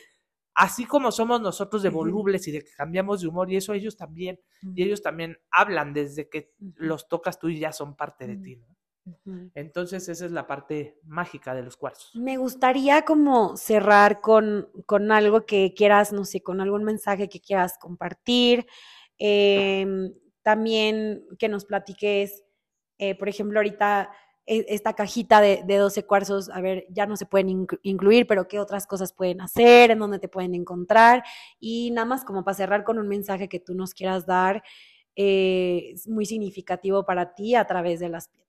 así 0.55 0.85
como 0.85 1.11
somos 1.11 1.41
nosotros 1.41 1.83
de 1.83 1.89
volubles 1.89 2.47
y 2.47 2.51
de 2.51 2.63
que 2.63 2.71
cambiamos 2.75 3.21
de 3.21 3.27
humor 3.27 3.51
y 3.51 3.57
eso 3.57 3.73
ellos 3.73 3.95
también, 3.95 4.39
y 4.75 4.83
ellos 4.83 5.03
también 5.03 5.37
hablan 5.51 5.93
desde 5.93 6.27
que 6.27 6.53
los 6.75 7.07
tocas 7.07 7.39
tú 7.39 7.49
y 7.49 7.59
ya 7.59 7.71
son 7.71 7.95
parte 7.95 8.25
de 8.25 8.37
ti, 8.37 8.55
¿no? 8.55 8.73
Entonces 9.55 10.09
esa 10.09 10.25
es 10.25 10.31
la 10.31 10.47
parte 10.47 10.99
mágica 11.03 11.53
de 11.53 11.63
los 11.63 11.77
cuarzos. 11.77 12.11
Me 12.15 12.37
gustaría 12.37 13.03
como 13.03 13.57
cerrar 13.57 14.21
con, 14.21 14.69
con 14.85 15.11
algo 15.11 15.45
que 15.45 15.73
quieras, 15.75 16.13
no 16.13 16.25
sé, 16.25 16.41
con 16.41 16.61
algún 16.61 16.83
mensaje 16.83 17.27
que 17.29 17.41
quieras 17.41 17.77
compartir. 17.79 18.67
Em, 19.17 20.13
también 20.43 21.25
que 21.39 21.49
nos 21.49 21.65
platiques, 21.65 22.43
eh, 22.99 23.15
por 23.15 23.29
ejemplo, 23.29 23.59
ahorita 23.59 24.11
e- 24.45 24.65
esta 24.69 24.93
cajita 24.93 25.41
de, 25.41 25.63
de 25.65 25.77
12 25.77 26.05
cuarzos, 26.05 26.49
a 26.49 26.61
ver, 26.61 26.85
ya 26.89 27.05
no 27.07 27.15
se 27.17 27.25
pueden 27.25 27.47
inclu- 27.49 27.79
incluir, 27.83 28.27
pero 28.27 28.47
qué 28.47 28.59
otras 28.59 28.85
cosas 28.87 29.13
pueden 29.13 29.41
hacer, 29.41 29.89
en 29.91 29.99
dónde 29.99 30.19
te 30.19 30.27
pueden 30.29 30.53
encontrar. 30.55 31.23
Y 31.59 31.91
nada 31.91 32.05
más 32.05 32.25
como 32.25 32.43
para 32.43 32.55
cerrar 32.55 32.83
con 32.83 32.99
un 32.99 33.07
mensaje 33.07 33.49
que 33.49 33.59
tú 33.59 33.73
nos 33.75 33.93
quieras 33.93 34.25
dar, 34.27 34.63
eh, 35.15 35.95
muy 36.07 36.25
significativo 36.25 37.05
para 37.05 37.33
ti 37.35 37.55
a 37.55 37.65
través 37.65 37.99
de 37.99 38.09
las 38.09 38.27
piedras. 38.27 38.42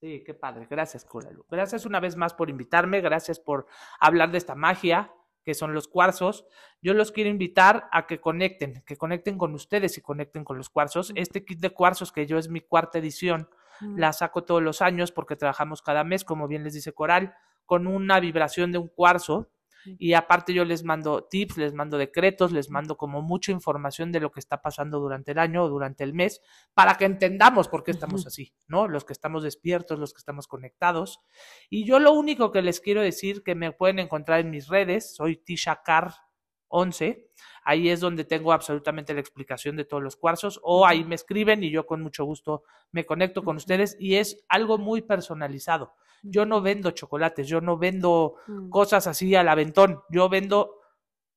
Sí, 0.00 0.22
qué 0.24 0.34
padre. 0.34 0.66
Gracias, 0.70 1.04
Coralu. 1.04 1.44
Gracias 1.50 1.84
una 1.84 1.98
vez 1.98 2.16
más 2.16 2.34
por 2.34 2.50
invitarme. 2.50 3.00
Gracias 3.00 3.40
por 3.40 3.66
hablar 4.00 4.30
de 4.30 4.38
esta 4.38 4.54
magia 4.54 5.12
que 5.48 5.54
son 5.54 5.72
los 5.72 5.88
cuarzos. 5.88 6.46
Yo 6.82 6.92
los 6.92 7.10
quiero 7.10 7.30
invitar 7.30 7.88
a 7.90 8.06
que 8.06 8.20
conecten, 8.20 8.82
que 8.86 8.98
conecten 8.98 9.38
con 9.38 9.54
ustedes 9.54 9.96
y 9.96 10.02
conecten 10.02 10.44
con 10.44 10.58
los 10.58 10.68
cuarzos. 10.68 11.10
Este 11.14 11.42
kit 11.42 11.58
de 11.60 11.70
cuarzos 11.70 12.12
que 12.12 12.26
yo 12.26 12.36
es 12.36 12.50
mi 12.50 12.60
cuarta 12.60 12.98
edición, 12.98 13.48
la 13.80 14.12
saco 14.12 14.44
todos 14.44 14.62
los 14.62 14.82
años 14.82 15.10
porque 15.10 15.36
trabajamos 15.36 15.80
cada 15.80 16.04
mes, 16.04 16.22
como 16.22 16.48
bien 16.48 16.64
les 16.64 16.74
dice 16.74 16.92
Coral, 16.92 17.34
con 17.64 17.86
una 17.86 18.20
vibración 18.20 18.72
de 18.72 18.78
un 18.78 18.88
cuarzo. 18.88 19.48
Y 19.84 20.14
aparte 20.14 20.52
yo 20.52 20.64
les 20.64 20.84
mando 20.84 21.24
tips, 21.24 21.56
les 21.56 21.74
mando 21.74 21.98
decretos, 21.98 22.52
les 22.52 22.70
mando 22.70 22.96
como 22.96 23.22
mucha 23.22 23.52
información 23.52 24.12
de 24.12 24.20
lo 24.20 24.30
que 24.30 24.40
está 24.40 24.60
pasando 24.60 24.98
durante 25.00 25.32
el 25.32 25.38
año 25.38 25.64
o 25.64 25.68
durante 25.68 26.04
el 26.04 26.14
mes, 26.14 26.40
para 26.74 26.96
que 26.96 27.04
entendamos 27.04 27.68
por 27.68 27.84
qué 27.84 27.90
estamos 27.90 28.26
así, 28.26 28.54
¿no? 28.66 28.88
Los 28.88 29.04
que 29.04 29.12
estamos 29.12 29.42
despiertos, 29.42 29.98
los 29.98 30.12
que 30.12 30.18
estamos 30.18 30.46
conectados. 30.46 31.20
Y 31.70 31.84
yo 31.84 31.98
lo 31.98 32.12
único 32.12 32.52
que 32.52 32.62
les 32.62 32.80
quiero 32.80 33.00
decir 33.00 33.42
que 33.42 33.54
me 33.54 33.72
pueden 33.72 33.98
encontrar 33.98 34.40
en 34.40 34.50
mis 34.50 34.68
redes, 34.68 35.14
soy 35.14 35.36
Tisha 35.36 35.82
Car 35.84 36.12
11, 36.68 37.30
ahí 37.64 37.88
es 37.88 38.00
donde 38.00 38.24
tengo 38.24 38.52
absolutamente 38.52 39.14
la 39.14 39.20
explicación 39.20 39.76
de 39.76 39.84
todos 39.84 40.02
los 40.02 40.16
cuarzos, 40.16 40.60
o 40.62 40.86
ahí 40.86 41.04
me 41.04 41.14
escriben 41.14 41.62
y 41.64 41.70
yo 41.70 41.86
con 41.86 42.02
mucho 42.02 42.24
gusto 42.24 42.62
me 42.92 43.06
conecto 43.06 43.42
con 43.42 43.56
ustedes 43.56 43.96
y 43.98 44.16
es 44.16 44.44
algo 44.48 44.78
muy 44.78 45.02
personalizado. 45.02 45.94
Yo 46.22 46.46
no 46.46 46.60
vendo 46.60 46.90
chocolates, 46.90 47.46
yo 47.48 47.60
no 47.60 47.78
vendo 47.78 48.36
Mm. 48.46 48.70
cosas 48.70 49.06
así 49.06 49.34
al 49.34 49.48
aventón. 49.48 50.02
Yo 50.10 50.28
vendo 50.28 50.74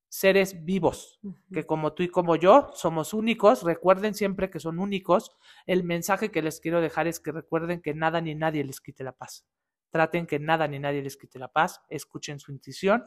seres 0.08 0.64
vivos, 0.64 1.20
que 1.52 1.64
como 1.64 1.94
tú 1.94 2.02
y 2.02 2.08
como 2.08 2.36
yo 2.36 2.70
somos 2.74 3.14
únicos, 3.14 3.62
recuerden 3.62 4.14
siempre 4.14 4.50
que 4.50 4.60
son 4.60 4.78
únicos. 4.78 5.34
El 5.66 5.84
mensaje 5.84 6.30
que 6.30 6.42
les 6.42 6.60
quiero 6.60 6.82
dejar 6.82 7.06
es 7.06 7.18
que 7.18 7.32
recuerden 7.32 7.80
que 7.80 7.94
nada 7.94 8.20
ni 8.20 8.34
nadie 8.34 8.62
les 8.62 8.80
quite 8.82 9.04
la 9.04 9.12
paz. 9.12 9.46
Traten 9.90 10.26
que 10.26 10.38
nada 10.38 10.68
ni 10.68 10.78
nadie 10.78 11.00
les 11.02 11.16
quite 11.16 11.38
la 11.38 11.48
paz, 11.48 11.80
escuchen 11.88 12.38
su 12.40 12.52
intuición. 12.52 13.04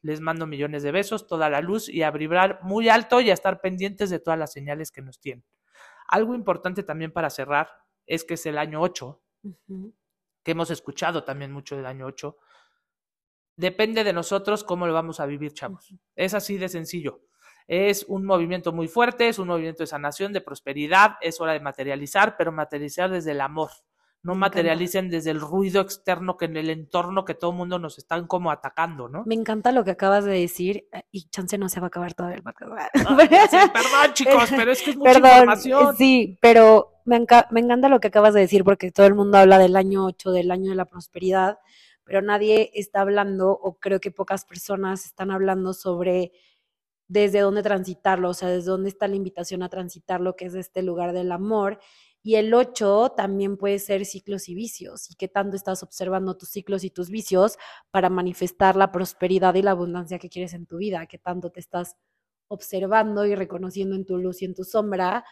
Les 0.00 0.20
mando 0.20 0.46
millones 0.46 0.82
de 0.84 0.92
besos, 0.92 1.26
toda 1.26 1.48
la 1.50 1.60
luz 1.60 1.88
y 1.88 2.02
a 2.02 2.10
vibrar 2.12 2.60
muy 2.62 2.88
alto 2.88 3.20
y 3.20 3.30
a 3.30 3.34
estar 3.34 3.60
pendientes 3.60 4.10
de 4.10 4.20
todas 4.20 4.38
las 4.38 4.52
señales 4.52 4.92
que 4.92 5.02
nos 5.02 5.18
tienen. 5.18 5.44
Algo 6.06 6.34
importante 6.36 6.82
también 6.84 7.10
para 7.12 7.30
cerrar 7.30 7.68
es 8.06 8.22
que 8.22 8.34
es 8.34 8.46
el 8.46 8.58
año 8.58 8.80
8, 8.80 9.20
que 10.44 10.52
hemos 10.52 10.70
escuchado 10.70 11.24
también 11.24 11.50
mucho 11.50 11.74
del 11.76 11.86
año 11.86 12.06
8 12.06 12.36
depende 13.56 14.04
de 14.04 14.12
nosotros 14.12 14.64
cómo 14.64 14.86
lo 14.86 14.92
vamos 14.92 15.20
a 15.20 15.26
vivir, 15.26 15.52
chavos. 15.52 15.94
Es 16.16 16.34
así 16.34 16.58
de 16.58 16.68
sencillo. 16.68 17.20
Es 17.66 18.04
un 18.08 18.24
movimiento 18.24 18.72
muy 18.72 18.88
fuerte, 18.88 19.28
es 19.28 19.38
un 19.38 19.48
movimiento 19.48 19.82
de 19.82 19.86
sanación, 19.86 20.32
de 20.32 20.42
prosperidad, 20.42 21.12
es 21.20 21.40
hora 21.40 21.52
de 21.52 21.60
materializar, 21.60 22.36
pero 22.36 22.52
materializar 22.52 23.10
desde 23.10 23.32
el 23.32 23.40
amor. 23.40 23.70
No 24.22 24.34
materialicen 24.34 25.10
desde 25.10 25.30
el 25.30 25.40
ruido 25.40 25.82
externo 25.82 26.38
que 26.38 26.46
en 26.46 26.56
el 26.56 26.70
entorno 26.70 27.26
que 27.26 27.34
todo 27.34 27.50
el 27.50 27.58
mundo 27.58 27.78
nos 27.78 27.98
están 27.98 28.26
como 28.26 28.50
atacando, 28.50 29.06
¿no? 29.06 29.22
Me 29.26 29.34
encanta 29.34 29.70
lo 29.70 29.84
que 29.84 29.90
acabas 29.90 30.24
de 30.24 30.32
decir 30.32 30.88
eh, 30.92 31.02
y 31.10 31.28
chance 31.28 31.58
no 31.58 31.68
se 31.68 31.78
va 31.78 31.86
a 31.86 31.88
acabar 31.88 32.14
todo 32.14 32.30
el 32.30 32.42
podcast. 32.42 32.90
perdón, 32.94 34.14
chicos, 34.14 34.50
pero 34.56 34.72
es 34.72 34.80
que 34.80 34.90
es 34.92 34.96
mucha 34.96 35.18
información. 35.18 35.96
Sí, 35.96 36.38
pero 36.40 36.93
me, 37.04 37.24
me 37.50 37.60
encanta 37.60 37.88
lo 37.88 38.00
que 38.00 38.08
acabas 38.08 38.34
de 38.34 38.40
decir 38.40 38.64
porque 38.64 38.90
todo 38.90 39.06
el 39.06 39.14
mundo 39.14 39.38
habla 39.38 39.58
del 39.58 39.76
año 39.76 40.04
8, 40.04 40.32
del 40.32 40.50
año 40.50 40.70
de 40.70 40.76
la 40.76 40.86
prosperidad 40.86 41.58
pero 42.04 42.22
nadie 42.22 42.70
está 42.74 43.00
hablando, 43.00 43.50
o 43.50 43.78
creo 43.78 44.00
que 44.00 44.10
pocas 44.10 44.44
personas 44.44 45.06
están 45.06 45.30
hablando 45.30 45.72
sobre 45.72 46.32
desde 47.08 47.40
dónde 47.40 47.62
transitarlo, 47.62 48.30
o 48.30 48.34
sea, 48.34 48.48
desde 48.48 48.70
dónde 48.70 48.88
está 48.90 49.08
la 49.08 49.16
invitación 49.16 49.62
a 49.62 49.68
transitarlo, 49.68 50.36
que 50.36 50.46
es 50.46 50.54
este 50.54 50.82
lugar 50.82 51.12
del 51.12 51.32
amor. 51.32 51.80
Y 52.22 52.36
el 52.36 52.54
8 52.54 53.14
también 53.16 53.56
puede 53.58 53.78
ser 53.78 54.06
ciclos 54.06 54.48
y 54.48 54.54
vicios, 54.54 55.10
y 55.10 55.14
qué 55.16 55.28
tanto 55.28 55.56
estás 55.56 55.82
observando 55.82 56.36
tus 56.36 56.50
ciclos 56.50 56.84
y 56.84 56.90
tus 56.90 57.10
vicios 57.10 57.58
para 57.90 58.10
manifestar 58.10 58.76
la 58.76 58.92
prosperidad 58.92 59.54
y 59.54 59.62
la 59.62 59.72
abundancia 59.72 60.18
que 60.18 60.30
quieres 60.30 60.54
en 60.54 60.66
tu 60.66 60.78
vida, 60.78 61.06
qué 61.06 61.18
tanto 61.18 61.50
te 61.50 61.60
estás 61.60 61.96
observando 62.48 63.26
y 63.26 63.34
reconociendo 63.34 63.96
en 63.96 64.04
tu 64.06 64.18
luz 64.18 64.42
y 64.42 64.46
en 64.46 64.54
tu 64.54 64.64
sombra 64.64 65.24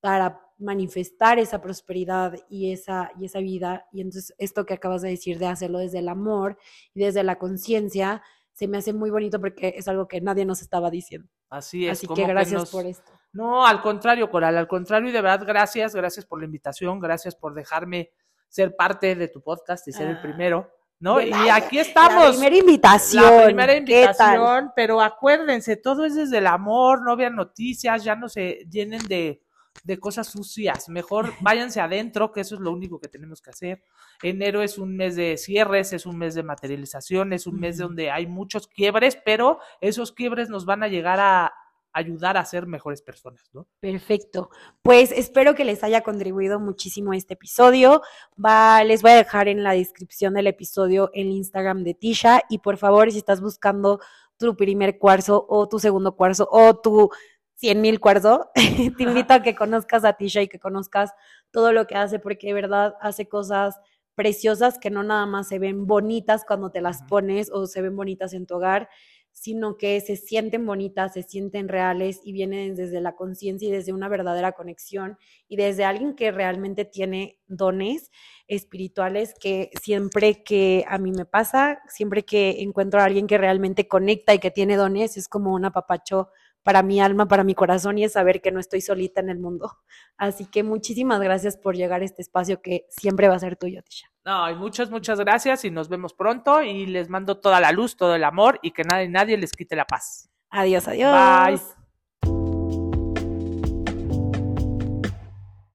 para 0.00 0.45
manifestar 0.58 1.38
esa 1.38 1.60
prosperidad 1.60 2.34
y 2.48 2.72
esa, 2.72 3.10
y 3.18 3.26
esa 3.26 3.40
vida. 3.40 3.86
Y 3.92 4.00
entonces 4.00 4.34
esto 4.38 4.64
que 4.64 4.74
acabas 4.74 5.02
de 5.02 5.10
decir 5.10 5.38
de 5.38 5.46
hacerlo 5.46 5.78
desde 5.78 5.98
el 5.98 6.08
amor 6.08 6.58
y 6.94 7.00
desde 7.00 7.22
la 7.22 7.38
conciencia, 7.38 8.22
se 8.52 8.68
me 8.68 8.78
hace 8.78 8.92
muy 8.92 9.10
bonito 9.10 9.40
porque 9.40 9.74
es 9.76 9.86
algo 9.86 10.08
que 10.08 10.20
nadie 10.20 10.44
nos 10.44 10.62
estaba 10.62 10.90
diciendo. 10.90 11.28
Así 11.50 11.86
es. 11.86 11.92
Así 11.92 12.06
que 12.06 12.26
gracias 12.26 12.70
por 12.70 12.86
esto. 12.86 13.12
No, 13.32 13.66
al 13.66 13.82
contrario, 13.82 14.30
Coral, 14.30 14.56
al 14.56 14.66
contrario, 14.66 15.10
y 15.10 15.12
de 15.12 15.20
verdad, 15.20 15.46
gracias, 15.46 15.94
gracias 15.94 16.24
por 16.24 16.38
la 16.38 16.46
invitación, 16.46 16.98
gracias 16.98 17.36
por 17.36 17.52
dejarme 17.52 18.10
ser 18.48 18.74
parte 18.74 19.14
de 19.14 19.28
tu 19.28 19.42
podcast 19.42 19.86
y 19.88 19.92
ser 19.92 20.08
el 20.08 20.16
ah, 20.16 20.22
primero. 20.22 20.72
¿No? 20.98 21.20
Y 21.20 21.30
aquí 21.50 21.78
estamos. 21.78 22.24
La 22.24 22.30
primera 22.30 22.56
invitación. 22.56 23.22
La 23.22 23.44
primera 23.44 23.76
invitación, 23.76 24.72
pero 24.74 25.02
acuérdense, 25.02 25.76
todo 25.76 26.06
es 26.06 26.14
desde 26.14 26.38
el 26.38 26.46
amor, 26.46 27.02
no 27.02 27.14
vean 27.16 27.36
noticias, 27.36 28.02
ya 28.02 28.16
no 28.16 28.30
se 28.30 28.66
llenen 28.70 29.02
de, 29.06 29.42
de 29.84 29.98
cosas 29.98 30.28
sucias. 30.28 30.88
Mejor 30.88 31.32
váyanse 31.40 31.80
adentro, 31.80 32.32
que 32.32 32.40
eso 32.40 32.54
es 32.54 32.60
lo 32.60 32.72
único 32.72 33.00
que 33.00 33.08
tenemos 33.08 33.40
que 33.40 33.50
hacer. 33.50 33.82
Enero 34.22 34.62
es 34.62 34.78
un 34.78 34.96
mes 34.96 35.16
de 35.16 35.36
cierres, 35.36 35.92
es 35.92 36.06
un 36.06 36.18
mes 36.18 36.34
de 36.34 36.42
materialización, 36.42 37.32
es 37.32 37.46
un 37.46 37.60
mes 37.60 37.78
donde 37.78 38.10
hay 38.10 38.26
muchos 38.26 38.66
quiebres, 38.66 39.18
pero 39.24 39.58
esos 39.80 40.12
quiebres 40.12 40.48
nos 40.48 40.64
van 40.64 40.82
a 40.82 40.88
llegar 40.88 41.20
a 41.20 41.52
ayudar 41.96 42.36
a 42.36 42.44
ser 42.44 42.66
mejores 42.66 43.00
personas, 43.00 43.48
¿no? 43.54 43.66
Perfecto. 43.80 44.50
Pues 44.82 45.12
espero 45.12 45.54
que 45.54 45.64
les 45.64 45.82
haya 45.82 46.02
contribuido 46.02 46.60
muchísimo 46.60 47.14
este 47.14 47.34
episodio. 47.34 48.02
Va, 48.42 48.84
les 48.84 49.00
voy 49.00 49.12
a 49.12 49.16
dejar 49.16 49.48
en 49.48 49.62
la 49.62 49.72
descripción 49.72 50.34
del 50.34 50.46
episodio 50.46 51.10
el 51.14 51.28
Instagram 51.28 51.84
de 51.84 51.94
Tisha 51.94 52.42
y 52.50 52.58
por 52.58 52.76
favor, 52.76 53.10
si 53.10 53.16
estás 53.16 53.40
buscando 53.40 53.98
tu 54.36 54.54
primer 54.56 54.98
cuarzo 54.98 55.46
o 55.48 55.68
tu 55.68 55.78
segundo 55.78 56.14
cuarzo 56.14 56.46
o 56.50 56.76
tu 56.78 57.10
cien 57.56 57.80
mil 57.80 58.00
cuarzo, 58.00 58.50
te 58.54 59.02
invito 59.02 59.34
a 59.34 59.42
que 59.42 59.54
conozcas 59.54 60.04
a 60.04 60.12
Tisha 60.12 60.42
y 60.42 60.48
que 60.48 60.58
conozcas 60.58 61.12
todo 61.50 61.72
lo 61.72 61.86
que 61.86 61.96
hace, 61.96 62.18
porque 62.18 62.48
de 62.48 62.54
verdad 62.54 62.94
hace 63.00 63.28
cosas 63.28 63.80
preciosas 64.14 64.78
que 64.78 64.90
no 64.90 65.02
nada 65.02 65.26
más 65.26 65.48
se 65.48 65.58
ven 65.58 65.86
bonitas 65.86 66.44
cuando 66.46 66.70
te 66.70 66.80
las 66.80 67.02
pones 67.02 67.50
o 67.52 67.66
se 67.66 67.82
ven 67.82 67.96
bonitas 67.96 68.32
en 68.32 68.46
tu 68.46 68.56
hogar, 68.56 68.88
sino 69.32 69.76
que 69.76 70.00
se 70.00 70.16
sienten 70.16 70.64
bonitas, 70.64 71.12
se 71.12 71.22
sienten 71.22 71.68
reales 71.68 72.20
y 72.24 72.32
vienen 72.32 72.74
desde 72.74 73.02
la 73.02 73.14
conciencia 73.14 73.68
y 73.68 73.70
desde 73.70 73.92
una 73.92 74.08
verdadera 74.08 74.52
conexión 74.52 75.18
y 75.46 75.56
desde 75.56 75.84
alguien 75.84 76.14
que 76.14 76.32
realmente 76.32 76.86
tiene 76.86 77.38
dones 77.46 78.10
espirituales 78.48 79.34
que 79.38 79.70
siempre 79.82 80.42
que 80.42 80.86
a 80.88 80.96
mí 80.96 81.12
me 81.12 81.26
pasa, 81.26 81.82
siempre 81.88 82.24
que 82.24 82.62
encuentro 82.62 83.00
a 83.00 83.04
alguien 83.04 83.26
que 83.26 83.36
realmente 83.36 83.86
conecta 83.86 84.32
y 84.32 84.38
que 84.38 84.50
tiene 84.50 84.76
dones, 84.76 85.18
es 85.18 85.28
como 85.28 85.52
un 85.52 85.66
apapacho 85.66 86.30
para 86.66 86.82
mi 86.82 87.00
alma, 87.00 87.28
para 87.28 87.44
mi 87.44 87.54
corazón 87.54 87.96
y 87.96 88.02
es 88.02 88.14
saber 88.14 88.42
que 88.42 88.50
no 88.50 88.58
estoy 88.58 88.80
solita 88.80 89.20
en 89.20 89.30
el 89.30 89.38
mundo. 89.38 89.78
Así 90.16 90.46
que 90.46 90.64
muchísimas 90.64 91.20
gracias 91.20 91.56
por 91.56 91.76
llegar 91.76 92.02
a 92.02 92.04
este 92.04 92.22
espacio 92.22 92.60
que 92.60 92.86
siempre 92.88 93.28
va 93.28 93.36
a 93.36 93.38
ser 93.38 93.54
tuyo, 93.54 93.82
Tisha. 93.84 94.08
No, 94.24 94.50
y 94.50 94.56
muchas, 94.56 94.90
muchas 94.90 95.20
gracias 95.20 95.64
y 95.64 95.70
nos 95.70 95.88
vemos 95.88 96.12
pronto 96.12 96.62
y 96.62 96.86
les 96.86 97.08
mando 97.08 97.38
toda 97.38 97.60
la 97.60 97.70
luz, 97.70 97.96
todo 97.96 98.16
el 98.16 98.24
amor 98.24 98.58
y 98.62 98.72
que 98.72 98.82
nadie, 98.82 99.08
nadie 99.08 99.36
les 99.36 99.52
quite 99.52 99.76
la 99.76 99.84
paz. 99.84 100.28
Adiós, 100.50 100.88
adiós. 100.88 101.12
Bye. 101.12 101.85